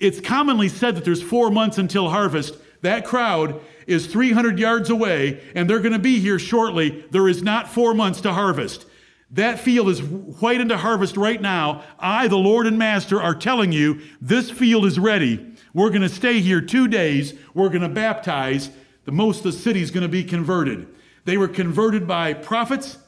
it's 0.00 0.20
commonly 0.20 0.68
said 0.68 0.94
that 0.96 1.04
there's 1.04 1.22
four 1.22 1.50
months 1.50 1.78
until 1.78 2.10
harvest. 2.10 2.56
That 2.82 3.04
crowd 3.04 3.60
is 3.86 4.06
300 4.06 4.58
yards 4.58 4.90
away, 4.90 5.40
and 5.54 5.68
they're 5.68 5.80
going 5.80 5.92
to 5.92 5.98
be 5.98 6.20
here 6.20 6.38
shortly. 6.38 7.04
There 7.10 7.28
is 7.28 7.42
not 7.42 7.70
four 7.70 7.94
months 7.94 8.20
to 8.20 8.32
harvest. 8.32 8.86
That 9.30 9.58
field 9.58 9.88
is 9.88 10.02
white 10.02 10.60
into 10.60 10.76
harvest 10.76 11.16
right 11.16 11.40
now. 11.40 11.82
I, 11.98 12.28
the 12.28 12.36
Lord 12.36 12.66
and 12.66 12.78
Master, 12.78 13.20
are 13.20 13.34
telling 13.34 13.72
you 13.72 14.00
this 14.20 14.50
field 14.50 14.86
is 14.86 14.98
ready. 14.98 15.54
We're 15.74 15.90
going 15.90 16.02
to 16.02 16.08
stay 16.08 16.40
here 16.40 16.60
two 16.60 16.88
days. 16.88 17.34
We're 17.52 17.68
going 17.68 17.82
to 17.82 17.88
baptize. 17.88 18.70
The 19.04 19.12
most 19.12 19.38
of 19.38 19.44
the 19.44 19.52
city 19.52 19.82
is 19.82 19.90
going 19.90 20.02
to 20.02 20.08
be 20.08 20.24
converted. 20.24 20.86
They 21.24 21.36
were 21.36 21.48
converted 21.48 22.06
by 22.06 22.32
prophets, 22.34 22.98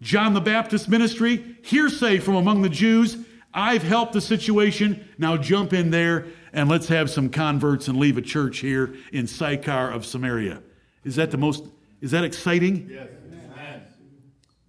John 0.00 0.32
the 0.32 0.40
Baptist 0.40 0.88
ministry, 0.88 1.56
hearsay 1.62 2.18
from 2.18 2.36
among 2.36 2.62
the 2.62 2.68
Jews. 2.68 3.18
I've 3.56 3.82
helped 3.82 4.12
the 4.12 4.20
situation. 4.20 5.08
Now 5.16 5.38
jump 5.38 5.72
in 5.72 5.90
there 5.90 6.26
and 6.52 6.68
let's 6.68 6.88
have 6.88 7.08
some 7.10 7.30
converts 7.30 7.88
and 7.88 7.98
leave 7.98 8.18
a 8.18 8.22
church 8.22 8.58
here 8.58 8.94
in 9.12 9.26
Sychar 9.26 9.90
of 9.90 10.04
Samaria. 10.04 10.62
Is 11.04 11.16
that 11.16 11.30
the 11.30 11.38
most, 11.38 11.64
is 12.02 12.10
that 12.10 12.22
exciting? 12.22 12.90
Yes. 12.92 13.08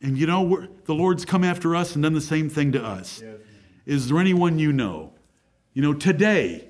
And 0.02 0.18
you 0.18 0.28
know, 0.28 0.68
the 0.86 0.94
Lord's 0.94 1.26
come 1.26 1.44
after 1.44 1.76
us 1.76 1.96
and 1.96 2.04
done 2.04 2.14
the 2.14 2.22
same 2.22 2.50
thing 2.50 2.72
to 2.74 2.84
us. 2.84 3.22
Yes. 3.22 3.36
Is 3.86 4.10
there 4.10 4.20
anyone 4.20 4.60
you 4.60 4.72
know? 4.72 5.14
You 5.74 5.82
know, 5.82 5.94
today 5.94 6.70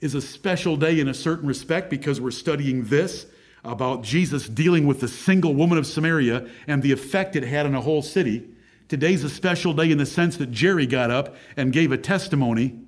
is 0.00 0.14
a 0.14 0.20
special 0.20 0.76
day 0.76 1.00
in 1.00 1.08
a 1.08 1.14
certain 1.14 1.48
respect 1.48 1.88
because 1.88 2.20
we're 2.20 2.30
studying 2.30 2.84
this 2.84 3.26
about 3.62 4.02
Jesus 4.02 4.48
dealing 4.48 4.86
with 4.86 5.00
the 5.00 5.08
single 5.08 5.54
woman 5.54 5.78
of 5.78 5.86
Samaria 5.86 6.46
and 6.66 6.82
the 6.82 6.92
effect 6.92 7.36
it 7.36 7.44
had 7.44 7.64
on 7.64 7.74
a 7.74 7.80
whole 7.80 8.02
city. 8.02 8.48
Today's 8.94 9.24
a 9.24 9.28
special 9.28 9.74
day 9.74 9.90
in 9.90 9.98
the 9.98 10.06
sense 10.06 10.36
that 10.36 10.52
Jerry 10.52 10.86
got 10.86 11.10
up 11.10 11.34
and 11.56 11.72
gave 11.72 11.90
a 11.90 11.98
testimony. 11.98 12.78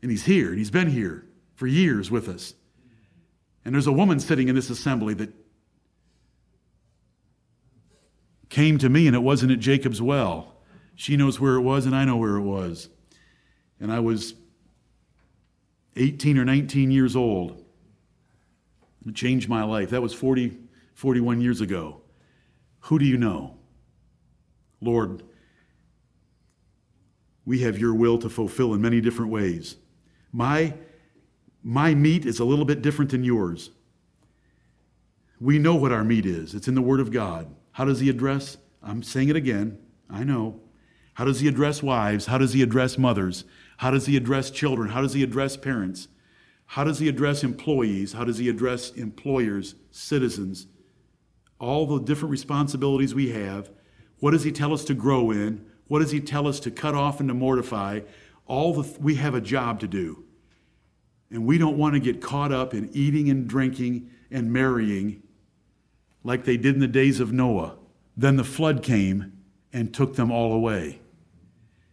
And 0.00 0.10
he's 0.10 0.24
here, 0.24 0.48
and 0.48 0.56
he's 0.56 0.70
been 0.70 0.88
here 0.88 1.26
for 1.54 1.66
years 1.66 2.10
with 2.10 2.30
us. 2.30 2.54
And 3.66 3.74
there's 3.74 3.86
a 3.86 3.92
woman 3.92 4.20
sitting 4.20 4.48
in 4.48 4.54
this 4.54 4.70
assembly 4.70 5.12
that 5.12 5.34
came 8.48 8.78
to 8.78 8.88
me, 8.88 9.06
and 9.06 9.14
it 9.14 9.18
wasn't 9.18 9.52
at 9.52 9.58
Jacob's 9.58 10.00
well. 10.00 10.56
She 10.94 11.18
knows 11.18 11.38
where 11.38 11.56
it 11.56 11.60
was, 11.60 11.84
and 11.84 11.94
I 11.94 12.06
know 12.06 12.16
where 12.16 12.36
it 12.36 12.44
was. 12.44 12.88
And 13.78 13.92
I 13.92 14.00
was 14.00 14.32
18 15.94 16.38
or 16.38 16.46
19 16.46 16.90
years 16.90 17.14
old. 17.14 17.62
It 19.06 19.14
changed 19.14 19.46
my 19.46 19.62
life. 19.62 19.90
That 19.90 20.00
was 20.00 20.14
40, 20.14 20.56
41 20.94 21.42
years 21.42 21.60
ago. 21.60 22.00
Who 22.80 22.98
do 22.98 23.04
you 23.04 23.18
know? 23.18 23.57
Lord, 24.80 25.22
we 27.44 27.60
have 27.60 27.78
your 27.78 27.94
will 27.94 28.18
to 28.18 28.28
fulfill 28.28 28.74
in 28.74 28.80
many 28.80 29.00
different 29.00 29.30
ways. 29.30 29.76
My, 30.32 30.74
my 31.62 31.94
meat 31.94 32.26
is 32.26 32.38
a 32.38 32.44
little 32.44 32.64
bit 32.64 32.82
different 32.82 33.10
than 33.10 33.24
yours. 33.24 33.70
We 35.40 35.58
know 35.58 35.74
what 35.74 35.92
our 35.92 36.04
meat 36.04 36.26
is, 36.26 36.54
it's 36.54 36.68
in 36.68 36.74
the 36.74 36.82
Word 36.82 37.00
of 37.00 37.10
God. 37.10 37.54
How 37.72 37.84
does 37.84 38.00
he 38.00 38.08
address? 38.10 38.58
I'm 38.82 39.02
saying 39.02 39.28
it 39.28 39.36
again. 39.36 39.78
I 40.10 40.24
know. 40.24 40.60
How 41.14 41.24
does 41.24 41.40
he 41.40 41.48
address 41.48 41.82
wives? 41.82 42.26
How 42.26 42.38
does 42.38 42.52
he 42.52 42.62
address 42.62 42.98
mothers? 42.98 43.44
How 43.78 43.90
does 43.90 44.06
he 44.06 44.16
address 44.16 44.50
children? 44.50 44.90
How 44.90 45.00
does 45.00 45.14
he 45.14 45.22
address 45.22 45.56
parents? 45.56 46.08
How 46.66 46.84
does 46.84 46.98
he 46.98 47.08
address 47.08 47.42
employees? 47.42 48.12
How 48.12 48.24
does 48.24 48.38
he 48.38 48.48
address 48.48 48.90
employers, 48.90 49.74
citizens? 49.90 50.66
All 51.58 51.86
the 51.86 52.00
different 52.00 52.30
responsibilities 52.30 53.14
we 53.14 53.30
have. 53.30 53.70
What 54.20 54.32
does 54.32 54.44
he 54.44 54.52
tell 54.52 54.72
us 54.72 54.84
to 54.84 54.94
grow 54.94 55.30
in? 55.30 55.64
What 55.86 56.00
does 56.00 56.10
he 56.10 56.20
tell 56.20 56.46
us 56.46 56.60
to 56.60 56.70
cut 56.70 56.94
off 56.94 57.20
and 57.20 57.28
to 57.28 57.34
mortify? 57.34 58.00
All 58.46 58.74
the 58.74 58.98
we 59.00 59.16
have 59.16 59.34
a 59.34 59.40
job 59.40 59.80
to 59.80 59.88
do. 59.88 60.24
And 61.30 61.44
we 61.44 61.58
don't 61.58 61.76
want 61.76 61.94
to 61.94 62.00
get 62.00 62.22
caught 62.22 62.52
up 62.52 62.72
in 62.72 62.90
eating 62.92 63.28
and 63.28 63.46
drinking 63.46 64.10
and 64.30 64.52
marrying 64.52 65.22
like 66.24 66.44
they 66.44 66.56
did 66.56 66.74
in 66.74 66.80
the 66.80 66.88
days 66.88 67.20
of 67.20 67.32
Noah. 67.32 67.76
Then 68.16 68.36
the 68.36 68.44
flood 68.44 68.82
came 68.82 69.32
and 69.72 69.92
took 69.92 70.16
them 70.16 70.30
all 70.30 70.52
away. 70.52 71.00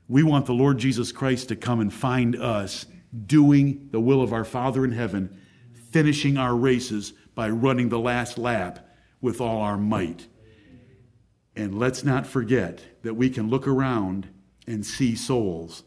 We 0.07 0.23
want 0.23 0.45
the 0.45 0.53
Lord 0.53 0.77
Jesus 0.77 1.11
Christ 1.11 1.49
to 1.49 1.55
come 1.55 1.79
and 1.79 1.93
find 1.93 2.35
us 2.35 2.85
doing 3.25 3.89
the 3.91 3.99
will 3.99 4.21
of 4.21 4.33
our 4.33 4.45
Father 4.45 4.85
in 4.85 4.91
heaven, 4.91 5.41
finishing 5.91 6.37
our 6.37 6.55
races 6.55 7.13
by 7.33 7.49
running 7.49 7.89
the 7.89 7.99
last 7.99 8.37
lap 8.37 8.87
with 9.21 9.41
all 9.41 9.61
our 9.61 9.77
might. 9.77 10.27
And 11.55 11.79
let's 11.79 12.03
not 12.03 12.27
forget 12.27 12.81
that 13.03 13.13
we 13.13 13.29
can 13.29 13.49
look 13.49 13.67
around 13.67 14.27
and 14.67 14.85
see 14.85 15.15
souls. 15.15 15.83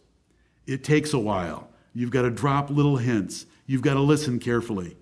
It 0.66 0.85
takes 0.85 1.12
a 1.12 1.19
while. 1.19 1.69
You've 1.93 2.11
got 2.11 2.23
to 2.23 2.31
drop 2.31 2.71
little 2.71 2.97
hints. 2.97 3.47
You've 3.66 3.83
got 3.83 3.95
to 3.95 4.01
listen 4.01 4.39
carefully 4.39 4.97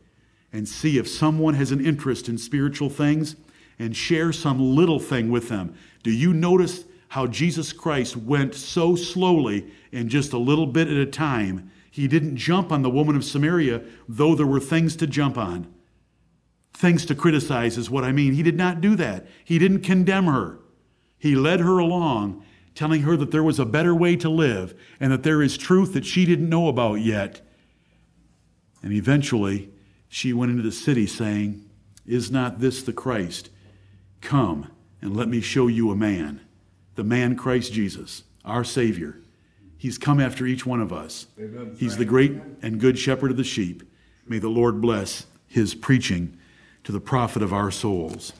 and 0.52 0.68
see 0.68 0.98
if 0.98 1.08
someone 1.08 1.54
has 1.54 1.72
an 1.72 1.84
interest 1.84 2.28
in 2.28 2.38
spiritual 2.38 2.88
things 2.88 3.36
and 3.78 3.94
share 3.94 4.32
some 4.32 4.74
little 4.74 4.98
thing 4.98 5.30
with 5.30 5.48
them. 5.48 5.74
Do 6.02 6.10
you 6.10 6.32
notice 6.32 6.84
how 7.08 7.26
Jesus 7.26 7.72
Christ 7.72 8.16
went 8.16 8.54
so 8.54 8.96
slowly 8.96 9.70
and 9.92 10.08
just 10.08 10.32
a 10.32 10.38
little 10.38 10.66
bit 10.66 10.88
at 10.88 10.96
a 10.96 11.06
time? 11.06 11.70
He 11.90 12.08
didn't 12.08 12.36
jump 12.36 12.72
on 12.72 12.82
the 12.82 12.90
woman 12.90 13.16
of 13.16 13.24
Samaria, 13.24 13.82
though 14.08 14.34
there 14.34 14.46
were 14.46 14.60
things 14.60 14.96
to 14.96 15.06
jump 15.06 15.38
on. 15.38 15.66
Things 16.76 17.06
to 17.06 17.14
criticize 17.14 17.78
is 17.78 17.88
what 17.88 18.04
I 18.04 18.12
mean. 18.12 18.34
He 18.34 18.42
did 18.42 18.58
not 18.58 18.82
do 18.82 18.96
that. 18.96 19.26
He 19.42 19.58
didn't 19.58 19.80
condemn 19.80 20.26
her. 20.26 20.58
He 21.18 21.34
led 21.34 21.60
her 21.60 21.78
along, 21.78 22.44
telling 22.74 23.00
her 23.00 23.16
that 23.16 23.30
there 23.30 23.42
was 23.42 23.58
a 23.58 23.64
better 23.64 23.94
way 23.94 24.14
to 24.16 24.28
live 24.28 24.78
and 25.00 25.10
that 25.10 25.22
there 25.22 25.40
is 25.40 25.56
truth 25.56 25.94
that 25.94 26.04
she 26.04 26.26
didn't 26.26 26.50
know 26.50 26.68
about 26.68 26.96
yet. 26.96 27.40
And 28.82 28.92
eventually, 28.92 29.70
she 30.10 30.34
went 30.34 30.50
into 30.50 30.62
the 30.62 30.70
city 30.70 31.06
saying, 31.06 31.64
Is 32.04 32.30
not 32.30 32.60
this 32.60 32.82
the 32.82 32.92
Christ? 32.92 33.48
Come 34.20 34.70
and 35.00 35.16
let 35.16 35.28
me 35.28 35.40
show 35.40 35.68
you 35.68 35.90
a 35.90 35.96
man, 35.96 36.42
the 36.94 37.04
man 37.04 37.36
Christ 37.36 37.72
Jesus, 37.72 38.22
our 38.44 38.64
Savior. 38.64 39.18
He's 39.78 39.96
come 39.96 40.20
after 40.20 40.44
each 40.44 40.66
one 40.66 40.82
of 40.82 40.92
us. 40.92 41.26
He's 41.78 41.96
the 41.96 42.04
great 42.04 42.32
and 42.60 42.78
good 42.78 42.98
shepherd 42.98 43.30
of 43.30 43.38
the 43.38 43.44
sheep. 43.44 43.82
May 44.28 44.40
the 44.40 44.50
Lord 44.50 44.82
bless 44.82 45.24
his 45.46 45.74
preaching 45.74 46.36
to 46.86 46.92
the 46.92 47.00
profit 47.00 47.42
of 47.42 47.52
our 47.52 47.72
souls. 47.72 48.32